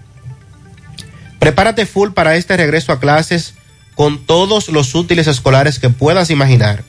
[1.38, 3.54] Prepárate full para este regreso a clases
[3.94, 6.84] con todos los útiles escolares que puedas imaginar.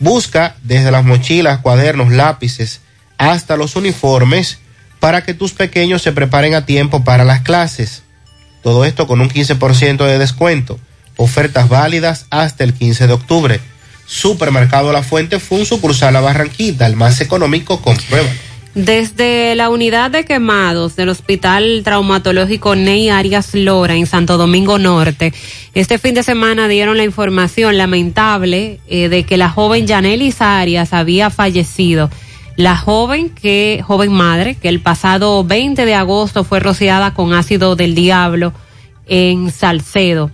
[0.00, 2.80] Busca desde las mochilas, cuadernos, lápices,
[3.18, 4.58] hasta los uniformes
[5.00, 8.02] para que tus pequeños se preparen a tiempo para las clases.
[8.62, 10.78] Todo esto con un 15% de descuento.
[11.16, 13.60] Ofertas válidas hasta el 15 de octubre.
[14.06, 18.48] Supermercado La Fuente fue un sucursal a Barranquita, el más económico, compruébalo.
[18.74, 25.32] Desde la unidad de quemados del Hospital Traumatológico Ney Arias Lora en Santo Domingo Norte,
[25.74, 30.92] este fin de semana dieron la información lamentable eh, de que la joven Yanelis Arias
[30.92, 32.08] había fallecido.
[32.58, 37.76] La joven que, joven madre, que el pasado 20 de agosto fue rociada con ácido
[37.76, 38.52] del diablo
[39.06, 40.32] en Salcedo.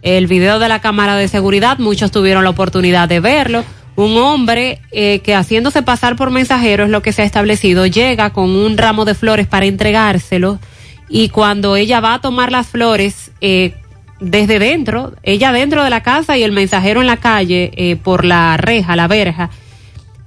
[0.00, 3.64] El video de la cámara de seguridad, muchos tuvieron la oportunidad de verlo.
[3.96, 8.30] Un hombre eh, que haciéndose pasar por mensajero es lo que se ha establecido, llega
[8.30, 10.60] con un ramo de flores para entregárselo
[11.08, 13.74] y cuando ella va a tomar las flores eh,
[14.20, 18.24] desde dentro, ella dentro de la casa y el mensajero en la calle eh, por
[18.24, 19.50] la reja, la verja,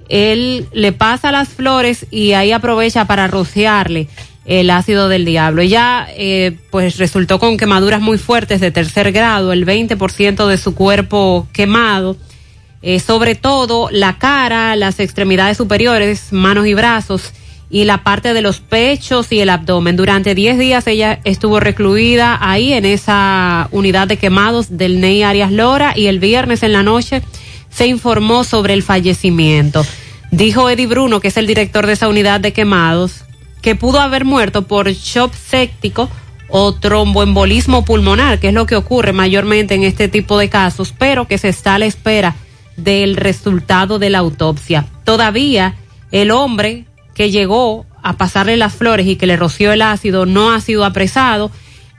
[0.08, 4.08] él le pasa las flores y ahí aprovecha para rociarle
[4.48, 5.60] el ácido del diablo.
[5.60, 10.74] Ella eh, pues resultó con quemaduras muy fuertes de tercer grado, el 20% de su
[10.74, 12.16] cuerpo quemado,
[12.80, 17.34] eh, sobre todo la cara, las extremidades superiores, manos y brazos
[17.70, 19.96] y la parte de los pechos y el abdomen.
[19.96, 25.52] Durante 10 días ella estuvo recluida ahí en esa unidad de quemados del NEI Arias
[25.52, 27.22] Lora y el viernes en la noche
[27.70, 29.84] se informó sobre el fallecimiento.
[30.30, 33.24] Dijo Eddie Bruno, que es el director de esa unidad de quemados,
[33.62, 36.08] que pudo haber muerto por shock séptico
[36.48, 41.26] o tromboembolismo pulmonar, que es lo que ocurre mayormente en este tipo de casos, pero
[41.26, 42.36] que se está a la espera
[42.76, 44.86] del resultado de la autopsia.
[45.04, 45.74] Todavía
[46.10, 50.52] el hombre que llegó a pasarle las flores y que le roció el ácido no
[50.52, 51.50] ha sido apresado.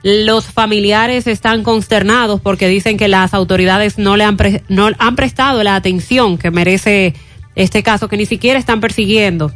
[0.02, 5.16] Los familiares están consternados porque dicen que las autoridades no le han, pre- no han
[5.16, 7.14] prestado la atención que merece
[7.54, 9.52] este caso, que ni siquiera están persiguiendo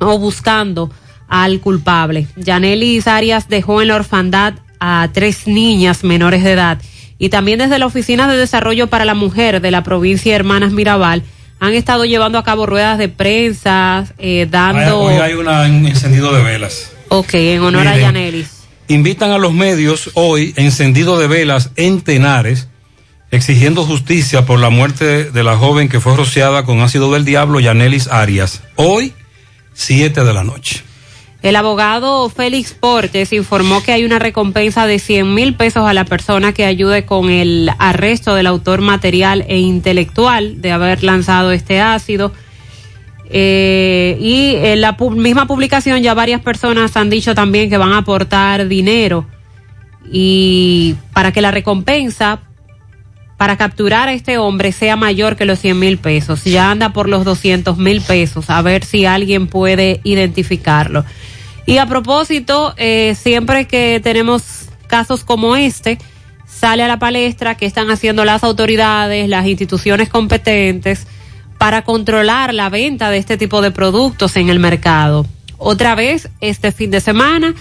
[0.00, 0.90] o buscando
[1.28, 2.26] al culpable.
[2.36, 6.78] Yanelis Arias dejó en la orfandad a tres niñas menores de edad
[7.18, 10.72] y también desde la Oficina de Desarrollo para la Mujer de la provincia de Hermanas
[10.72, 11.22] Mirabal
[11.60, 15.00] han estado llevando a cabo ruedas de prensa, eh, dando...
[15.02, 16.90] Hoy hay una- un encendido de velas.
[17.10, 17.96] Ok, en honor a.
[17.98, 18.59] Yanelis.
[18.90, 22.66] Invitan a los medios hoy encendido de velas en Tenares,
[23.30, 27.60] exigiendo justicia por la muerte de la joven que fue rociada con ácido del diablo,
[27.60, 28.64] Yanelis Arias.
[28.74, 29.12] Hoy,
[29.74, 30.82] 7 de la noche.
[31.40, 36.04] El abogado Félix Portes informó que hay una recompensa de 100 mil pesos a la
[36.04, 41.80] persona que ayude con el arresto del autor material e intelectual de haber lanzado este
[41.80, 42.32] ácido.
[43.32, 47.92] Eh, y en la pu- misma publicación ya varias personas han dicho también que van
[47.92, 49.24] a aportar dinero
[50.10, 52.40] y para que la recompensa
[53.36, 56.44] para capturar a este hombre sea mayor que los 100 mil pesos.
[56.44, 61.04] Ya anda por los 200 mil pesos, a ver si alguien puede identificarlo.
[61.64, 65.98] Y a propósito, eh, siempre que tenemos casos como este,
[66.46, 71.06] sale a la palestra que están haciendo las autoridades, las instituciones competentes
[71.60, 75.26] para controlar la venta de este tipo de productos en el mercado.
[75.58, 77.54] Otra vez, este fin de semana,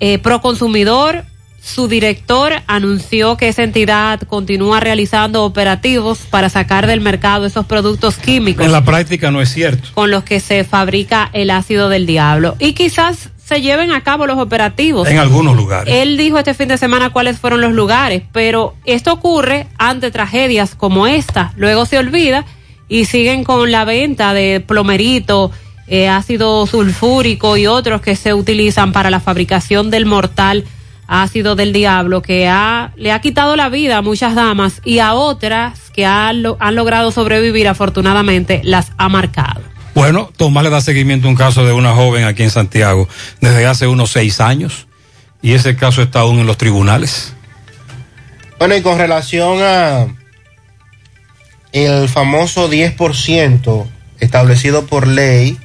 [0.00, 1.22] eh, Proconsumidor,
[1.62, 8.16] su director anunció que esa entidad continúa realizando operativos para sacar del mercado esos productos
[8.16, 9.90] químicos En la práctica no es cierto.
[9.92, 12.56] con los que se fabrica el ácido del diablo.
[12.58, 15.06] Y quizás se lleven a cabo los operativos.
[15.08, 15.92] En algunos lugares.
[15.94, 20.74] Él dijo este fin de semana cuáles fueron los lugares, pero esto ocurre ante tragedias
[20.74, 21.52] como esta.
[21.56, 22.46] Luego se olvida
[22.88, 25.50] y siguen con la venta de plomerito,
[25.88, 30.64] eh, ácido sulfúrico y otros que se utilizan para la fabricación del mortal
[31.08, 35.14] ácido del diablo que ha, le ha quitado la vida a muchas damas y a
[35.14, 39.60] otras que han, lo- han logrado sobrevivir afortunadamente las ha marcado.
[39.94, 43.08] Bueno, Tomás le da seguimiento a un caso de una joven aquí en Santiago
[43.40, 44.88] desde hace unos seis años
[45.42, 47.32] y ese caso está aún en los tribunales.
[48.58, 50.06] Bueno, y con relación a
[51.76, 53.86] el famoso 10%
[54.20, 55.58] establecido por ley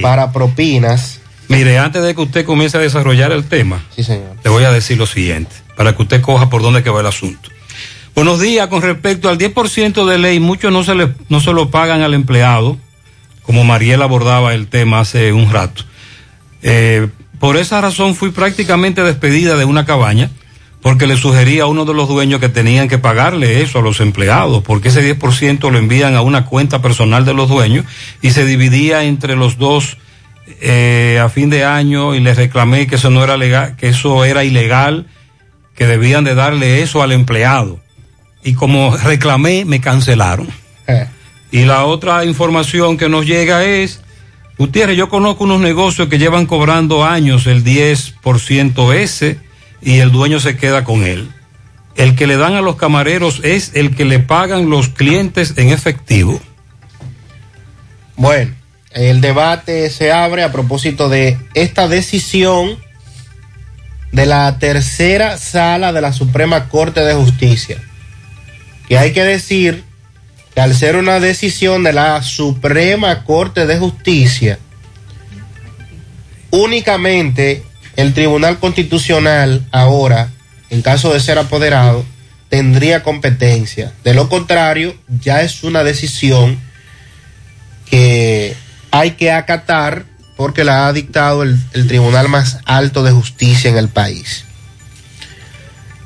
[0.00, 1.20] para propinas.
[1.48, 4.36] Mire, antes de que usted comience a desarrollar el tema, Sí, señor.
[4.42, 7.06] le voy a decir lo siguiente, para que usted coja por dónde que va el
[7.06, 7.50] asunto.
[8.14, 11.70] Buenos días, con respecto al 10% de ley, muchos no se, le, no se lo
[11.70, 12.78] pagan al empleado,
[13.42, 15.84] como Mariela abordaba el tema hace un rato.
[16.62, 17.08] Eh,
[17.38, 20.30] por esa razón fui prácticamente despedida de una cabaña,
[20.82, 24.00] porque le sugerí a uno de los dueños que tenían que pagarle eso a los
[24.00, 27.86] empleados, porque ese 10% lo envían a una cuenta personal de los dueños
[28.20, 29.96] y se dividía entre los dos
[30.60, 34.24] eh, a fin de año y les reclamé que eso no era legal, que eso
[34.24, 35.06] era ilegal,
[35.76, 37.78] que debían de darle eso al empleado.
[38.42, 40.48] Y como reclamé, me cancelaron.
[41.52, 44.02] Y la otra información que nos llega es,
[44.58, 49.38] Gutiérrez, yo conozco unos negocios que llevan cobrando años el 10% ese
[49.82, 51.30] y el dueño se queda con él.
[51.96, 55.68] El que le dan a los camareros es el que le pagan los clientes en
[55.68, 56.40] efectivo.
[58.16, 58.54] Bueno,
[58.92, 62.78] el debate se abre a propósito de esta decisión
[64.12, 67.78] de la tercera sala de la Suprema Corte de Justicia.
[68.88, 69.84] Que hay que decir
[70.54, 74.58] que al ser una decisión de la Suprema Corte de Justicia,
[76.50, 77.64] únicamente
[77.96, 80.30] el Tribunal Constitucional ahora,
[80.70, 82.04] en caso de ser apoderado,
[82.48, 83.92] tendría competencia.
[84.04, 86.58] De lo contrario, ya es una decisión
[87.88, 88.54] que
[88.90, 90.04] hay que acatar
[90.36, 94.44] porque la ha dictado el, tribunal más alto de justicia en el país.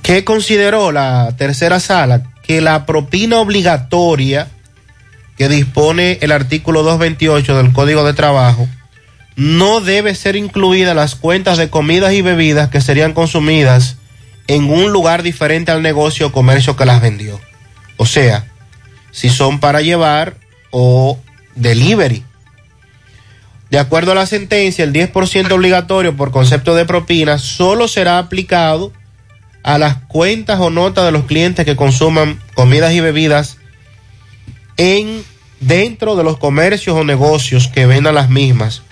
[0.02, 2.22] ¿Qué consideró la tercera sala?
[2.42, 4.48] Que la propina obligatoria
[5.36, 8.68] que dispone el artículo 228 del Código de Trabajo
[9.36, 13.96] no debe ser incluida las cuentas de comidas y bebidas que serían consumidas
[14.46, 17.40] en un lugar diferente al negocio o comercio que las vendió.
[17.96, 18.46] O sea,
[19.10, 20.36] si son para llevar
[20.70, 21.18] o
[21.54, 22.24] delivery.
[23.70, 28.92] De acuerdo a la sentencia, el 10% obligatorio por concepto de propina solo será aplicado
[29.62, 33.58] a las cuentas o notas de los clientes que consuman comidas y bebidas
[34.76, 35.24] en
[35.60, 38.82] dentro de los comercios o negocios que vendan las mismas,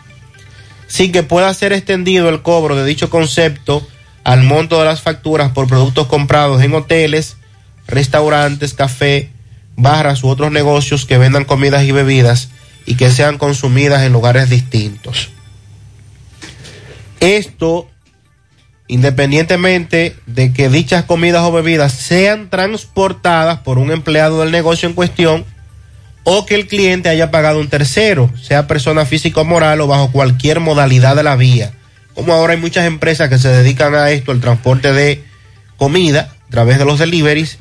[0.86, 3.86] sin que pueda ser extendido el cobro de dicho concepto
[4.24, 7.36] al monto de las facturas por productos comprados en hoteles,
[7.86, 9.30] restaurantes, café,
[9.76, 12.48] barras u otros negocios que vendan comidas y bebidas
[12.86, 15.30] y que sean consumidas en lugares distintos.
[17.20, 17.88] Esto,
[18.88, 24.94] independientemente de que dichas comidas o bebidas sean transportadas por un empleado del negocio en
[24.94, 25.44] cuestión
[26.24, 30.10] o que el cliente haya pagado un tercero, sea persona física o moral o bajo
[30.10, 31.72] cualquier modalidad de la vía.
[32.14, 35.22] Como ahora hay muchas empresas que se dedican a esto, el transporte de
[35.76, 37.58] comida a través de los deliveries,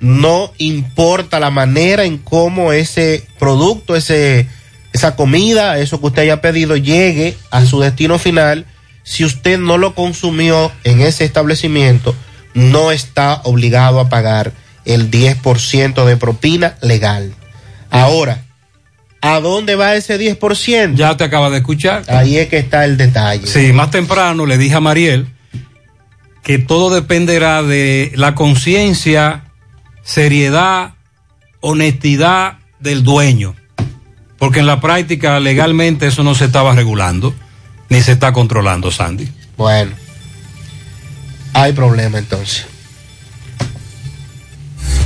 [0.00, 4.48] no importa la manera en cómo ese producto, ese,
[4.92, 8.66] esa comida, eso que usted haya pedido, llegue a su destino final,
[9.04, 12.14] si usted no lo consumió en ese establecimiento,
[12.52, 14.52] no está obligado a pagar
[14.84, 17.32] el 10% de propina legal.
[17.92, 18.42] Ahora,
[19.20, 20.94] ¿a dónde va ese 10%?
[20.94, 22.02] Ya te acaba de escuchar.
[22.08, 23.46] Ahí es que está el detalle.
[23.46, 25.28] Sí, más temprano le dije a Mariel
[26.42, 29.44] que todo dependerá de la conciencia,
[30.02, 30.94] seriedad,
[31.60, 33.54] honestidad del dueño.
[34.38, 37.34] Porque en la práctica legalmente eso no se estaba regulando,
[37.90, 39.28] ni se está controlando, Sandy.
[39.56, 39.92] Bueno,
[41.52, 42.66] hay problema entonces.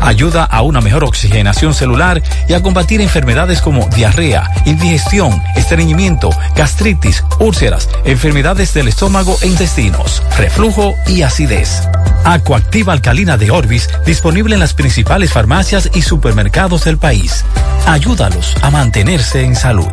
[0.00, 7.24] Ayuda a una mejor oxigenación celular y a combatir enfermedades como diarrea, indigestión, estreñimiento, gastritis,
[7.40, 11.82] úlceras, enfermedades del estómago e intestinos, reflujo y acidez.
[12.24, 17.44] Acuactiva alcalina de Orbis disponible en las principales farmacias y supermercados del país.
[17.86, 19.88] Ayúdalos a mantenerse en salud.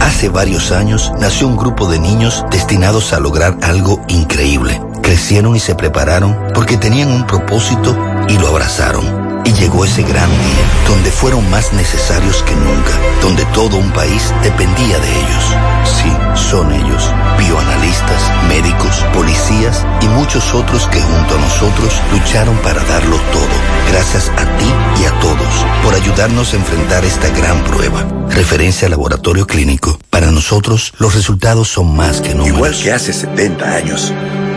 [0.00, 4.80] Hace varios años nació un grupo de niños destinados a lograr algo increíble.
[5.14, 7.96] Crecieron y se prepararon porque tenían un propósito
[8.28, 9.42] y lo abrazaron.
[9.44, 12.90] Y llegó ese gran día, donde fueron más necesarios que nunca,
[13.22, 15.44] donde todo un país dependía de ellos.
[15.84, 17.08] Sí, son ellos,
[17.38, 23.92] bioanalistas, médicos, policías y muchos otros que junto a nosotros lucharon para darlo todo.
[23.92, 24.66] Gracias a ti
[25.00, 28.04] y a todos por ayudarnos a enfrentar esta gran prueba.
[28.30, 29.96] Referencia al laboratorio clínico.
[30.10, 32.56] Para nosotros, los resultados son más que números.
[32.56, 34.12] Igual que hace 70 años,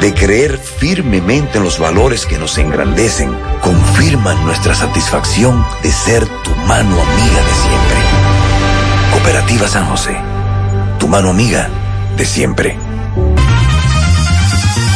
[0.00, 3.30] de creer firmemente en los valores que nos engrandecen,
[3.60, 7.96] confirman nuestra satisfacción de ser tu mano amiga de siempre.
[9.12, 10.16] Cooperativa San José,
[10.98, 11.68] tu mano amiga
[12.16, 12.76] de siempre.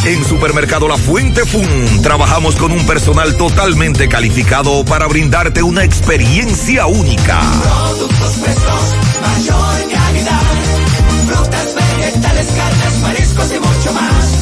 [0.05, 6.87] En Supermercado La Fuente Fun trabajamos con un personal totalmente calificado para brindarte una experiencia
[6.87, 7.41] única.
[7.63, 10.41] Productos frescos, mayor calidad.
[11.27, 14.28] Frutas, vegetales, carnes, mariscos y mucho más.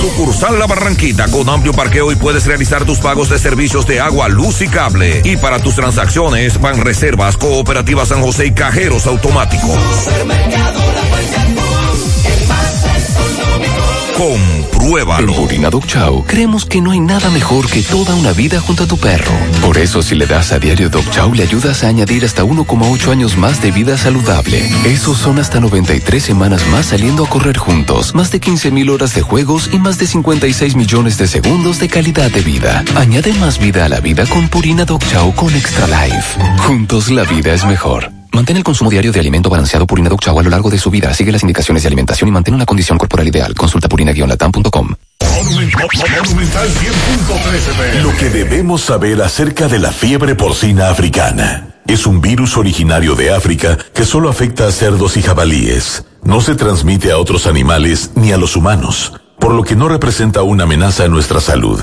[0.00, 4.28] Sucursal La Barranquita con amplio parqueo y puedes realizar tus pagos de servicios de agua,
[4.28, 5.22] luz y cable.
[5.24, 9.78] Y para tus transacciones van reservas, cooperativas San José y cajeros automáticos.
[14.18, 15.32] Compruébalo.
[15.32, 18.82] En Purina Dog Chow creemos que no hay nada mejor que toda una vida junto
[18.82, 19.30] a tu perro.
[19.62, 23.12] Por eso si le das a diario Dog Chow le ayudas a añadir hasta 1,8
[23.12, 24.68] años más de vida saludable.
[24.84, 29.14] Esos son hasta 93 semanas más saliendo a correr juntos, más de 15 mil horas
[29.14, 32.82] de juegos y más de 56 millones de segundos de calidad de vida.
[32.96, 36.40] Añade más vida a la vida con Purina Dog Chow con Extra Life.
[36.66, 38.17] Juntos la vida es mejor.
[38.32, 40.90] Mantén el consumo diario de alimento balanceado Purina Dog Chow a lo largo de su
[40.90, 41.12] vida.
[41.14, 43.54] Sigue las indicaciones de alimentación y mantén una condición corporal ideal.
[43.54, 44.94] Consulta purina-latam.com.
[45.20, 51.76] Monumental 100.13 Lo que debemos saber acerca de la fiebre porcina africana.
[51.86, 56.04] Es un virus originario de África que solo afecta a cerdos y jabalíes.
[56.22, 60.42] No se transmite a otros animales ni a los humanos, por lo que no representa
[60.42, 61.82] una amenaza a nuestra salud.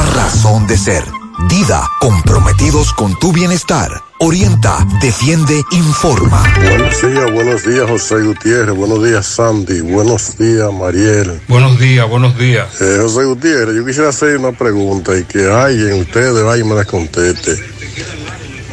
[0.13, 1.03] razón de ser.
[1.49, 3.89] Dida, comprometidos con tu bienestar.
[4.19, 6.43] Orienta, defiende, informa.
[6.63, 8.75] Buenos días, buenos días, José Gutiérrez.
[8.75, 9.81] Buenos días, Sandy.
[9.81, 11.41] Buenos días, Mariel.
[11.47, 12.79] Buenos días, buenos días.
[12.79, 16.75] Eh, José Gutiérrez, yo quisiera hacer una pregunta y que alguien, ustedes, vaya y me
[16.75, 17.55] la conteste.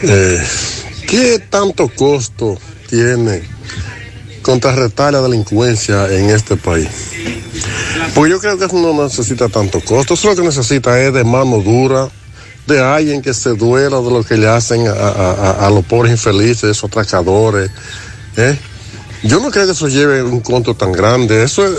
[0.02, 0.46] Eh,
[1.08, 3.42] ¿Qué tanto costo tiene
[4.48, 6.88] contrarrestar la delincuencia en este país?
[8.14, 10.14] Porque yo creo que eso no necesita tanto costo.
[10.14, 12.08] Eso lo que necesita es de mano dura,
[12.66, 16.84] de alguien que se duela de lo que le hacen a, los pobres infelices, esos
[16.84, 17.70] atracadores.
[18.38, 18.58] ¿eh?
[19.22, 21.42] Yo no creo que eso lleve un costo tan grande.
[21.42, 21.72] Eso es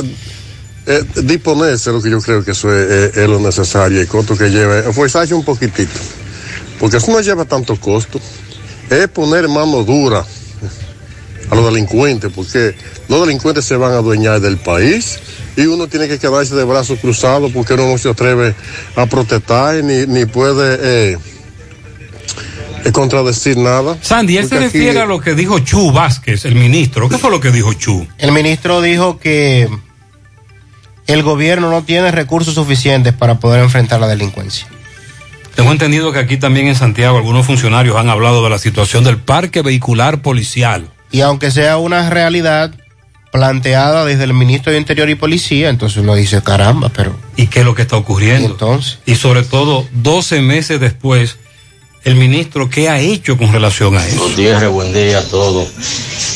[0.85, 3.99] eh, disponerse, lo que yo creo que eso es, es- es lo necesario.
[3.99, 5.99] El costo que lleva, esforzarse un poquitito.
[6.79, 8.19] Porque eso no lleva tanto costo.
[8.91, 10.23] Es poner mano dura
[11.49, 12.75] a los delincuentes, porque
[13.07, 15.19] los delincuentes se van a adueñar del país
[15.57, 18.53] y uno tiene que quedarse de brazos cruzados porque uno no se atreve
[18.95, 20.77] a protestar ni, ni puede
[21.13, 21.17] eh,
[22.85, 23.97] eh, contradecir nada.
[24.01, 27.09] Sandy, él se aquí- refiere a lo que dijo Chu Vázquez, el ministro.
[27.09, 28.07] ¿Qué fue lo que dijo Chu?
[28.17, 29.67] El ministro dijo que
[31.07, 34.67] el gobierno no tiene recursos suficientes para poder enfrentar la delincuencia.
[35.55, 39.17] Tengo entendido que aquí también en Santiago algunos funcionarios han hablado de la situación del
[39.17, 40.89] parque vehicular policial.
[41.11, 42.71] Y aunque sea una realidad
[43.31, 47.15] planteada desde el ministro de Interior y Policía, entonces uno dice, caramba, pero...
[47.35, 48.47] ¿Y qué es lo que está ocurriendo?
[48.47, 48.99] entonces?
[49.05, 51.37] Y sobre todo, 12 meses después,
[52.03, 54.23] el ministro, ¿qué ha hecho con relación a eso?
[54.23, 55.67] Gutiérrez, buen día a todos.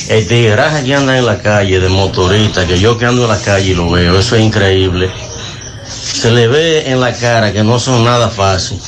[0.09, 3.39] El tigraje que anda en la calle de motorista, que yo que ando en la
[3.39, 5.09] calle y lo veo, eso es increíble.
[5.87, 8.79] Se le ve en la cara que no son nada fácil.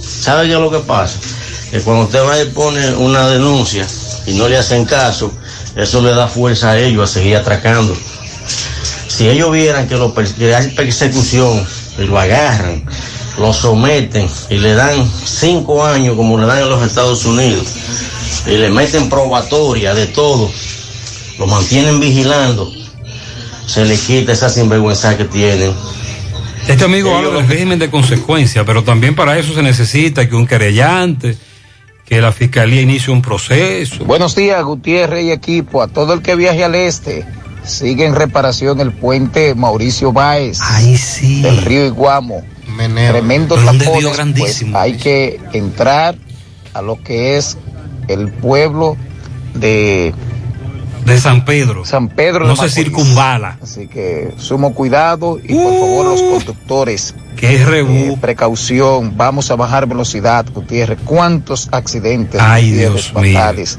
[0.00, 1.18] ¿Sabe qué es lo que pasa?
[1.70, 3.86] Que cuando usted va y pone una denuncia
[4.26, 5.32] y no le hacen caso,
[5.76, 7.96] eso le da fuerza a ellos a seguir atracando.
[9.08, 11.64] Si ellos vieran que, lo, que hay persecución
[11.98, 12.84] y lo agarran,
[13.38, 17.64] lo someten y le dan cinco años como le dan en los Estados Unidos
[18.46, 20.50] y le meten probatoria de todo,
[21.38, 22.72] lo mantienen vigilando,
[23.66, 25.72] se le quita esa sinvergüenza que tienen.
[26.68, 30.46] Este amigo habla del régimen de consecuencia, pero también para eso se necesita que un
[30.46, 31.36] querellante,
[32.04, 34.04] que la fiscalía inicie un proceso.
[34.04, 35.82] Buenos días, Gutiérrez y equipo.
[35.82, 37.24] A todo el que viaje al este,
[37.64, 40.58] sigue en reparación el puente Mauricio Báez
[41.42, 42.42] del río Iguamo.
[42.76, 46.16] Tremendo desvío pues, hay que entrar
[46.72, 47.56] a lo que es
[48.08, 48.96] el pueblo
[49.54, 50.12] de
[51.04, 51.84] De San Pedro.
[51.84, 53.58] San Pedro No se circunvala.
[53.62, 57.14] Así que sumo cuidado y por favor los conductores.
[57.36, 60.98] Que es eh, precaución, vamos a bajar velocidad, Gutiérrez.
[61.04, 62.40] ¿Cuántos accidentes?
[62.40, 63.34] Ay, Dios mío.
[63.34, 63.78] fatales?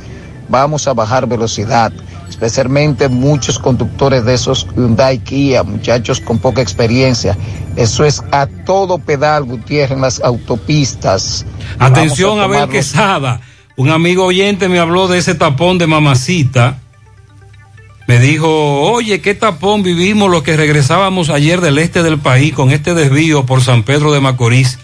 [0.50, 1.92] Vamos a bajar velocidad.
[2.30, 7.38] especialmente muchos conductores de esos Hyundai Kia, muchachos con poca experiencia.
[7.76, 11.46] Eso es a todo pedal, Gutiérrez, en las autopistas.
[11.80, 13.42] Atención a ver tomarnos- Quesada.
[13.78, 16.80] Un amigo oyente me habló de ese tapón de mamacita.
[18.08, 22.72] Me dijo, oye, qué tapón vivimos los que regresábamos ayer del este del país con
[22.72, 24.78] este desvío por San Pedro de Macorís.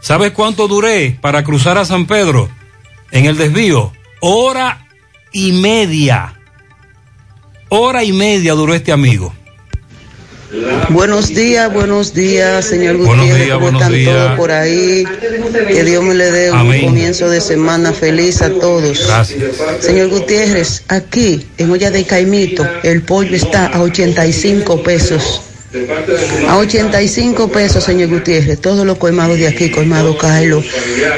[0.00, 2.50] ¿Sabes cuánto duré para cruzar a San Pedro
[3.10, 3.92] en el desvío?
[4.20, 4.86] Hora
[5.32, 6.38] y media.
[7.70, 9.32] Hora y media duró este amigo.
[10.90, 13.44] Buenos días, buenos días, señor Buenos Gutiérrez.
[13.44, 14.14] días, ¿Cómo buenos están días.
[14.14, 15.04] todos por ahí?
[15.68, 16.84] Que Dios me le dé un Amén.
[16.86, 19.06] comienzo de semana feliz a todos.
[19.06, 19.40] Gracias.
[19.80, 25.42] Señor Gutiérrez, aquí en Olla de Caimito, el pollo está a 85 pesos.
[26.48, 28.58] A 85 pesos, señor Gutiérrez.
[28.60, 30.64] Todos los colmados de aquí, colmado Carlos,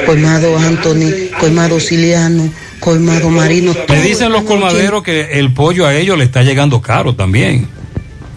[0.05, 3.73] colmado Anthony, colmado Siliano, colmado Marino.
[3.87, 7.67] Me dicen los colmaderos que el pollo a ellos le está llegando caro también.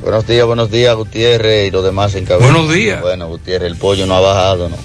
[0.02, 2.52] Buenos días, buenos días, Gutiérrez y los demás en cabeza.
[2.52, 3.00] Buenos días.
[3.00, 4.76] Bueno, Gutiérrez, el pollo no ha bajado, ¿no?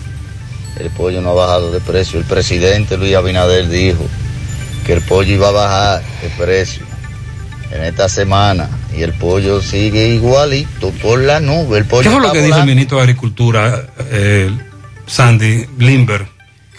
[0.79, 2.19] El pollo no ha bajado de precio.
[2.19, 4.05] El presidente Luis Abinader dijo
[4.85, 6.85] que el pollo iba a bajar de precio
[7.71, 11.79] en esta semana y el pollo sigue igualito por la nube.
[11.79, 14.51] El pollo ¿Qué fue lo que dijo el ministro de Agricultura, eh,
[15.07, 16.27] Sandy Limber?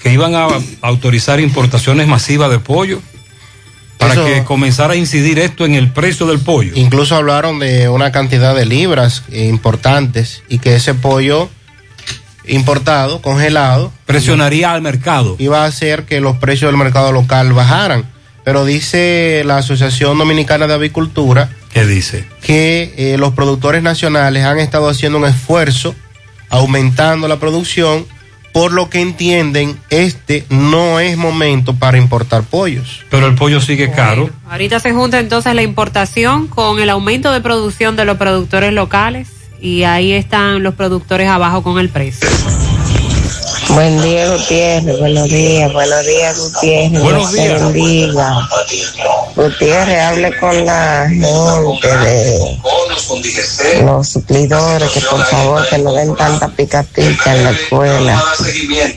[0.01, 0.47] Que iban a
[0.82, 3.02] autorizar importaciones masivas de pollo
[3.98, 6.72] para Eso- que comenzara a incidir esto en el precio del pollo.
[6.76, 11.50] Incluso hablaron de una cantidad de libras eh, importantes y que ese pollo
[12.46, 15.36] importado, congelado, Presionaría al mercado.
[15.38, 18.04] iba a hacer que los precios del mercado local bajaran.
[18.44, 22.24] Pero dice la Asociación Dominicana de Avicultura ¿Qué dice?
[22.40, 25.94] que eh, los productores nacionales han estado haciendo un esfuerzo
[26.48, 28.06] aumentando la producción,
[28.59, 33.05] por lo que entienden este no es momento para importar pollos.
[33.09, 34.30] Pero el pollo sigue caro.
[34.51, 39.28] Ahorita se junta entonces la importación con el aumento de producción de los productores locales
[39.60, 42.28] y ahí están los productores abajo con el precio.
[43.78, 44.98] Buen día, Gutiérrez.
[44.98, 47.00] Buenos días, buenos días, Gutiérrez.
[47.00, 47.62] Buenos Dios te días.
[47.62, 48.48] bendiga.
[49.36, 52.59] Gutiérrez, hable con la gente de
[53.84, 58.24] los suplidores que por favor que no den tanta picapica en la escuela.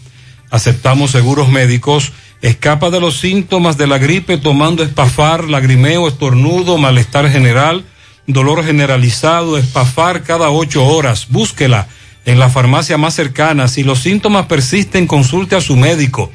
[0.50, 2.12] Aceptamos seguros médicos.
[2.42, 7.86] Escapa de los síntomas de la gripe tomando espafar, lagrimeo, estornudo, malestar general,
[8.28, 11.28] dolor generalizado, espafar cada ocho horas.
[11.30, 11.88] Búsquela
[12.26, 13.68] en la farmacia más cercana.
[13.68, 16.32] Si los síntomas persisten, consulte a su médico.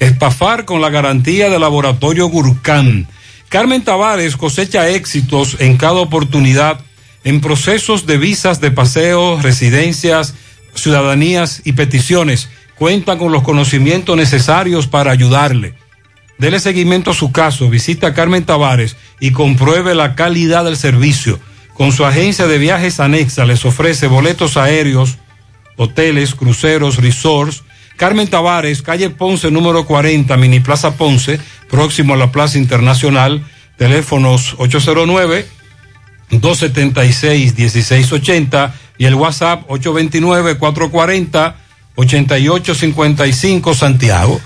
[0.00, 3.06] Espafar con la garantía de laboratorio Gurkhan.
[3.48, 6.80] Carmen Tavares cosecha éxitos en cada oportunidad
[7.22, 10.34] en procesos de visas de paseo, residencias,
[10.74, 12.48] ciudadanías y peticiones.
[12.76, 15.74] Cuenta con los conocimientos necesarios para ayudarle.
[16.38, 21.38] Dele seguimiento a su caso, visita a Carmen Tavares y compruebe la calidad del servicio.
[21.74, 25.18] Con su agencia de viajes anexa les ofrece boletos aéreos,
[25.76, 27.64] hoteles, cruceros, resorts.
[28.00, 33.44] Carmen Tavares, calle Ponce número 40, Mini Plaza Ponce, próximo a la Plaza Internacional,
[33.76, 35.46] teléfonos 809
[36.30, 41.56] 276 1680 y el WhatsApp 829 440
[41.94, 44.40] 8855 Santiago.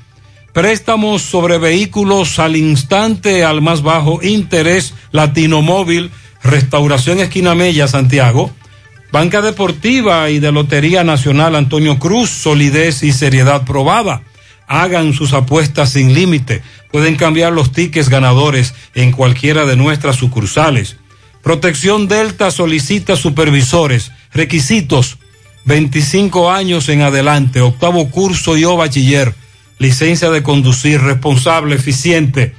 [0.52, 6.10] Préstamos sobre vehículos al instante al más bajo interés Latino Móvil,
[6.44, 8.52] Restauración Esquina Mella, Santiago.
[9.12, 14.24] Banca Deportiva y de Lotería Nacional Antonio Cruz, solidez y seriedad probada.
[14.68, 16.62] Hagan sus apuestas sin límite.
[16.92, 20.98] Pueden cambiar los tickets ganadores en cualquiera de nuestras sucursales.
[21.44, 24.12] Protección Delta solicita supervisores.
[24.34, 25.18] Requisitos.
[25.68, 29.36] 25 años en adelante, octavo curso y o bachiller.
[29.80, 32.56] Licencia de conducir responsable, eficiente.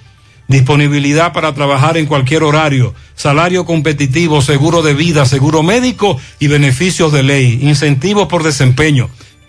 [0.46, 2.94] Disponibilidad para trabajar en cualquier horario.
[3.14, 7.58] Salario competitivo, seguro de vida, seguro médico y beneficios de ley.
[7.62, 9.08] Incentivos por desempeño.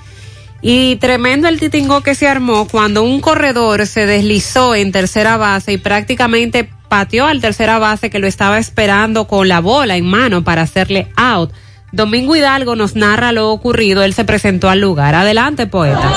[0.61, 5.71] Y tremendo el titingo que se armó cuando un corredor se deslizó en tercera base
[5.71, 10.43] y prácticamente pateó al tercera base que lo estaba esperando con la bola en mano
[10.43, 11.51] para hacerle out.
[11.91, 14.03] Domingo Hidalgo nos narra lo ocurrido.
[14.03, 15.15] Él se presentó al lugar.
[15.15, 16.11] Adelante, poeta.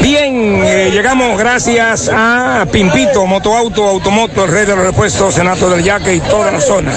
[0.00, 5.84] Bien, eh, llegamos gracias a Pimpito, Motoauto, Automoto, el rey de los repuestos, Senato del
[5.84, 6.94] Yaque y toda la zona.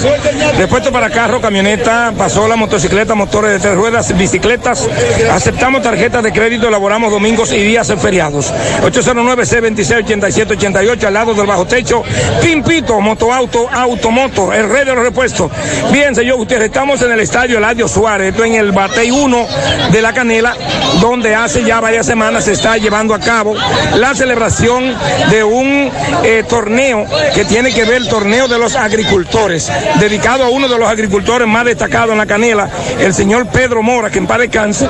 [0.56, 4.88] Repuesto para carro, camioneta, pasola, motocicleta, motores de tres ruedas, bicicletas.
[5.30, 8.50] Aceptamos tarjetas de crédito, elaboramos domingos y días feriados.
[8.84, 12.02] 809-C26-8788, al lado del bajo techo.
[12.40, 15.50] Pimpito, Motoauto, Automoto, el rey de los repuestos.
[15.92, 19.46] Bien, señor Gutiérrez, estamos en el estadio Eladio Suárez, esto en el Batey 1
[19.92, 20.56] de la Canela,
[21.02, 23.54] donde hace ya varias semanas se está llevando a cabo
[23.96, 24.94] la celebración
[25.30, 25.90] de un
[26.24, 30.78] eh, torneo que tiene que ver el torneo de los agricultores, dedicado a uno de
[30.78, 32.68] los agricultores más destacados en la canela,
[32.98, 34.88] el señor Pedro Mora, que en paz descanse,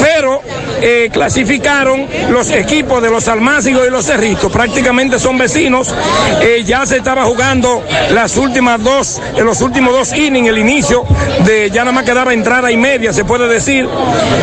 [0.00, 0.42] pero
[0.80, 5.94] eh, clasificaron los equipos de los almácigos y los cerritos, prácticamente son vecinos,
[6.40, 7.82] eh, ya se estaba jugando
[8.12, 11.04] las últimas dos, en los últimos dos innings, el inicio
[11.44, 13.88] de ya nada más quedaba entrada y media, se puede decir,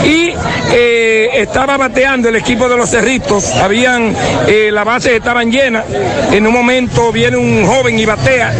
[0.05, 0.33] y
[1.33, 3.53] estaba bateando el equipo de los cerritos,
[3.97, 4.15] habían,
[4.47, 5.83] eh, las bases estaban llenas,
[6.31, 8.53] en un momento viene un joven y batea,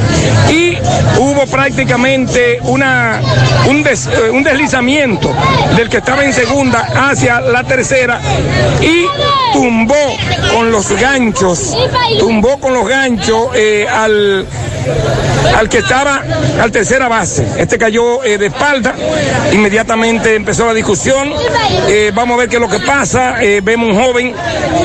[0.50, 0.78] y
[1.20, 3.20] hubo prácticamente una,
[3.68, 5.34] un, des- eh, un deslizamiento
[5.76, 8.20] del que estaba en segunda hacia la tercera
[8.82, 9.06] y
[9.54, 9.96] tumbó
[10.54, 11.76] con los ganchos,
[12.20, 14.46] tumbó con los ganchos eh, al,
[15.58, 16.24] al que estaba
[16.62, 17.46] al tercera base.
[17.58, 18.96] Este cayó eh, de espalda,
[19.52, 21.32] inmediatamente empezó la discusión.
[22.14, 23.36] Vamos a ver qué es lo que pasa.
[23.64, 24.34] Vemos un joven,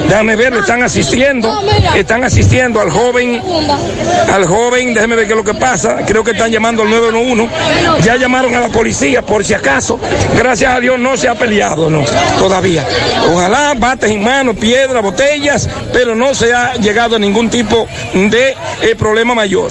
[0.08, 1.62] déjame ver, están asistiendo,
[1.94, 3.40] están asistiendo al joven,
[4.32, 5.98] al joven, déjame ver qué es lo que pasa.
[6.06, 8.02] Creo que están llamando al 911.
[8.02, 9.98] Ya llamaron a la policía por si acaso.
[10.36, 12.04] Gracias a Dios no se ha peleado, no,
[12.38, 12.84] todavía.
[13.32, 18.56] Ojalá bates en mano, piedra, botellas, pero no se ha llegado a ningún tipo de
[18.82, 19.70] eh, problema mayor.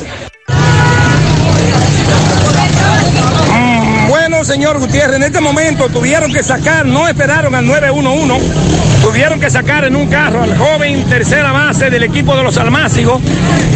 [3.51, 9.39] Mm, Bueno, señor Gutiérrez, en este momento tuvieron que sacar, no esperaron al 911, tuvieron
[9.39, 13.21] que sacar en un carro al joven tercera base del equipo de los almácigos,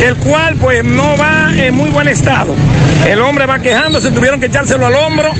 [0.01, 2.55] el cual pues no va en muy buen estado.
[3.07, 5.31] El hombre va quejándose, tuvieron que echárselo al hombro,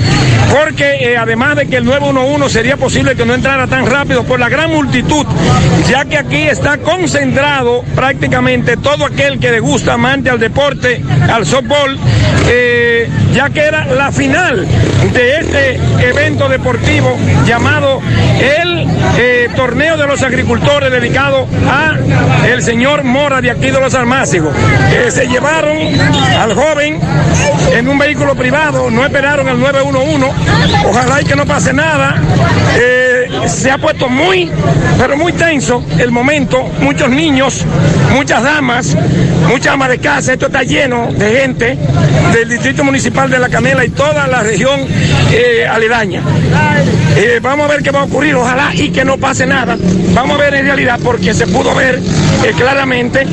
[0.52, 4.38] porque eh, además de que el 911 sería posible que no entrara tan rápido por
[4.38, 5.26] la gran multitud,
[5.88, 11.46] ya que aquí está concentrado prácticamente todo aquel que le gusta amante al deporte, al
[11.46, 11.98] softball,
[12.48, 14.66] eh, ya que era la final
[15.12, 17.16] de este evento deportivo
[17.46, 18.00] llamado
[18.40, 18.86] el
[19.18, 21.98] eh, torneo de los agricultores dedicado a
[22.48, 24.54] el señor Mora de aquí de los Almácigos.
[24.90, 25.76] Eh, se llevaron
[26.40, 26.98] al joven
[27.72, 30.32] en un vehículo privado, no esperaron al 911,
[30.86, 32.16] ojalá y que no pase nada.
[32.74, 33.15] Eh,
[33.46, 34.50] se ha puesto muy,
[34.98, 37.64] pero muy tenso el momento, muchos niños,
[38.12, 38.96] muchas damas,
[39.48, 41.78] muchas amas de casa, esto está lleno de gente
[42.32, 44.80] del Distrito Municipal de La Canela y toda la región
[45.32, 46.22] eh, aledaña.
[47.16, 49.76] Eh, vamos a ver qué va a ocurrir, ojalá y que no pase nada.
[50.12, 52.00] Vamos a ver en realidad porque se pudo ver
[52.56, 53.26] claramente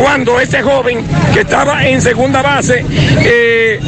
[0.00, 2.84] cuando este joven que estaba en segunda base
[3.18, 3.80] eh,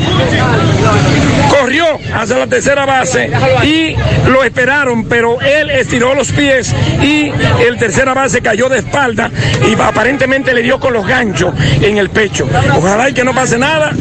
[1.48, 1.84] corrió
[2.14, 3.30] hacia la tercera base
[3.64, 3.94] y
[4.28, 7.30] lo esperaron, pero él estiró los pies y
[7.64, 9.30] el tercera base cayó de espalda
[9.68, 12.48] y aparentemente le dio con los ganchos en el pecho.
[12.76, 13.92] Ojalá y que no pase nada,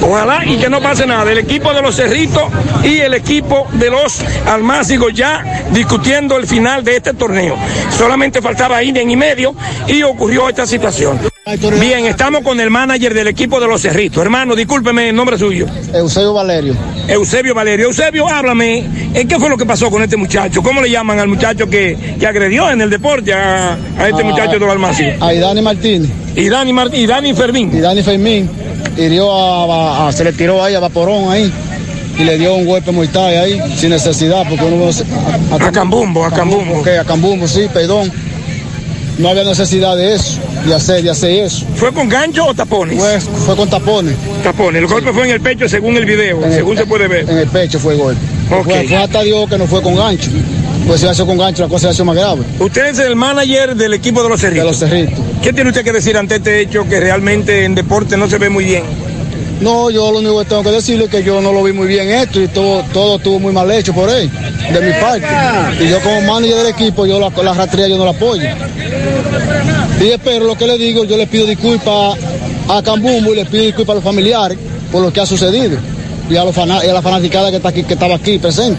[0.00, 1.30] ojalá y que no pase nada.
[1.30, 2.44] El equipo de los Cerritos
[2.82, 7.56] y el equipo de los Almácigos ya discutiendo el final de este torneo.
[7.90, 9.54] Solamente faltaba inning y medio
[9.86, 11.18] y ocurrió esta situación.
[11.80, 14.22] Bien, estamos con el manager del equipo de los Cerritos.
[14.22, 15.66] Hermano, discúlpeme el nombre suyo.
[15.94, 16.74] Eusebio Valerio.
[17.08, 17.86] Eusebio Valerio.
[17.86, 18.84] Eusebio, háblame,
[19.14, 20.62] ¿eh, ¿qué fue lo que pasó con este muchacho?
[20.62, 24.24] ¿Cómo le llaman al muchacho que, que agredió en el deporte a, a este Ah,
[24.26, 25.14] muchacho de los Almácigos?
[25.20, 26.10] A Idani Martínez.
[26.36, 27.70] Y Dani, Mart- y Dani Fermín.
[27.74, 28.48] Y Dani Fermín
[28.98, 31.50] hirió a, a- se le tiró ahí a Vaporón ahí
[32.18, 35.04] y le dio un golpe mortal ahí sin necesidad porque uno no se-
[35.50, 36.80] a, A Cambumbo, a Cambumbo.
[36.80, 38.12] Ok, a Cambumbo, sí, perdón.
[39.20, 41.66] No había necesidad de eso, de hacer, de hacer eso.
[41.76, 42.98] ¿Fue con gancho o tapones?
[42.98, 44.14] Fue, fue con tapones.
[44.42, 44.80] Tapones.
[44.82, 47.28] El golpe fue en el pecho según el video, En el- según se puede ver.
[47.28, 48.20] En el pecho fue el golpe.
[48.50, 48.64] Ok.
[48.64, 50.30] Fue, fue hasta Dios que no fue con gancho.
[50.86, 52.42] Pues si sido con gancho la cosa hubiera sido más grave.
[52.58, 54.64] Usted es el manager del equipo de los Cerritos.
[54.64, 55.18] De los Cerritos.
[55.42, 58.48] ¿Qué tiene usted que decir ante este hecho que realmente en deporte no se ve
[58.48, 58.82] muy bien?
[59.60, 61.86] No, yo lo único que tengo que decirle es que yo no lo vi muy
[61.86, 64.30] bien esto y todo, todo estuvo muy mal hecho por él,
[64.72, 65.26] de mi parte.
[65.84, 68.42] Y yo como manager del equipo, yo la, la rastrea, yo no la apoyo.
[70.00, 72.16] Y espero lo que le digo, yo le pido disculpas
[72.68, 74.58] a Cambumbo y le pido disculpas a los familiares
[74.90, 75.78] por lo que ha sucedido.
[76.30, 78.78] Y a, los fana- y a la fanaticada que, está aquí, que estaba aquí presente.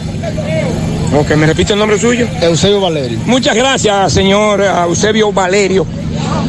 [1.14, 2.26] Ok, ¿me repite el nombre suyo?
[2.42, 3.20] Eusebio Valerio.
[3.26, 5.86] Muchas gracias, señor Eusebio Valerio,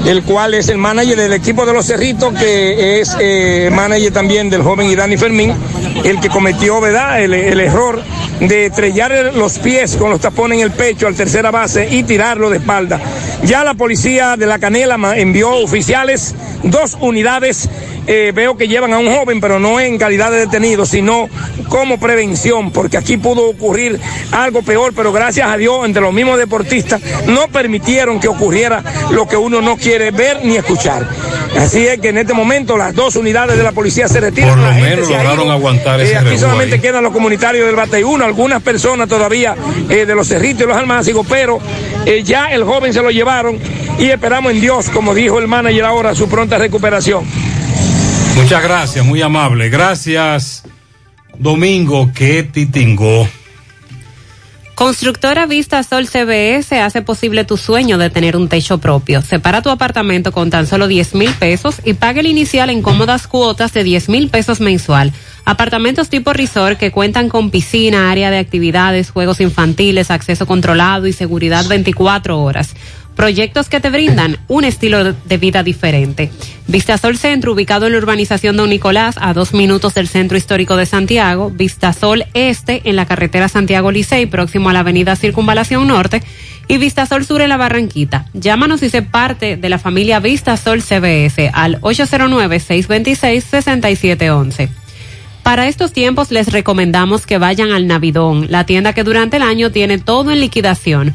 [0.07, 4.49] el cual es el manager del equipo de los Cerritos, que es eh, manager también
[4.49, 5.53] del joven Idani Fermín,
[6.05, 8.01] el que cometió, ¿verdad?, el, el error
[8.49, 12.51] de estrellar los pies con los tapones en el pecho al tercera base y tirarlo
[12.51, 13.01] de espalda.
[13.45, 17.69] Ya la policía de la Canela envió oficiales, dos unidades,
[18.07, 21.29] eh, veo que llevan a un joven, pero no en calidad de detenido, sino
[21.69, 23.99] como prevención, porque aquí pudo ocurrir
[24.33, 29.27] algo peor, pero gracias a Dios, entre los mismos deportistas, no permitieron que ocurriera lo
[29.29, 31.07] que uno no quiere ver ni escuchar.
[31.57, 34.51] Así es que en este momento las dos unidades de la policía se retiran.
[34.51, 36.81] Por lo la menos lograron aguantar Eh, ese aquí revuelo solamente ahí.
[36.81, 39.55] quedan los comunitarios del Bate 1, algunas personas todavía
[39.89, 41.59] eh, de los cerritos y los almácigos, pero
[42.07, 43.59] eh, ya el joven se lo llevaron
[43.99, 47.25] y esperamos en Dios, como dijo el manager ahora, su pronta recuperación.
[48.35, 49.69] Muchas gracias, muy amable.
[49.69, 50.65] Gracias,
[51.39, 53.29] Domingo, que titingó.
[54.75, 59.21] Constructora Vista Sol CBS hace posible tu sueño de tener un techo propio.
[59.23, 63.29] Separa tu apartamento con tan solo 10 mil pesos y paga el inicial en cómodas
[63.29, 65.13] cuotas de 10 mil pesos mensual.
[65.45, 71.13] Apartamentos tipo resort que cuentan con piscina, área de actividades, juegos infantiles, acceso controlado y
[71.13, 72.75] seguridad 24 horas.
[73.17, 76.33] Proyectos que te brindan un estilo de vida diferente.
[76.67, 80.87] Vistasol Centro, ubicado en la urbanización Don Nicolás, a dos minutos del Centro Histórico de
[80.87, 81.51] Santiago.
[81.51, 86.23] Vistasol Este, en la carretera Santiago Licey, próximo a la avenida Circunvalación Norte.
[86.69, 88.27] Y Vistasol Sur en la Barranquita.
[88.33, 94.71] Llámanos y sé parte de la familia Vistasol CBS al 809-626-6711.
[95.43, 99.71] Para estos tiempos les recomendamos que vayan al Navidón, la tienda que durante el año
[99.71, 101.15] tiene todo en liquidación.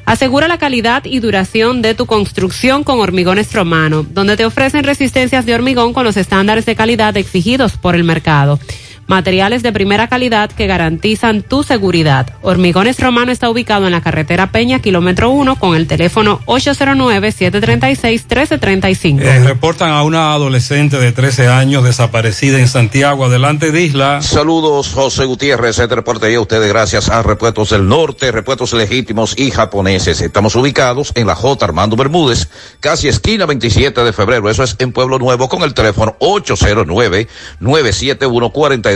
[0.05, 5.47] Asegura la calidad y duración de tu construcción con Hormigones Romano, donde te ofrecen resistencias
[5.47, 8.59] de hormigón con los estándares de calidad exigidos por el mercado.
[9.07, 12.27] Materiales de primera calidad que garantizan tu seguridad.
[12.41, 19.21] Hormigones Romano está ubicado en la carretera Peña, kilómetro 1, con el teléfono 809-736-1335.
[19.21, 24.21] Eh, reportan a una adolescente de 13 años desaparecida en Santiago, adelante de Isla.
[24.21, 25.79] Saludos, José Gutiérrez.
[25.79, 30.21] Este reporte a ustedes gracias a Repuestos del Norte, Repuestos Legítimos y Japoneses.
[30.21, 31.65] Estamos ubicados en la J.
[31.65, 32.49] Armando Bermúdez,
[32.79, 34.49] casi esquina 27 de febrero.
[34.49, 36.15] Eso es en Pueblo Nuevo con el teléfono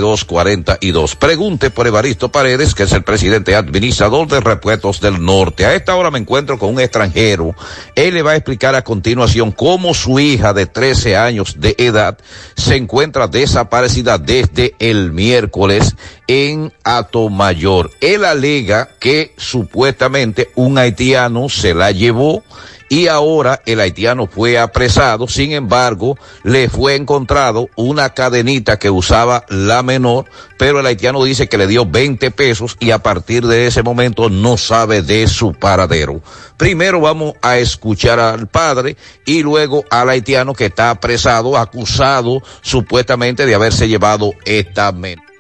[0.02, 1.16] 809-971-4242.
[1.16, 5.66] Pregunte por Evaristo Paredes, que es el presidente administrador de Repuestos del Norte.
[5.66, 7.56] A esta hora me encuentro con un extranjero.
[7.96, 12.18] Él le va a explicar a continuación cómo su hija de 13 años de edad
[12.56, 15.96] se encuentra desaparecida desde el miércoles
[16.28, 17.92] en Atomayor.
[18.02, 22.44] Él alega que supuestamente un haitiano se la llevó
[22.90, 25.28] y ahora el haitiano fue apresado.
[25.28, 30.26] Sin embargo, le fue encontrado una cadenita que usaba la menor,
[30.58, 34.30] pero el haitiano dice que le dio 20 pesos y a partir de ese momento
[34.30, 36.22] no sabe de su paradero.
[36.58, 43.46] Primero vamos a escuchar al padre y luego al haitiano que está apresado, acusado supuestamente
[43.46, 45.37] de haberse llevado esta menor.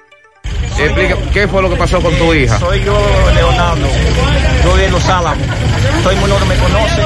[0.80, 2.60] Explica, ¿qué fue lo que pasó con tu hija?
[2.60, 2.96] Soy yo,
[3.36, 3.88] Leonardo.
[4.64, 5.46] Yo de Los Álamos.
[6.04, 7.02] Todo el mundo me conoce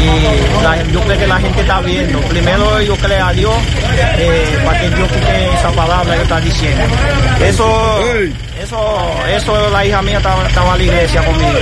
[0.00, 2.18] y la- yo creo que la gente está viendo.
[2.22, 3.54] Primero yo creo a Dios
[4.18, 6.82] eh, para que yo quite esa palabra que está diciendo.
[7.44, 8.00] Eso,
[8.60, 11.58] eso, eso la hija mía estaba, estaba en la iglesia conmigo.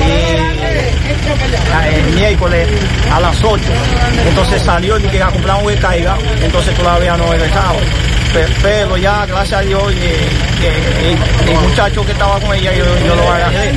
[0.00, 2.68] Y el miércoles
[3.12, 3.62] a las 8.
[4.28, 6.16] Entonces salió y que a comprar un caiga.
[6.42, 7.76] Entonces todavía no he dejado.
[8.36, 12.84] Pe- Pero ya, gracias a Dios, y el muchacho que estaba con ella, yo,
[13.16, 13.72] lo agarré.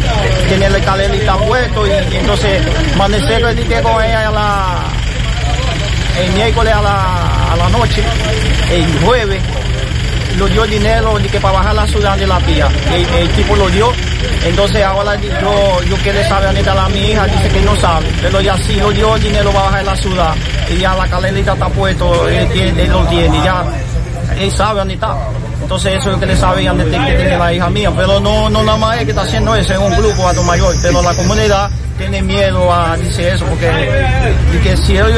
[0.49, 1.88] Tiene el escalera y está puesto.
[1.88, 2.61] Y, y entonces,
[2.93, 4.83] amanecer le dije con ella a la,
[6.21, 8.03] el miércoles a la, a la noche,
[8.71, 9.41] el jueves,
[10.38, 12.67] lo dio el dinero que para bajar la ciudad de la pía.
[12.93, 13.93] El, el tipo lo dio.
[14.43, 18.07] Entonces ahora yo, yo quiero saber está la mi hija, dice que no sabe.
[18.21, 20.35] Pero ya sí lo dio el dinero para bajar la ciudad.
[20.69, 23.63] Y ya la calerita está puesto, él, tiene- él lo tiene, ya
[24.38, 25.17] él sabe dónde está.
[25.61, 27.91] Entonces eso es lo que le sabe dónde tiene que tiene la hija mía.
[27.95, 30.43] Pero no, no nada más es que está haciendo eso, es un grupo a tu
[30.43, 30.73] mayor.
[30.81, 33.69] Pero la comunidad tiene miedo a decir eso porque
[34.53, 35.11] y que si ellos,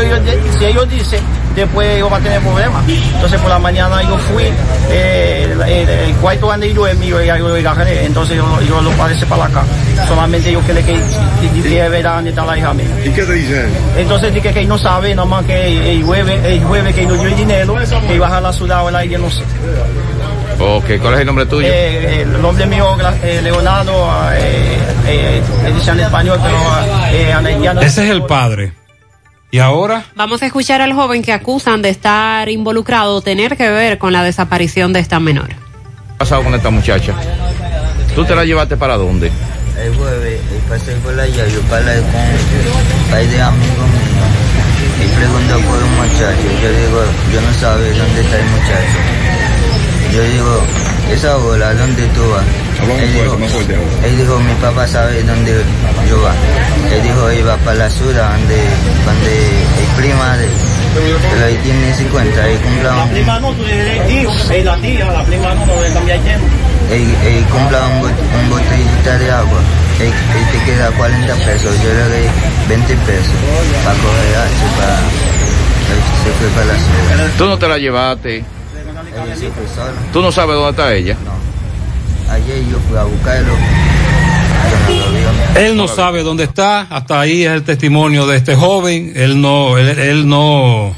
[0.58, 1.24] si ellos dicen
[1.56, 2.84] después ellos van a tener problemas.
[2.88, 4.46] Entonces por la mañana yo fui,
[4.90, 8.90] eh, el, el- cuarto yo es mío, y yo lo agarré, entonces yo, yo lo
[8.92, 9.64] parece para acá.
[10.08, 12.88] Solamente yo quiero que, que, que es verdad dónde está la hija mía.
[13.06, 13.68] ¿Y qué te dicen?
[13.98, 17.28] Entonces dije que no sabe, nada más que el jueves, el jueves que nos dio
[17.30, 17.76] el dinero,
[18.08, 19.44] que iba a la ciudad, ahora yo no sé.
[20.64, 21.68] Ok, ¿cuál es el nombre tuyo?
[21.68, 23.94] Eh, el nombre mío, eh, Leonardo,
[24.34, 25.44] eh, eh, eh,
[25.88, 26.58] en español, pero
[27.12, 28.74] eh, en Ese es el padre.
[29.50, 30.06] ¿Y ahora?
[30.16, 34.14] Vamos a escuchar al joven que acusan de estar involucrado o tener que ver con
[34.14, 35.50] la desaparición de esta menor.
[35.50, 35.56] ¿Qué
[36.14, 37.14] ha pasado con esta muchacha?
[38.16, 39.32] ¿Tú te la llevaste para dónde?
[39.82, 44.32] El jueves eh, pasé por allá, yo hablé con un par de amigos míos
[45.04, 46.48] y preguntó por un muchacho.
[46.62, 49.51] Yo digo, yo no sabe dónde está el muchacho.
[50.14, 50.62] Yo digo,
[51.14, 52.44] esa bola, ¿dónde tú vas?
[53.00, 53.38] Él dijo,
[54.04, 55.64] él dijo, mi papá sabe dónde
[56.10, 56.34] yo va.
[56.94, 58.58] Él dijo, iba para la ciudad, donde,
[59.06, 59.34] donde
[59.80, 60.48] el prima de,
[61.32, 64.76] pero ahí tiene 50 y compra La un, prima no, tú eres tío, es la
[64.78, 66.44] tía, la prima no, no le cambia el tema.
[66.92, 69.60] él, él compra un, bot- un botellita de agua.
[70.02, 72.28] Él, él te queda 40 pesos, yo le doy
[72.68, 73.34] 20 pesos
[73.86, 74.98] para coger H, para,
[75.88, 77.32] él se fue para la ciudad.
[77.38, 78.44] ¿Tú no te la llevaste?
[80.14, 81.18] ¿Tú no sabes dónde está ella?
[82.30, 85.60] Ayer yo fui a buscarlo, no.
[85.60, 89.14] Él no sabe dónde está, hasta ahí es el testimonio de este joven.
[89.16, 90.96] Él no, él, él no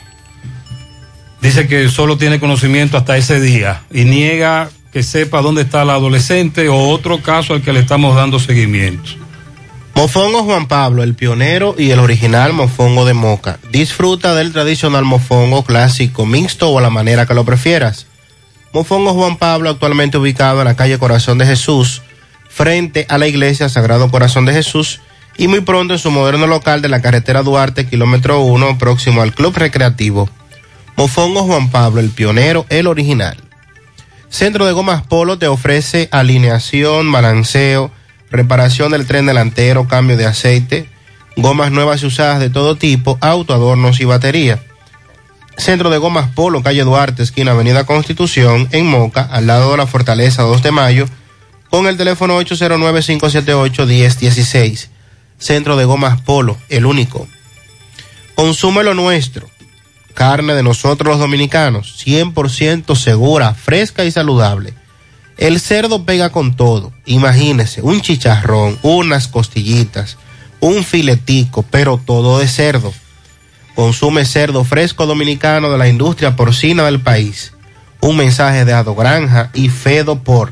[1.42, 5.96] dice que solo tiene conocimiento hasta ese día y niega que sepa dónde está la
[5.96, 9.12] adolescente o otro caso al que le estamos dando seguimiento.
[9.96, 13.60] Mofongo Juan Pablo, el pionero y el original mofongo de moca.
[13.72, 18.08] Disfruta del tradicional mofongo clásico, mixto o a la manera que lo prefieras.
[18.74, 22.02] Mofongo Juan Pablo, actualmente ubicado en la calle Corazón de Jesús,
[22.50, 25.00] frente a la iglesia Sagrado Corazón de Jesús,
[25.38, 29.34] y muy pronto en su moderno local de la carretera Duarte, kilómetro 1, próximo al
[29.34, 30.30] Club Recreativo.
[30.96, 33.38] Mofongo Juan Pablo, el pionero, el original.
[34.30, 37.92] Centro de Gomas Polo te ofrece alineación, balanceo,
[38.34, 40.90] reparación del tren delantero, cambio de aceite,
[41.38, 44.64] gomas nuevas y usadas de todo tipo, auto, adornos y batería.
[45.56, 49.86] Centro de Gomas Polo, calle Duarte, esquina Avenida Constitución, en Moca, al lado de la
[49.86, 51.06] Fortaleza 2 de Mayo,
[51.70, 54.88] con el teléfono 809-578-1016.
[55.38, 57.28] Centro de Gomas Polo, el único.
[58.34, 59.48] Consume lo nuestro.
[60.16, 64.74] Carne de nosotros los dominicanos, 100% segura, fresca y saludable.
[65.38, 66.94] El cerdo pega con todo.
[67.06, 70.18] Imagínese, un chicharrón, unas costillitas,
[70.60, 72.94] un filetico, pero todo de cerdo.
[73.76, 77.54] Consume cerdo fresco dominicano de la industria porcina del país.
[78.02, 80.52] Un mensaje de Ado Granja y Fedo por.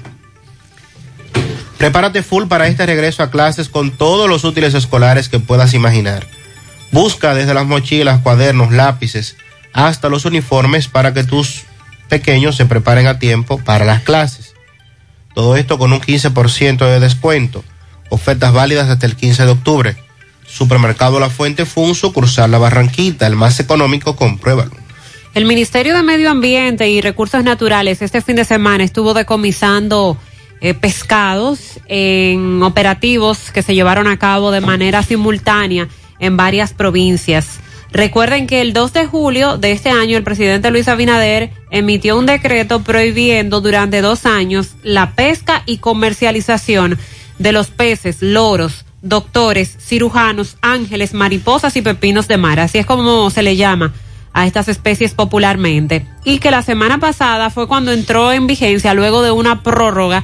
[1.77, 6.27] Prepárate full para este regreso a clases con todos los útiles escolares que puedas imaginar.
[6.91, 9.35] Busca desde las mochilas, cuadernos, lápices,
[9.73, 11.63] hasta los uniformes para que tus
[12.09, 14.40] pequeños se preparen a tiempo para las clases.
[15.33, 17.63] Todo esto con un 15% de descuento.
[18.09, 19.95] Ofertas válidas hasta el 15 de octubre.
[20.45, 24.71] Supermercado La Fuente Funso, Cursar La Barranquita, el más económico, compruébalo.
[25.33, 30.17] El Ministerio de Medio Ambiente y Recursos Naturales este fin de semana estuvo decomisando
[30.59, 35.87] eh, pescados en operativos que se llevaron a cabo de manera simultánea
[36.19, 37.59] en varias provincias.
[37.93, 42.25] Recuerden que el 2 de julio de este año el presidente Luis Abinader emitió un
[42.25, 46.97] decreto prohibiendo durante dos años la pesca y comercialización
[47.37, 52.61] de los peces, loros, doctores, cirujanos, ángeles, mariposas y pepinos de mar.
[52.61, 53.93] Así es como se le llama
[54.31, 56.05] a estas especies popularmente.
[56.23, 60.23] Y que la semana pasada fue cuando entró en vigencia, luego de una prórroga,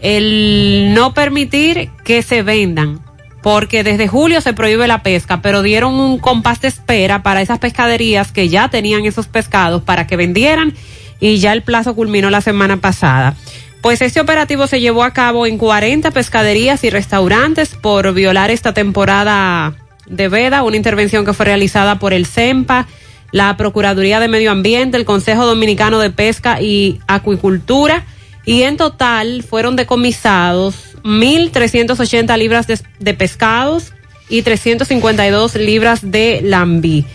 [0.00, 3.05] el no permitir que se vendan.
[3.46, 7.60] Porque desde julio se prohíbe la pesca, pero dieron un compás de espera para esas
[7.60, 10.74] pescaderías que ya tenían esos pescados para que vendieran
[11.20, 13.36] y ya el plazo culminó la semana pasada.
[13.82, 18.74] Pues este operativo se llevó a cabo en 40 pescaderías y restaurantes por violar esta
[18.74, 19.74] temporada
[20.06, 22.88] de veda, una intervención que fue realizada por el CEMPA,
[23.30, 28.06] la Procuraduría de Medio Ambiente, el Consejo Dominicano de Pesca y Acuicultura,
[28.44, 33.92] y en total fueron decomisados 1.380 libras de, pescados
[34.28, 37.06] y 352 libras de lambí.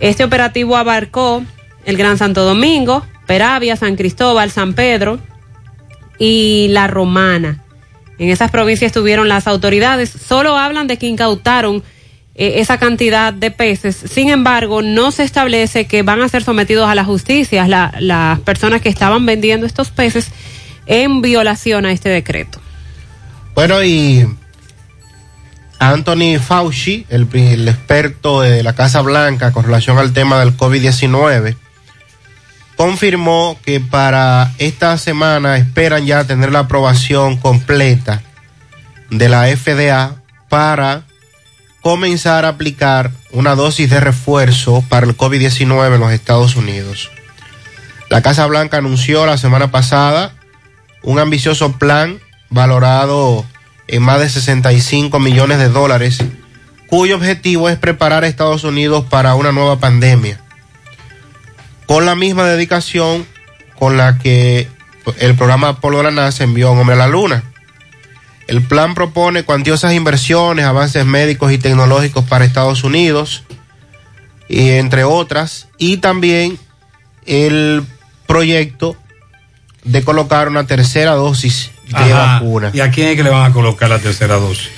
[0.00, 1.42] Este operativo abarcó
[1.86, 5.18] el Gran Santo Domingo, Peravia, San Cristóbal, San Pedro,
[6.18, 7.64] y La Romana.
[8.18, 10.10] En esas provincias estuvieron las autoridades.
[10.10, 11.82] Solo hablan de que incautaron
[12.34, 13.96] eh, esa cantidad de peces.
[13.96, 18.82] Sin embargo, no se establece que van a ser sometidos a la justicia las personas
[18.82, 20.30] que estaban vendiendo estos peces
[20.86, 22.60] en violación a este decreto.
[23.54, 24.26] Bueno, y
[25.78, 31.56] Anthony Fauci, el, el experto de la Casa Blanca con relación al tema del COVID-19,
[32.76, 38.22] confirmó que para esta semana esperan ya tener la aprobación completa
[39.10, 40.16] de la FDA
[40.48, 41.02] para
[41.82, 47.10] comenzar a aplicar una dosis de refuerzo para el COVID-19 en los Estados Unidos.
[48.08, 50.32] La Casa Blanca anunció la semana pasada
[51.02, 52.20] un ambicioso plan
[52.52, 53.44] valorado
[53.88, 56.18] en más de 65 millones de dólares,
[56.86, 60.38] cuyo objetivo es preparar a Estados Unidos para una nueva pandemia
[61.86, 63.26] con la misma dedicación
[63.78, 64.68] con la que
[65.18, 67.44] el programa Apolo NASA envió a un hombre a la Luna.
[68.46, 73.44] El plan propone cuantiosas inversiones, avances médicos y tecnológicos para Estados Unidos,
[74.48, 76.58] y entre otras, y también
[77.26, 77.84] el
[78.26, 78.96] proyecto
[79.84, 82.70] de colocar una tercera dosis de vacuna.
[82.72, 84.70] ¿Y a quién es que le van a colocar la tercera dosis?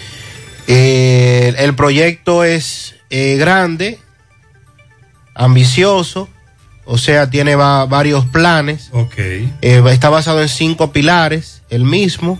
[0.66, 3.98] Eh, el proyecto es eh, grande,
[5.34, 6.28] ambicioso,
[6.86, 8.90] o sea, tiene varios planes.
[8.92, 9.14] Ok.
[9.16, 9.50] Eh,
[9.90, 12.38] está basado en cinco pilares, el mismo.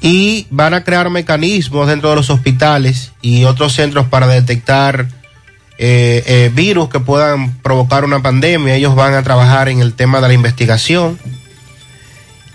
[0.00, 5.06] Y van a crear mecanismos dentro de los hospitales y otros centros para detectar
[5.78, 8.74] eh, eh, virus que puedan provocar una pandemia.
[8.74, 11.18] Ellos van a trabajar en el tema de la investigación.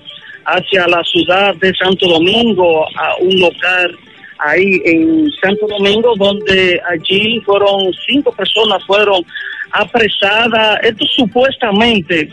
[0.49, 3.97] hacia la ciudad de Santo Domingo, a un local
[4.39, 9.23] ahí en Santo Domingo, donde allí fueron cinco personas fueron
[9.73, 10.79] apresadas.
[10.83, 12.29] Estos supuestamente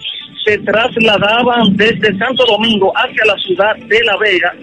[0.45, 4.53] se trasladaban desde Santo Domingo hacia la ciudad de La Vega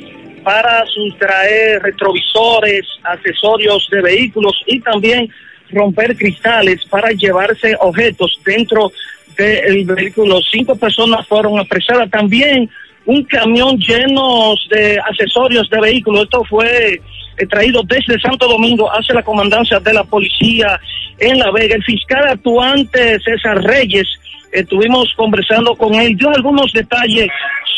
[0.45, 5.29] para sustraer retrovisores, accesorios de vehículos y también
[5.71, 8.93] romper cristales para llevarse objetos dentro
[9.37, 10.41] del vehículo.
[10.51, 12.11] Cinco personas fueron apresadas.
[12.11, 12.69] También
[13.07, 16.25] un camión lleno de accesorios de vehículos.
[16.25, 17.01] Esto fue
[17.37, 20.81] eh, traído desde Santo Domingo hacia la comandancia de la policía
[21.19, 21.75] en La Vega.
[21.75, 24.07] El fiscal actuante César Reyes,
[24.53, 27.29] estuvimos conversando con él, dio algunos detalles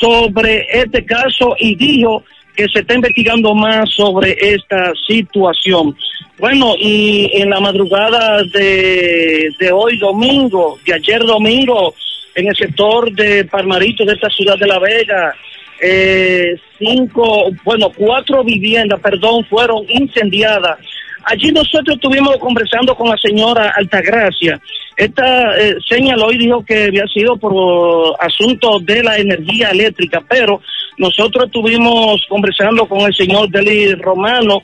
[0.01, 2.25] sobre este caso y dijo
[2.57, 5.97] que se está investigando más sobre esta situación.
[6.39, 11.95] Bueno, y en la madrugada de, de hoy domingo, de ayer domingo,
[12.35, 15.35] en el sector de Palmarito de esta ciudad de La Vega,
[15.81, 20.79] eh, cinco, bueno, cuatro viviendas, perdón, fueron incendiadas.
[21.25, 24.61] Allí nosotros estuvimos conversando con la señora Altagracia.
[24.97, 30.61] Esta eh, señaló y dijo que había sido por asunto de la energía eléctrica, pero
[30.99, 34.61] nosotros estuvimos conversando con el señor Deli Romano,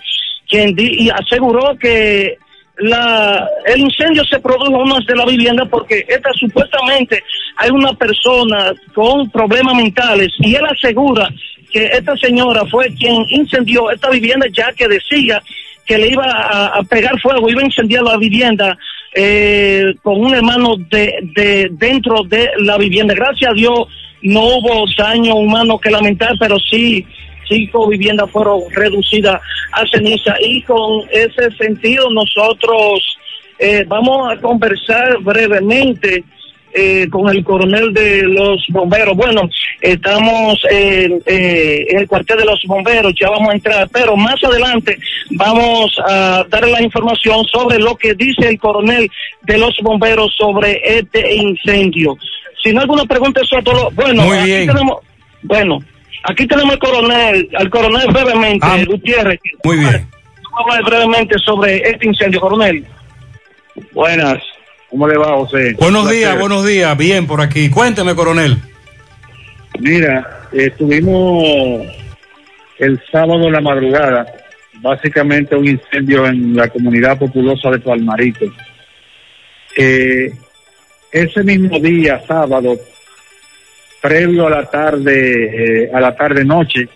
[0.48, 2.36] quien y aseguró que
[2.80, 7.22] la, el incendio se produjo en de la vivienda porque esta supuestamente
[7.56, 11.28] hay una persona con problemas mentales y él asegura
[11.70, 15.42] que esta señora fue quien incendió esta vivienda ya que decía
[15.86, 18.78] que le iba a, pegar fuego, iba a incendiar la vivienda
[19.14, 23.12] eh, con un hermano de, de dentro de la vivienda.
[23.14, 23.88] Gracias a Dios
[24.22, 27.04] no hubo daño humano que lamentar, pero sí
[27.50, 29.40] cinco viviendas fueron reducidas
[29.72, 33.18] a ceniza y con ese sentido nosotros
[33.58, 36.24] eh, vamos a conversar brevemente
[36.72, 39.16] eh, con el coronel de los bomberos.
[39.16, 39.42] Bueno,
[39.80, 44.42] estamos en, eh, en el cuartel de los bomberos, ya vamos a entrar, pero más
[44.44, 44.96] adelante
[45.32, 49.10] vamos a dar la información sobre lo que dice el coronel
[49.42, 52.16] de los bomberos sobre este incendio.
[52.62, 53.90] Si no hay alguna pregunta, eso todo.
[53.90, 54.66] Bueno, Muy aquí bien.
[54.68, 54.98] tenemos.
[55.42, 55.78] Bueno,
[56.24, 59.40] aquí tenemos al coronel, al coronel brevemente, Ah, Gutiérrez.
[59.64, 60.08] Muy bien.
[60.52, 62.84] Vamos a hablar brevemente sobre este incendio, coronel.
[63.92, 64.38] Buenas,
[64.90, 65.74] ¿cómo le va, José?
[65.78, 66.96] Buenos días, buenos días.
[66.96, 67.70] Bien por aquí.
[67.70, 68.56] Cuénteme, coronel.
[69.78, 71.86] Mira, estuvimos
[72.78, 74.26] el sábado en la madrugada,
[74.80, 78.46] básicamente un incendio en la comunidad populosa de Palmarito.
[79.76, 80.32] Eh,
[81.12, 82.76] ese mismo día, sábado,
[84.00, 86.88] previo a la tarde, eh, a la tarde noche,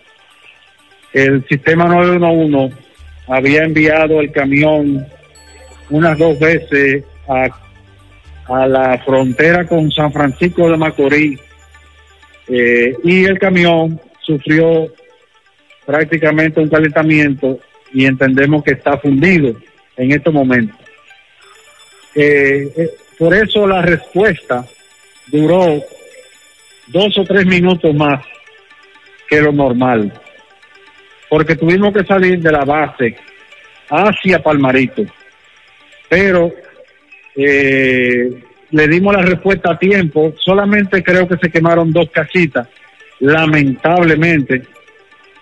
[1.13, 2.75] el sistema 911
[3.27, 5.05] había enviado el camión
[5.89, 7.47] unas dos veces a,
[8.47, 11.39] a la frontera con San Francisco de Macorís
[12.47, 14.87] eh, y el camión sufrió
[15.85, 17.59] prácticamente un calentamiento
[17.93, 19.55] y entendemos que está fundido
[19.97, 20.77] en estos momentos.
[22.13, 24.65] Eh, eh, por eso la respuesta
[25.27, 25.81] duró
[26.87, 28.23] dos o tres minutos más
[29.27, 30.11] que lo normal,
[31.29, 33.15] porque tuvimos que salir de la base
[33.89, 35.03] hacia Palmarito,
[36.07, 36.51] pero
[37.35, 38.41] eh,
[38.71, 42.67] le dimos la respuesta a tiempo, solamente creo que se quemaron dos casitas,
[43.19, 44.63] lamentablemente,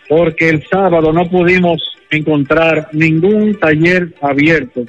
[0.07, 4.85] porque el sábado no pudimos encontrar ningún taller abierto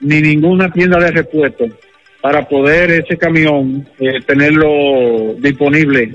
[0.00, 1.66] ni ninguna tienda de repuesto
[2.22, 6.14] para poder ese camión eh, tenerlo disponible.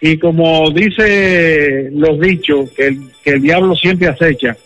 [0.00, 4.56] Y como dice los dichos, que el, que el diablo siempre acecha,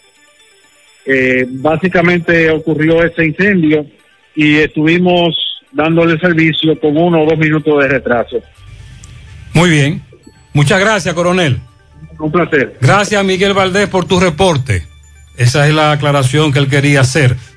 [1.05, 3.87] eh, básicamente ocurrió ese incendio
[4.35, 5.37] y estuvimos
[5.71, 8.39] dándole servicio con uno o dos minutos de retraso.
[9.53, 10.03] Muy bien.
[10.55, 11.59] Muchas gracias, coronel.
[12.19, 12.77] Un placer.
[12.81, 14.87] Gracias, Miguel Valdés, por tu reporte.
[15.37, 17.37] Esa es la aclaración que él quería hacer.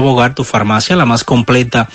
[0.00, 1.88] Bogar, tu farmacia, la más completa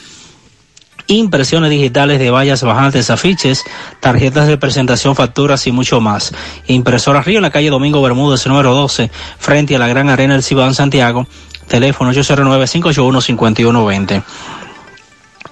[1.06, 3.64] impresiones digitales de vallas bajantes, afiches,
[4.00, 6.34] tarjetas de presentación, facturas y mucho más.
[6.66, 10.42] Impresora Río en la calle Domingo Bermúdez, número 12, frente a la Gran Arena del
[10.42, 11.26] Cibao en Santiago,
[11.68, 14.22] teléfono 809-581-5120.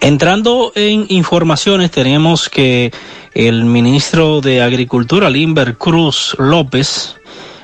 [0.00, 2.90] Entrando en informaciones, tenemos que
[3.34, 7.16] el ministro de Agricultura, Limber Cruz López,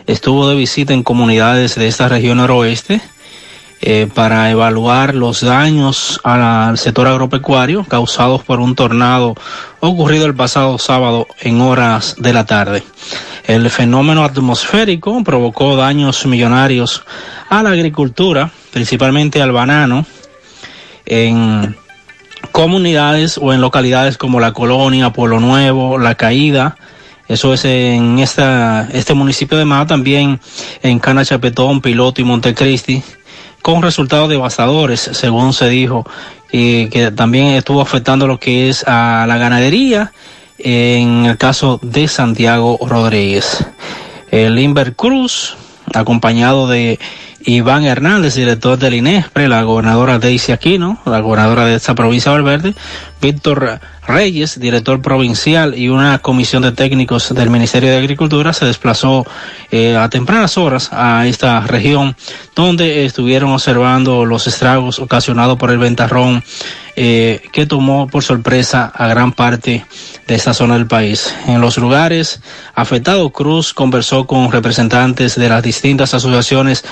[0.07, 3.01] estuvo de visita en comunidades de esta región noroeste
[3.83, 9.35] eh, para evaluar los daños al sector agropecuario causados por un tornado
[9.81, 12.83] ocurrido el pasado sábado en horas de la tarde.
[13.45, 17.05] El fenómeno atmosférico provocó daños millonarios
[17.49, 20.07] a la agricultura, principalmente al banano,
[21.05, 21.77] en
[22.51, 26.77] comunidades o en localidades como La Colonia, Pueblo Nuevo, La Caída,
[27.29, 30.39] eso es en este municipio de Mao, también
[30.83, 33.03] en Cana Chapetón, Piloto y Montecristi,
[33.67, 36.07] con resultados devastadores, según se dijo,
[36.53, 40.13] y que también estuvo afectando lo que es a la ganadería,
[40.57, 43.67] en el caso de Santiago Rodríguez.
[44.31, 45.57] El Inver Cruz,
[45.93, 47.01] acompañado de
[47.45, 52.39] Iván Hernández, director del INESPRE, la gobernadora Daisy Aquino, la gobernadora de esta provincia de
[52.41, 52.75] Valverde,
[53.21, 59.27] Víctor Reyes, director provincial, y una comisión de técnicos del Ministerio de Agricultura se desplazó
[59.71, 62.17] eh, a tempranas horas a esta región,
[62.55, 66.45] donde estuvieron observando los estragos ocasionados por el ventarrón
[66.95, 69.85] eh, que tomó por sorpresa a gran parte
[70.27, 71.35] de esta zona del país.
[71.47, 72.41] En los lugares
[72.75, 76.85] afectados, Cruz conversó con representantes de las distintas asociaciones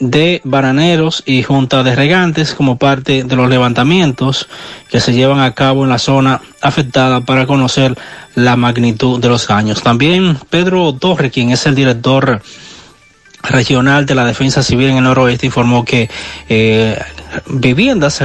[0.00, 4.48] de bananeros y junta de regantes como parte de los levantamientos
[4.88, 7.96] que se llevan a cabo en la zona afectada para conocer
[8.34, 9.82] la magnitud de los daños.
[9.82, 12.42] También Pedro Torre, quien es el director
[13.42, 16.10] regional de la defensa civil en el noroeste informó que
[16.48, 16.98] eh,
[17.46, 18.22] viviendas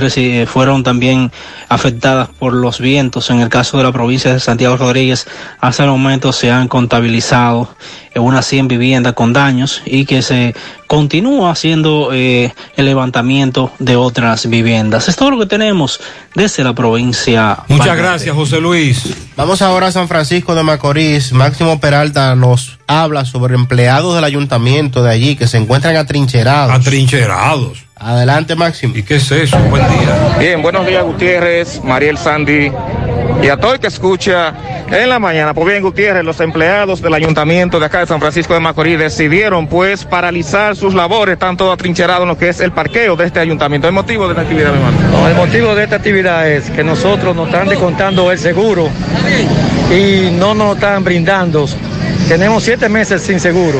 [0.47, 1.31] fueron también
[1.69, 3.29] afectadas por los vientos.
[3.29, 5.27] En el caso de la provincia de Santiago Rodríguez,
[5.59, 7.69] hasta el momento se han contabilizado
[8.15, 10.55] unas 100 viviendas con daños y que se
[10.87, 15.07] continúa haciendo eh, el levantamiento de otras viviendas.
[15.07, 15.99] Es todo lo que tenemos
[16.33, 17.59] desde la provincia.
[17.67, 19.03] Muchas gracias, José Luis.
[19.35, 21.33] Vamos ahora a San Francisco de Macorís.
[21.33, 26.73] Máximo Peralta nos habla sobre empleados del ayuntamiento de allí que se encuentran atrincherados.
[26.73, 27.84] Atrincherados.
[27.97, 28.93] Adelante, Máximo.
[28.95, 29.57] ¿Y qué es eso?
[29.69, 30.35] Buen día.
[30.37, 32.71] Bien, buenos días, Gutiérrez, Mariel Sandy
[33.41, 34.53] y a todo el que escucha
[34.89, 35.53] en la mañana.
[35.53, 39.67] Pues bien, Gutiérrez, los empleados del ayuntamiento de acá de San Francisco de Macorís decidieron
[39.67, 43.39] pues paralizar sus labores, están todos atrincherados en lo que es el parqueo de este
[43.39, 43.87] ayuntamiento.
[43.87, 45.27] ¿El motivo de esta actividad, mi hermano?
[45.29, 48.89] el motivo de esta actividad es que nosotros nos están descontando el seguro
[49.89, 51.65] y no nos están brindando.
[52.27, 53.79] Tenemos siete meses sin seguro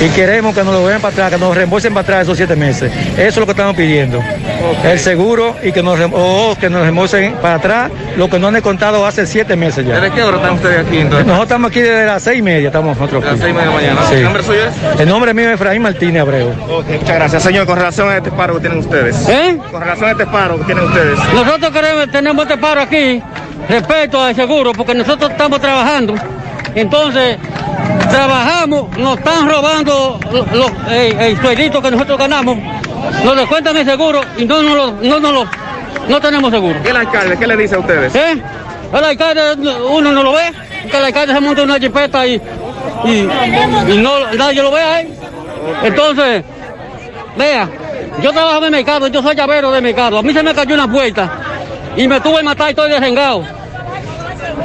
[0.00, 2.54] y queremos que nos lo vean para atrás, que nos reembolsen para atrás esos siete
[2.54, 2.92] meses.
[3.12, 4.22] Eso es lo que estamos pidiendo.
[4.84, 8.54] El seguro y que nos, o que nos reembolsen para atrás lo que no han
[8.54, 10.00] descontado hace siete meses ya.
[10.00, 11.26] ¿Desde qué hora están ustedes aquí entonces?
[11.26, 13.24] Nosotros estamos aquí desde las seis y media, estamos nosotros.
[13.24, 13.32] Aquí.
[13.32, 14.08] las seis y media de la mañana.
[14.08, 14.14] Sí.
[14.14, 15.00] ¿El nombre suyo es?
[15.00, 16.52] El nombre mío es Efraín Martínez Abreu.
[16.68, 17.66] Okay, muchas gracias, señor.
[17.66, 19.28] Con relación a este paro que tienen ustedes.
[19.28, 19.58] ¿Eh?
[19.70, 21.18] Con relación a este paro que tienen ustedes.
[21.34, 23.20] Nosotros queremos, tenemos este paro aquí
[23.68, 26.14] respecto al seguro, porque nosotros estamos trabajando.
[26.74, 27.38] Entonces,
[28.10, 32.58] trabajamos, nos están robando los, eh, el sueldito que nosotros ganamos,
[33.24, 35.44] nos descuentan el seguro y no, no, lo, no, no,
[36.08, 36.78] no tenemos seguro.
[36.84, 38.14] ¿Y el alcalde qué le dice a ustedes?
[38.14, 38.42] ¿Eh?
[38.92, 39.42] El alcalde
[39.90, 40.52] uno no lo ve,
[40.90, 42.40] que el alcalde se monta una jipeta y,
[43.04, 43.10] y,
[43.88, 45.14] y no, nadie lo ve ahí.
[45.82, 46.44] Entonces,
[47.36, 47.68] vea,
[48.22, 50.74] yo trabajo en el mercado, yo soy llavero de mercado, a mí se me cayó
[50.74, 51.30] una puerta
[51.96, 53.44] y me tuve que matar y estoy derrengado.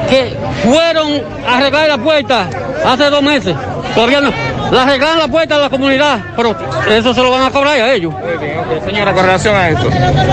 [0.10, 2.50] Que fueron a arreglar la puerta
[2.86, 3.56] hace dos meses.
[3.96, 4.32] Todavía no.
[4.72, 6.56] La arreglaron la puerta de la comunidad, pero
[6.90, 8.14] eso se lo van a cobrar a ellos.
[8.86, 9.88] Señora, con relación a eso.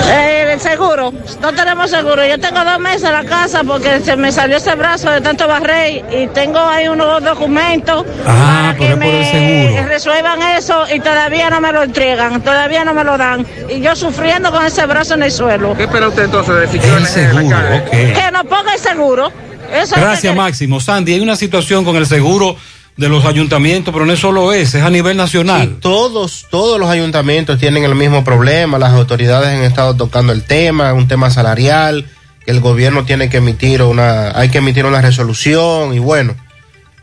[0.08, 2.24] Eh, el seguro, no tenemos seguro.
[2.26, 5.46] Yo tengo dos meses en la casa porque se me salió ese brazo de tanto
[5.46, 11.60] barrer y tengo ahí unos documentos Ah, para que me resuelvan eso y todavía no
[11.60, 13.46] me lo entregan, todavía no me lo dan.
[13.68, 15.74] Y yo sufriendo con ese brazo en el suelo.
[15.76, 17.90] ¿Qué espera usted entonces de decisión El seguro, ok.
[17.90, 19.30] Que nos ponga el seguro.
[19.72, 20.80] Eso Gracias, Máximo.
[20.80, 22.56] Sandy, hay una situación con el seguro
[22.96, 25.78] de los ayuntamientos, pero no es solo ese, es a nivel nacional.
[25.80, 30.92] Todos, todos los ayuntamientos tienen el mismo problema, las autoridades han estado tocando el tema,
[30.92, 32.06] un tema salarial,
[32.44, 36.34] que el gobierno tiene que emitir una, hay que emitir una resolución y bueno,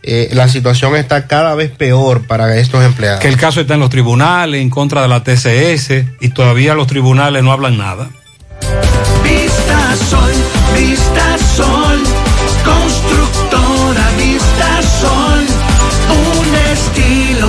[0.04, 3.20] eh, la situación está cada vez peor para estos empleados.
[3.20, 6.88] Que el caso está en los tribunales, en contra de la TCS, y todavía los
[6.88, 8.10] tribunales no hablan nada.
[9.24, 10.32] Vista Sol,
[10.78, 11.26] Vista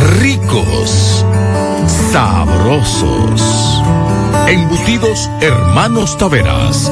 [0.00, 1.24] ricos,
[2.12, 3.82] sabrosos.
[4.48, 6.90] Embutidos Hermanos Taveras.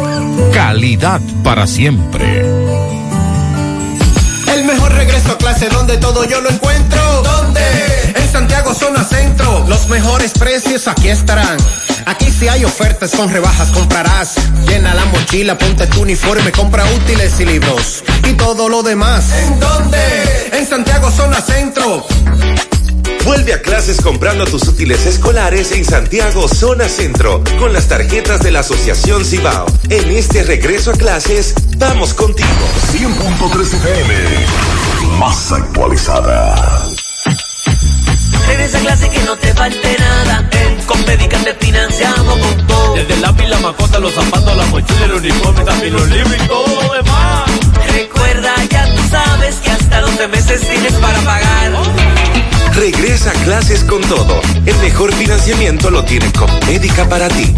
[0.52, 2.40] Calidad para siempre.
[4.52, 7.22] El mejor regreso a clase donde todo yo lo encuentro.
[7.22, 7.60] ¿Dónde?
[8.14, 9.64] En Santiago Zona Centro.
[9.68, 11.56] Los mejores precios aquí estarán.
[12.06, 14.36] Aquí si hay ofertas con rebajas comprarás.
[14.66, 18.04] Llena la mochila, ponte tu uniforme, compra útiles y libros.
[18.28, 19.24] Y todo lo demás.
[19.32, 19.98] ¿En dónde?
[20.52, 22.06] En Santiago Zona Centro.
[23.28, 28.50] Vuelve a clases comprando tus útiles escolares en Santiago Zona Centro con las tarjetas de
[28.50, 29.66] la Asociación Cibao.
[29.90, 32.48] En este regreso a clases, vamos contigo.
[32.90, 34.14] 100.3 FM.
[35.18, 36.88] Más actualizada.
[38.46, 40.48] Regresa a clase que no te falte nada.
[40.50, 42.94] En Compedica te financiamos con todo.
[42.94, 46.48] Desde el lápiz, la mascota, los zapatos, la mochila, el uniforme, también los libros y
[46.48, 47.50] todo lo demás.
[47.92, 52.17] Recuerda, ya tú sabes que hasta 12 meses tienes para pagar.
[52.78, 54.40] Regresa a clases con todo.
[54.64, 57.52] El mejor financiamiento lo tiene Compmédica para ti.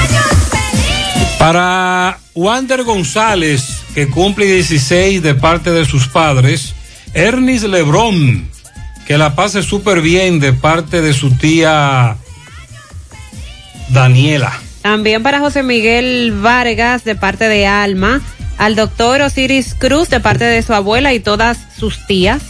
[1.41, 6.75] Para Wander González, que cumple 16 de parte de sus padres,
[7.15, 8.47] Ernest Lebrón,
[9.07, 12.15] que la pase súper bien de parte de su tía
[13.89, 14.53] Daniela.
[14.83, 18.21] También para José Miguel Vargas de parte de Alma,
[18.59, 22.43] al doctor Osiris Cruz de parte de su abuela y todas sus tías.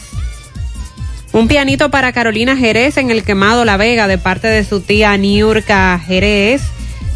[1.32, 5.16] Un pianito para Carolina Jerez en el quemado La Vega de parte de su tía
[5.16, 6.60] Niurka Jerez.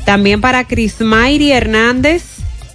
[0.06, 2.22] También para Crismayri Hernández,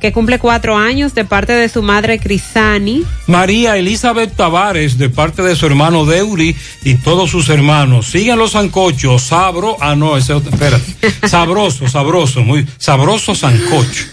[0.01, 3.05] que cumple cuatro años de parte de su madre Crisani.
[3.25, 6.53] María Elizabeth Tavares de parte de su hermano Deuri
[6.83, 8.07] y todos sus hermanos.
[8.07, 10.93] Sigan los sancochos, sabro, ah no, ese otro, espérate,
[11.29, 14.03] sabroso, sabroso, muy sabroso sancocho.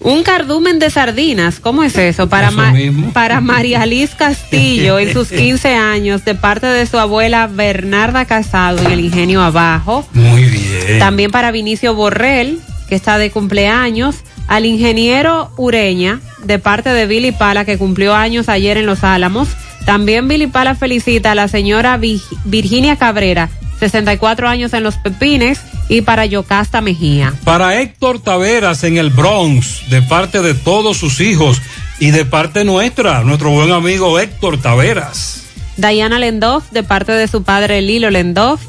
[0.00, 2.28] Un cardumen de sardinas, ¿cómo es eso?
[2.28, 3.12] Para, Eso Ma- mismo.
[3.12, 8.78] para María Liz Castillo en sus 15 años de parte de su abuela Bernarda Casado
[8.84, 10.06] en el Ingenio Abajo.
[10.12, 10.98] Muy bien.
[10.98, 14.16] También para Vinicio Borrell, que está de cumpleaños.
[14.48, 19.48] Al ingeniero Ureña, de parte de Billy Pala, que cumplió años ayer en Los Álamos.
[19.86, 23.48] También Billy Pala felicita a la señora Vi- Virginia Cabrera,
[23.78, 25.60] 64 años en Los Pepines.
[25.88, 27.32] Y para Yocasta Mejía.
[27.44, 31.62] Para Héctor Taveras en el Bronx, de parte de todos sus hijos
[32.00, 35.44] y de parte nuestra, nuestro buen amigo Héctor Taveras.
[35.76, 38.60] Diana Lendoff, de parte de su padre Lilo Lendoff.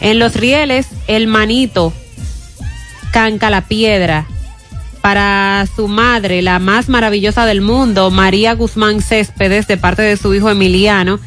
[0.00, 1.92] En Los Rieles, El Manito,
[3.12, 4.26] Canca la Piedra.
[5.00, 10.34] Para su madre, la más maravillosa del mundo, María Guzmán Céspedes, de parte de su
[10.34, 11.20] hijo Emiliano.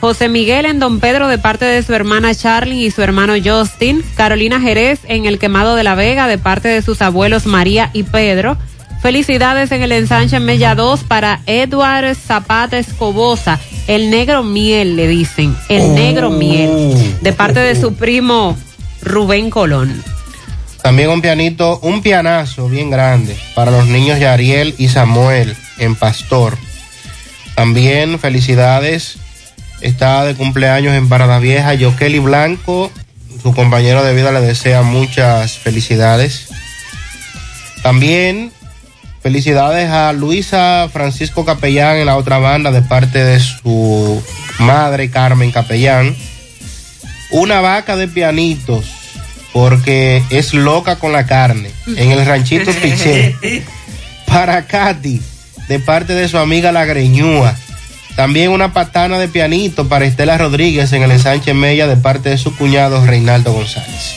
[0.00, 4.04] José Miguel en Don Pedro, de parte de su hermana Charly y su hermano Justin.
[4.14, 8.02] Carolina Jerez en El Quemado de la Vega, de parte de sus abuelos María y
[8.02, 8.56] Pedro.
[9.00, 15.56] Felicidades en el ensanche Mella 2 para Edward Zapata Escobosa, el negro miel, le dicen,
[15.68, 18.56] el negro miel, de parte de su primo
[19.02, 20.02] Rubén Colón.
[20.82, 26.56] También un pianito, un pianazo bien grande para los niños Yariel y Samuel en Pastor.
[27.54, 29.18] También felicidades,
[29.80, 32.90] está de cumpleaños en Parada Vieja, Yokeli Blanco,
[33.42, 36.48] su compañero de vida le desea muchas felicidades.
[37.82, 38.50] También
[39.22, 44.22] felicidades a Luisa Francisco Capellán en la otra banda de parte de su
[44.58, 46.16] madre Carmen Capellán.
[47.30, 48.86] Una vaca de pianitos
[49.52, 53.36] porque es loca con la carne en el ranchito Piché.
[54.26, 55.20] Para Katy
[55.68, 57.56] de parte de su amiga La Greñúa.
[58.16, 62.38] También una patana de pianito para Estela Rodríguez en el ensanche Mella de parte de
[62.38, 64.16] su cuñado Reinaldo González.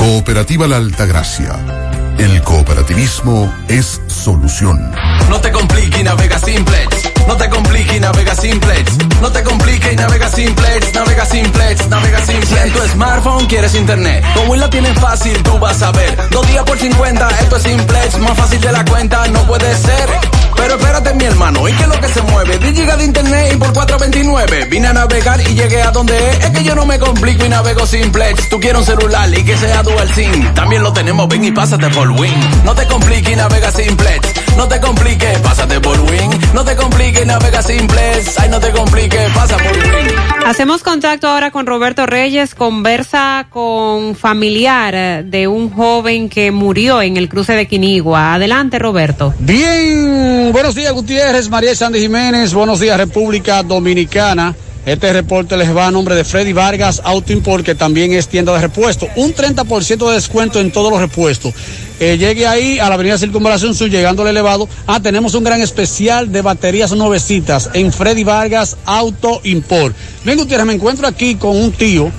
[0.00, 2.14] Cooperativa La Altagracia.
[2.16, 4.92] El cooperativismo es solución.
[5.28, 7.10] No te compliques y navega simplex.
[7.26, 8.98] No te compliques y navega simplex.
[9.20, 10.92] No te compliques y navega simplex.
[10.92, 12.64] Navega simplex, navega simplex.
[12.64, 14.24] En tu smartphone quieres internet.
[14.34, 16.28] Como la tienes fácil, tú vas a ver.
[16.30, 18.18] Dos días por 50, esto es simplex.
[18.18, 20.08] Más fácil de la cuenta, no puede ser.
[20.56, 22.58] Pero espérate, mi hermano, ¿y qué es lo que se mueve?
[22.58, 24.68] 10 gigas de internet y por 4.29.
[24.68, 26.44] Vine a navegar y llegué a donde es.
[26.44, 28.48] Es que yo no me complico y navego simplex.
[28.48, 30.52] Tú quieres un celular y que sea dual SIM.
[30.54, 32.34] También lo tenemos, ven y pásate por Win.
[32.64, 33.99] No te compliques y navega simplex.
[34.60, 36.30] No te compliques, pásate por Win.
[36.52, 38.38] No te compliques, navega simplex.
[38.38, 40.08] Ay, no te compliques, pasa por Win.
[40.44, 47.16] Hacemos contacto ahora con Roberto Reyes, conversa con familiar de un joven que murió en
[47.16, 48.34] el cruce de Quinigua.
[48.34, 49.32] Adelante, Roberto.
[49.38, 54.54] Bien, buenos días Gutiérrez, María Sandy Jiménez, buenos días República Dominicana.
[54.84, 58.52] Este reporte les va a nombre de Freddy Vargas Auto Import, que también es tienda
[58.54, 59.06] de repuesto.
[59.16, 61.54] Un 30% de descuento en todos los repuestos.
[62.00, 64.66] Eh, llegue ahí a la avenida Circunvalación Sur, llegando al elevado.
[64.86, 69.94] Ah, tenemos un gran especial de baterías nuevecitas en Freddy Vargas Auto Import.
[70.24, 72.10] Bien, Gutiérrez, me encuentro aquí con un tío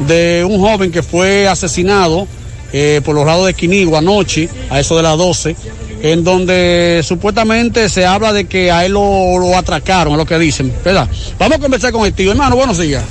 [0.00, 2.28] de un joven que fue asesinado
[2.74, 5.56] eh, por los lados de Quinigua anoche, a eso de las 12
[6.02, 10.72] en donde supuestamente se habla de que a él lo, atracaron, es lo que dicen,
[10.84, 11.08] ¿verdad?
[11.38, 12.30] Vamos a conversar con el tío.
[12.30, 13.04] Hermano, buenos días.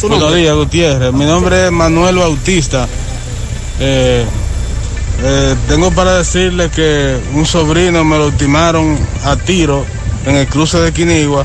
[0.00, 1.12] ¿Su Buenos días, Gutiérrez.
[1.12, 2.86] Mi nombre es Manuel Bautista.
[3.80, 4.24] Eh,
[5.22, 9.84] eh, tengo para decirle que un sobrino me lo ultimaron a tiro
[10.26, 11.44] en el cruce de Quinigua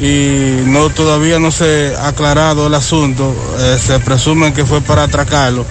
[0.00, 3.34] y no todavía no se ha aclarado el asunto.
[3.58, 5.64] Eh, se presume que fue para atracarlo.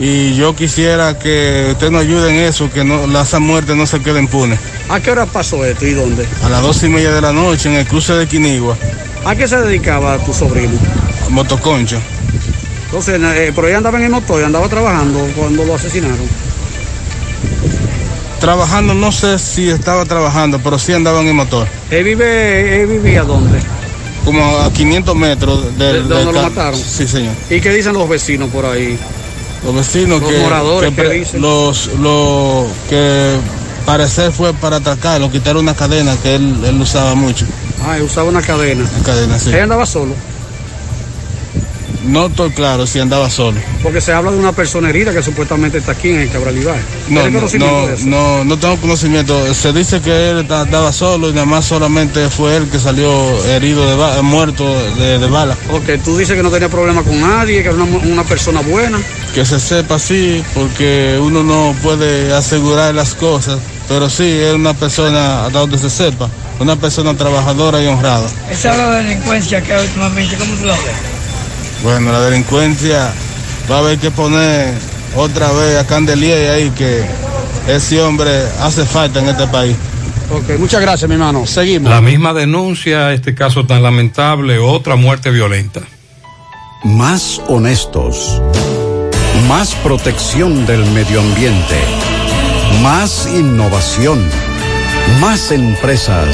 [0.00, 4.00] Y yo quisiera que usted nos ayude en eso, que no, esa muerte no se
[4.00, 4.56] quede impune.
[4.88, 6.24] ¿A qué hora pasó esto y dónde?
[6.44, 8.76] A las dos y media de la noche en el cruce de Quinigua,
[9.24, 10.78] ¿A qué se dedicaba tu sobrino?
[11.30, 11.98] motoconcho.
[12.88, 16.16] Entonces, eh, pero ella andaba en el motor, andaba trabajando cuando lo asesinaron.
[18.40, 21.68] Trabajando, no sé si estaba trabajando, pero sí andaba en el motor.
[21.90, 23.58] ¿Él, vive, él vivía dónde?
[24.24, 26.80] Como a 500 metros ¿De del, dónde del lo mataron?
[26.80, 27.34] Sí, señor.
[27.50, 28.98] ¿Y qué dicen los vecinos por ahí?
[29.64, 31.42] Los vecinos Los que, moradores, que ¿qué dicen?
[31.42, 33.36] los, lo que
[33.84, 37.44] parecer fue para atacar, lo quitaron una cadena que él, él usaba mucho.
[37.86, 38.84] Ah, él usaba una cadena.
[38.94, 39.50] Una cadena, sí.
[39.50, 40.14] Él andaba solo,
[42.04, 43.60] No estoy claro si andaba solo.
[43.82, 46.76] porque se habla de una persona herida que supuestamente está aquí en el Cabral Ibar.
[47.08, 48.06] No, ¿Tiene no, conocimiento no, de eso?
[48.06, 49.54] no, no tengo conocimiento.
[49.54, 53.10] Se dice que él andaba solo y nada más solamente fue él que salió
[53.46, 53.84] herido,
[54.14, 54.64] de muerto
[54.96, 55.56] de, de bala.
[55.72, 58.98] Ok, tú dices que no tenía problema con nadie, que era una, una persona buena.
[59.34, 63.58] Que se sepa así, porque uno no puede asegurar las cosas,
[63.88, 66.28] pero sí es una persona, hasta donde se sepa,
[66.60, 68.26] una persona trabajadora y honrada.
[68.50, 71.17] Esa es la delincuencia que hay últimamente, ¿cómo tú la ves?
[71.82, 73.12] Bueno, la delincuencia
[73.70, 74.74] va a haber que poner
[75.16, 77.04] otra vez a Candelier ahí que
[77.68, 79.76] ese hombre hace falta en este país.
[80.30, 81.46] Ok, muchas gracias, mi hermano.
[81.46, 81.90] Seguimos.
[81.90, 85.80] La misma denuncia, este caso tan lamentable, otra muerte violenta.
[86.84, 88.40] Más honestos.
[89.48, 91.76] Más protección del medio ambiente.
[92.82, 94.20] Más innovación.
[95.20, 96.28] Más empresas.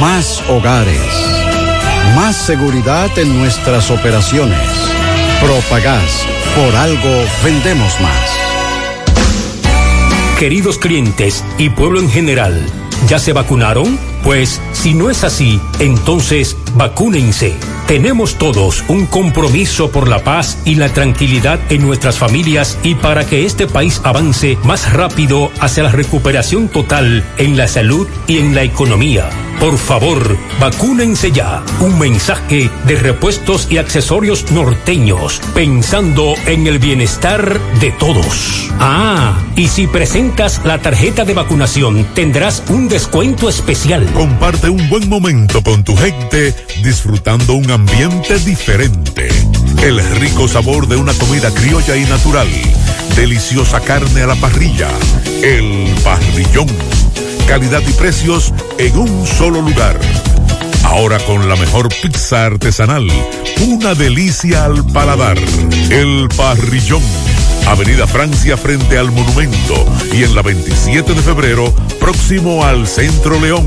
[0.00, 1.47] Más hogares.
[2.20, 4.58] Más seguridad en nuestras operaciones.
[5.40, 6.26] Propagás.
[6.56, 8.30] Por algo vendemos más.
[10.36, 12.66] Queridos clientes y pueblo en general,
[13.06, 13.96] ¿ya se vacunaron?
[14.24, 17.54] Pues si no es así, entonces vacúnense.
[17.86, 23.26] Tenemos todos un compromiso por la paz y la tranquilidad en nuestras familias y para
[23.26, 28.56] que este país avance más rápido hacia la recuperación total en la salud y en
[28.56, 29.30] la economía.
[29.60, 31.64] Por favor, vacúnense ya.
[31.80, 38.70] Un mensaje de repuestos y accesorios norteños, pensando en el bienestar de todos.
[38.78, 44.06] Ah, y si presentas la tarjeta de vacunación, tendrás un descuento especial.
[44.12, 46.54] Comparte un buen momento con tu gente
[46.84, 49.28] disfrutando un ambiente diferente.
[49.82, 52.48] El rico sabor de una comida criolla y natural.
[53.16, 54.88] Deliciosa carne a la parrilla.
[55.42, 56.68] El parrillón.
[57.48, 59.98] Calidad y precios en un solo lugar.
[60.84, 63.08] Ahora con la mejor pizza artesanal.
[63.66, 65.38] Una delicia al paladar.
[65.88, 67.00] El parrillón.
[67.66, 73.66] Avenida Francia frente al monumento y en la 27 de febrero próximo al Centro León.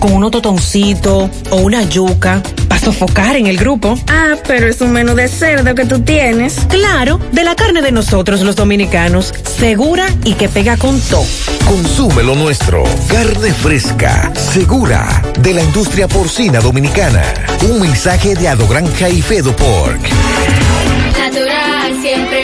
[0.00, 3.98] con unos totoncitos o una yuca, para sofocar en el grupo.
[4.08, 6.54] Ah, pero es un menú de cerdo que tú tienes.
[6.68, 11.24] Claro, de la carne de nosotros los dominicanos, segura y que pega con todo.
[11.66, 12.84] Consume lo nuestro.
[13.08, 17.22] Carne fresca, segura, de la industria porcina dominicana.
[17.68, 20.00] Un mensaje de Adogranja y Fedo Pork.
[21.18, 22.43] Natural, siempre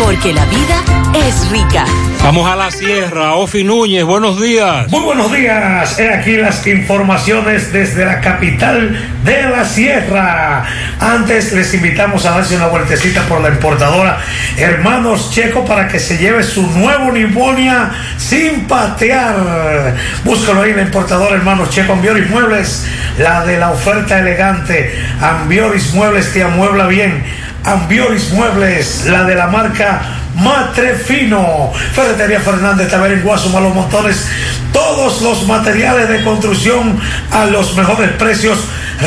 [0.00, 0.82] Porque la vida
[1.14, 1.84] es rica.
[2.22, 3.34] Vamos a la sierra.
[3.34, 4.88] Ofi Núñez, buenos días.
[4.88, 5.98] Muy buenos días.
[5.98, 10.64] He aquí las informaciones desde la capital de la sierra.
[10.98, 14.18] Antes les invitamos a darse una vueltecita por la importadora
[14.56, 19.96] Hermanos Checo para que se lleve su nuevo Nibonia sin patear.
[20.24, 22.86] Búscalo ahí en la importadora Hermanos Checo Ambioris Muebles,
[23.18, 24.94] la de la oferta elegante.
[25.20, 27.22] Ambioris Muebles te amuebla bien.
[27.64, 30.00] Ambioris Muebles, la de la marca
[30.36, 34.26] Matrefino, Ferretería Fernández, Taber en Guasuma, Los Montones,
[34.72, 36.98] todos los materiales de construcción
[37.30, 38.58] a los mejores precios,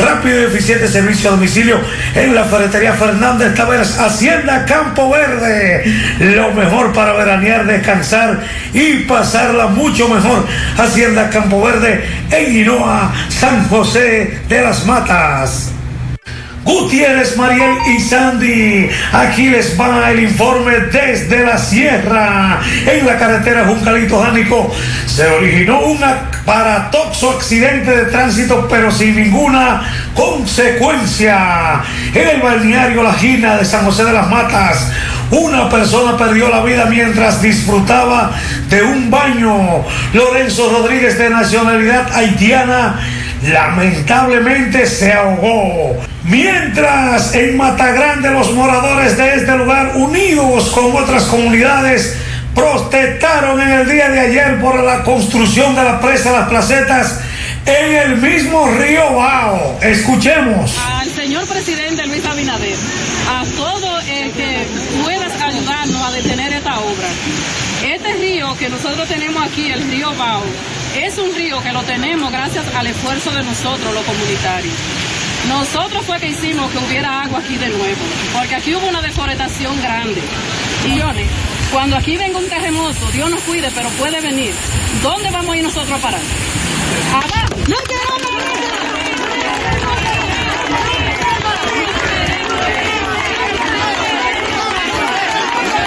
[0.06, 1.80] rápido y eficiente servicio a domicilio
[2.16, 5.84] en la Ferretería Fernández Taveras, Hacienda Campo Verde,
[6.20, 8.42] lo mejor para veranear, descansar
[8.74, 10.46] y pasarla mucho mejor.
[10.78, 15.72] Hacienda Campo Verde en Hinoa, San José de las Matas.
[16.64, 18.90] Gutiérrez, Mariel y Sandy.
[19.12, 22.62] Aquí les va el informe desde la sierra.
[22.86, 24.74] En la carretera Juncalito Jánico
[25.06, 29.82] se originó un aparatoxo accidente de tránsito, pero sin ninguna
[30.16, 31.82] consecuencia.
[32.14, 34.92] En el balneario La Gina de San José de las Matas,
[35.32, 38.32] una persona perdió la vida mientras disfrutaba
[38.70, 39.84] de un baño.
[40.14, 43.00] Lorenzo Rodríguez, de nacionalidad haitiana,
[43.52, 46.13] lamentablemente se ahogó.
[46.26, 52.16] Mientras en Matagrande los moradores de este lugar, unidos con otras comunidades,
[52.56, 57.20] protestaron en el día de ayer por la construcción de la presa Las Placetas
[57.66, 59.80] en el mismo río Bao.
[59.82, 60.78] Escuchemos.
[60.98, 62.76] Al señor presidente Luis Abinader,
[63.30, 64.66] a todo el que
[65.04, 67.08] puedas ayudarnos a detener esta obra.
[67.86, 70.44] Este río que nosotros tenemos aquí, el río Bao,
[70.96, 74.74] es un río que lo tenemos gracias al esfuerzo de nosotros, los comunitarios.
[75.48, 78.02] Nosotros fue que hicimos que hubiera agua aquí de nuevo,
[78.34, 80.22] porque aquí hubo una deforestación grande.
[80.86, 81.26] Y Johnny,
[81.72, 84.54] cuando aquí venga un terremoto, Dios nos cuide, pero puede venir.
[85.02, 86.22] ¿Dónde vamos a ir nosotros a parar?
[87.14, 87.56] Abajo.
[87.68, 87.78] No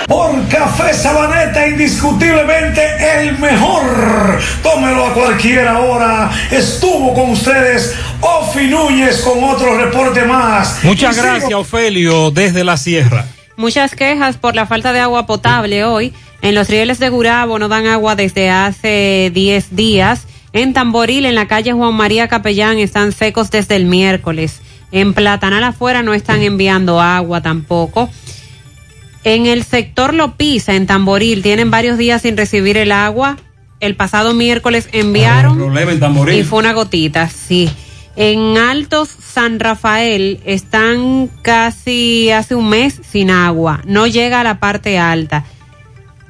[0.07, 2.81] Por Café Sabaneta, indiscutiblemente
[3.19, 4.41] el mejor.
[4.63, 6.31] Tómelo a cualquier hora.
[6.49, 10.83] Estuvo con ustedes Ofi Núñez con otro reporte más.
[10.85, 13.27] Muchas Y sigo- gracias, Ofelio, desde la sierra.
[13.57, 16.13] Muchas quejas por la falta de agua potable hoy.
[16.43, 20.25] En los rieles de Gurabo no dan agua desde hace 10 días.
[20.53, 24.61] En Tamboril, en la calle Juan María Capellán, están secos desde el miércoles.
[24.93, 28.09] En Platanal afuera no están enviando agua tampoco.
[29.25, 33.37] En el sector Lopisa, en Tamboril, tienen varios días sin recibir el agua.
[33.81, 36.39] El pasado miércoles enviaron Problema en Tamboril.
[36.41, 37.69] y fue una gotita, sí.
[38.17, 43.83] En Altos San Rafael están casi hace un mes sin agua.
[43.85, 45.45] No llega a la parte alta.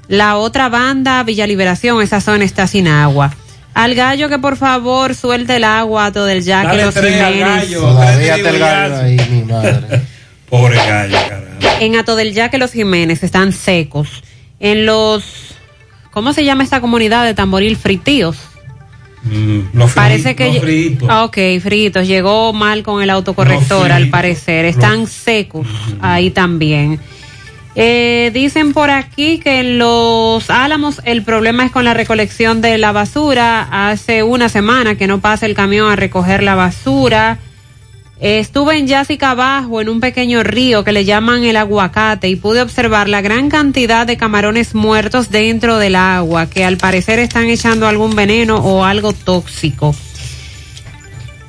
[0.08, 3.32] La otra banda, Villa Liberación, esa zona está sin agua.
[3.74, 7.20] Al gallo que por favor suelte el agua a todo el ya que los tres
[7.20, 7.70] al Jiménez.
[7.70, 10.02] gallo, Todavía está el gallo ahí, mi madre.
[10.50, 11.46] Pobre gallo, caramba.
[11.80, 14.22] En Ato del Yaque los Jiménez están secos.
[14.60, 15.24] En los,
[16.10, 17.76] ¿cómo se llama esta comunidad de Tamboril?
[17.76, 18.36] Fritíos.
[19.26, 21.08] Mm, los fri- Parece que los fritos.
[21.10, 22.06] Ah, ok, fritos.
[22.06, 24.64] Llegó mal con el autocorrector, Los al parecer.
[24.64, 25.66] Están secos
[26.00, 27.00] ahí también.
[27.78, 32.78] Eh, dicen por aquí que en los álamos el problema es con la recolección de
[32.78, 33.68] la basura.
[33.90, 37.38] Hace una semana que no pasa el camión a recoger la basura.
[38.18, 42.62] Estuve en Yásica Abajo, en un pequeño río que le llaman el aguacate, y pude
[42.62, 47.86] observar la gran cantidad de camarones muertos dentro del agua, que al parecer están echando
[47.86, 49.94] algún veneno o algo tóxico.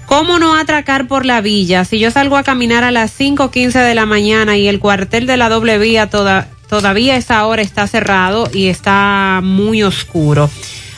[0.08, 1.86] ¿Cómo no atracar por la villa?
[1.86, 5.38] Si yo salgo a caminar a las 5.15 de la mañana y el cuartel de
[5.38, 10.50] la doble vía toda- todavía esa hora está cerrado y está muy oscuro.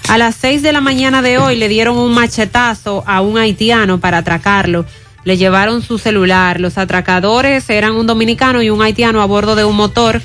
[0.07, 3.99] A las 6 de la mañana de hoy le dieron un machetazo a un haitiano
[3.99, 4.85] para atracarlo.
[5.23, 6.59] Le llevaron su celular.
[6.59, 10.21] Los atracadores eran un dominicano y un haitiano a bordo de un motor.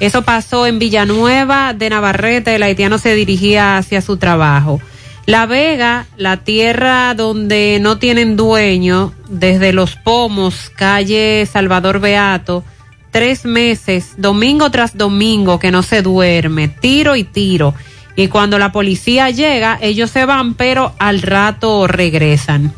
[0.00, 2.54] Eso pasó en Villanueva de Navarrete.
[2.54, 4.80] El haitiano se dirigía hacia su trabajo.
[5.26, 12.64] La Vega, la tierra donde no tienen dueño, desde Los Pomos, calle Salvador Beato,
[13.10, 17.74] tres meses, domingo tras domingo, que no se duerme, tiro y tiro.
[18.16, 22.72] Y cuando la policía llega, ellos se van, pero al rato regresan.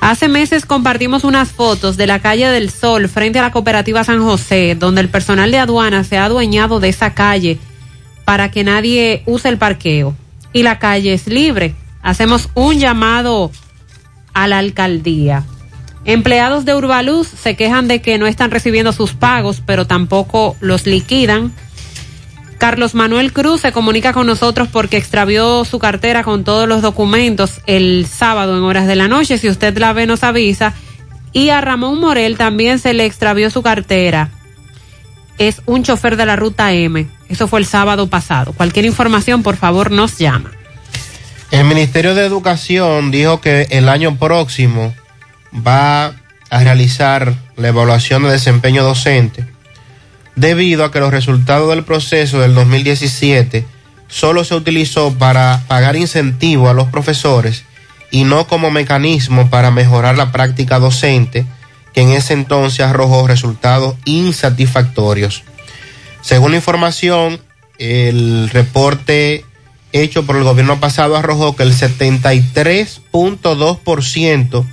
[0.00, 4.22] Hace meses compartimos unas fotos de la calle del Sol frente a la cooperativa San
[4.22, 7.58] José, donde el personal de aduana se ha adueñado de esa calle
[8.24, 10.14] para que nadie use el parqueo.
[10.52, 11.74] Y la calle es libre.
[12.02, 13.50] Hacemos un llamado
[14.34, 15.44] a la alcaldía.
[16.04, 20.86] Empleados de Urbaluz se quejan de que no están recibiendo sus pagos, pero tampoco los
[20.86, 21.52] liquidan.
[22.58, 27.60] Carlos Manuel Cruz se comunica con nosotros porque extravió su cartera con todos los documentos
[27.66, 29.38] el sábado en horas de la noche.
[29.38, 30.74] Si usted la ve, nos avisa.
[31.32, 34.30] Y a Ramón Morel también se le extravió su cartera.
[35.38, 37.06] Es un chofer de la ruta M.
[37.28, 38.52] Eso fue el sábado pasado.
[38.52, 40.50] Cualquier información, por favor, nos llama.
[41.52, 44.92] El Ministerio de Educación dijo que el año próximo
[45.54, 46.06] va
[46.50, 49.46] a realizar la evaluación de desempeño docente
[50.38, 53.64] debido a que los resultados del proceso del 2017
[54.06, 57.64] solo se utilizó para pagar incentivo a los profesores
[58.10, 61.44] y no como mecanismo para mejorar la práctica docente,
[61.92, 65.42] que en ese entonces arrojó resultados insatisfactorios.
[66.22, 67.40] Según información,
[67.78, 69.44] el reporte
[69.92, 74.64] hecho por el gobierno pasado arrojó que el 73.2%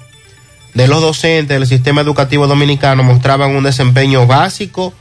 [0.75, 4.93] de los docentes del sistema educativo dominicano mostraban un desempeño básico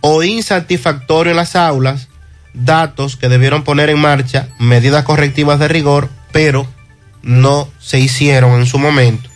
[0.00, 2.08] o insatisfactorio en las aulas,
[2.54, 6.66] datos que debieron poner en marcha medidas correctivas de rigor, pero
[7.22, 9.28] no se hicieron en su momento.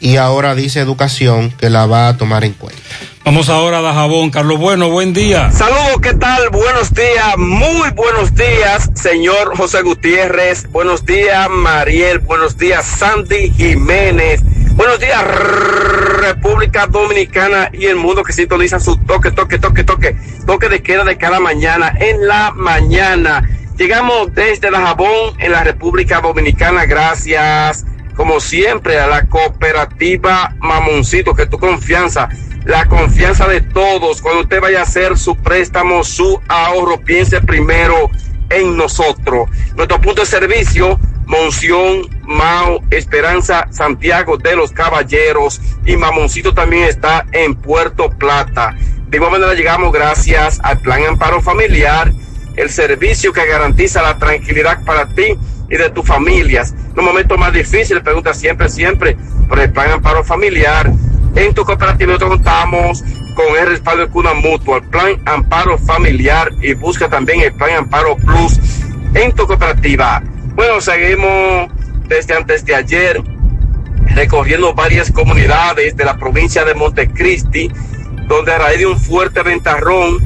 [0.00, 2.80] Y ahora dice educación que la va a tomar en cuenta.
[3.22, 4.30] Vamos ahora a Dajabón.
[4.30, 5.50] Carlos Bueno, buen día.
[5.52, 6.48] Saludos, ¿qué tal?
[6.48, 10.66] Buenos días, muy buenos días, señor José Gutiérrez.
[10.70, 12.20] Buenos días, Mariel.
[12.20, 14.42] Buenos días, Sandy Jiménez.
[14.80, 20.70] Buenos días, República Dominicana y el mundo que sintoniza su toque, toque, toque, toque, toque
[20.70, 23.46] de queda de cada mañana en la mañana.
[23.76, 27.84] Llegamos desde Dajabón en la República Dominicana, gracias
[28.16, 32.30] como siempre a la cooperativa Mamoncito, que tu confianza,
[32.64, 38.10] la confianza de todos, cuando usted vaya a hacer su préstamo, su ahorro, piense primero
[38.48, 39.50] en nosotros.
[39.76, 47.26] Nuestro punto de servicio, Monción, Mao, Esperanza, Santiago de los Caballeros y Mamoncito también está
[47.32, 48.76] en Puerto Plata.
[49.08, 52.12] De igual manera llegamos gracias al Plan Amparo Familiar,
[52.56, 55.36] el servicio que garantiza la tranquilidad para ti
[55.68, 56.72] y de tus familias.
[56.92, 59.16] En un momento más difícil, pregunta siempre, siempre
[59.48, 60.92] por el Plan Amparo Familiar.
[61.34, 63.02] En tu cooperativa nosotros contamos
[63.34, 67.70] con el respaldo de Cuna Mutua, el Plan Amparo Familiar y busca también el Plan
[67.78, 68.60] Amparo Plus
[69.14, 70.22] en tu cooperativa.
[70.54, 71.68] Bueno, seguimos
[72.10, 73.22] desde antes de ayer
[74.16, 77.70] recorriendo varias comunidades de la provincia de Montecristi,
[78.26, 80.18] donde a raíz de un fuerte ventarrón,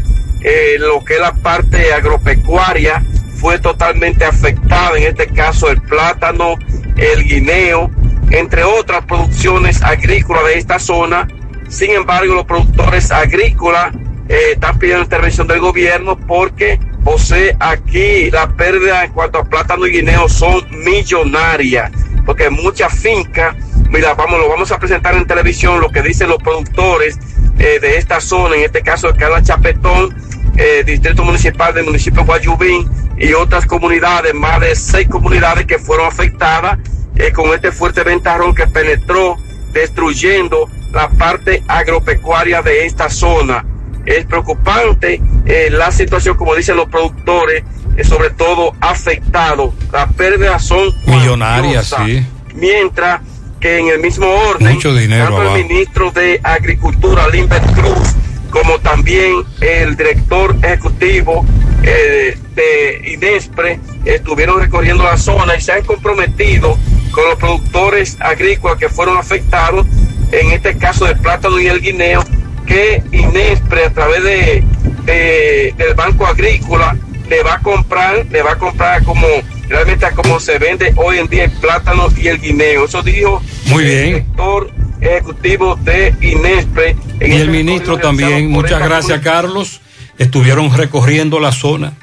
[0.42, 3.04] eh, lo que es la parte agropecuaria
[3.36, 6.54] fue totalmente afectada, en este caso el plátano,
[6.96, 7.90] el guineo,
[8.30, 11.28] entre otras producciones agrícolas de esta zona.
[11.68, 13.94] Sin embargo, los productores agrícolas
[14.28, 19.44] eh, están pidiendo intervención del gobierno porque, o sea, aquí la pérdida en cuanto a
[19.44, 21.92] plátano y guineo son millonarias,
[22.24, 23.54] porque muchas fincas,
[23.90, 27.18] mira, vamos, lo vamos a presentar en televisión, lo que dicen los productores
[27.58, 30.14] eh, de esta zona, en este caso de Carla Chapetón,
[30.56, 35.78] eh, distrito municipal del municipio de Guayubín y otras comunidades, más de seis comunidades que
[35.78, 36.78] fueron afectadas
[37.16, 39.36] eh, con este fuerte ventarrón que penetró
[39.72, 43.64] destruyendo la parte agropecuaria de esta zona.
[44.06, 47.64] Es preocupante eh, la situación, como dicen los productores,
[47.96, 49.74] eh, sobre todo afectados.
[49.92, 52.24] Las pérdidas son Millonarias, sí.
[52.54, 53.20] Mientras
[53.60, 55.56] que en el mismo orden, Mucho dinero tanto abajo.
[55.56, 58.14] el ministro de Agricultura, Limbert Cruz,
[58.50, 61.44] como también el director ejecutivo
[61.82, 66.78] eh, de INESPRE estuvieron recorriendo la zona y se han comprometido
[67.10, 69.86] con los productores agrícolas que fueron afectados,
[70.30, 72.22] en este caso del plátano y el guineo,
[72.66, 74.64] que INESPRE a través de,
[75.04, 76.96] de- del Banco Agrícola
[77.28, 79.26] le va a comprar, le va a comprar como
[79.68, 82.84] realmente a como se vende hoy en día el plátano y el guineo.
[82.84, 84.04] Eso dijo Muy el bien.
[84.06, 84.70] director
[85.00, 86.96] ejecutivo de INESPRE.
[87.20, 89.80] en Y el ministro también, muchas gracias Carlos,
[90.18, 91.94] estuvieron recorriendo la zona.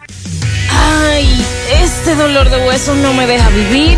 [0.71, 1.45] Ay,
[1.83, 3.97] este dolor de huesos no me deja vivir.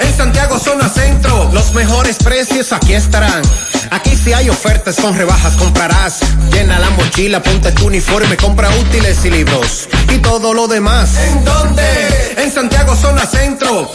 [0.00, 1.50] En Santiago Zona Centro.
[1.52, 3.42] Los mejores precios aquí estarán.
[3.90, 6.20] Aquí si hay ofertas con rebajas comprarás.
[6.52, 9.88] Llena la mochila, ponte tu uniforme, compra útiles y libros.
[10.14, 11.16] Y todo lo demás.
[11.16, 11.82] ¿En dónde?
[12.36, 13.90] En Santiago Zona Centro.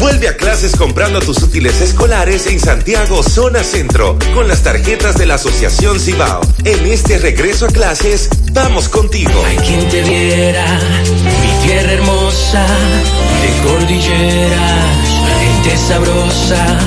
[0.00, 5.26] Vuelve a clases comprando tus útiles escolares en Santiago Zona Centro con las tarjetas de
[5.26, 6.40] la Asociación Cibao.
[6.64, 9.42] En este regreso a clases, vamos contigo.
[9.44, 10.80] Hay quien te viera,
[11.42, 12.66] mi tierra hermosa,
[13.42, 15.08] de cordilleras,
[15.40, 16.78] gente sabrosa.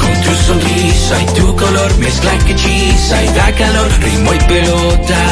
[0.00, 5.24] Con tu sonrisa y tu color, mezcla que hechiza y da calor, ritmo y pelota,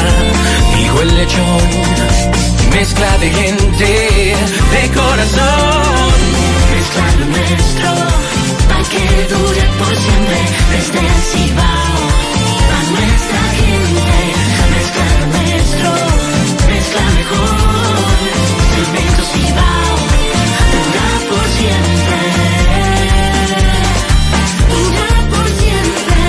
[0.81, 1.61] hijo el lechón,
[2.71, 4.35] mezcla de gente,
[4.71, 6.46] de corazón.
[6.87, 7.89] Mezcla lo nuestro,
[8.69, 10.39] pa' que dure por siempre,
[10.71, 11.99] desde el Cibao,
[12.75, 14.15] a nuestra gente.
[14.71, 15.89] Mezcla lo nuestro,
[16.71, 18.07] mezcla mejor,
[18.71, 19.97] Cemento Cibao,
[20.71, 22.19] dura por siempre.
[24.71, 26.23] Dura por siempre.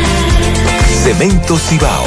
[1.04, 2.06] Cemento Cibao,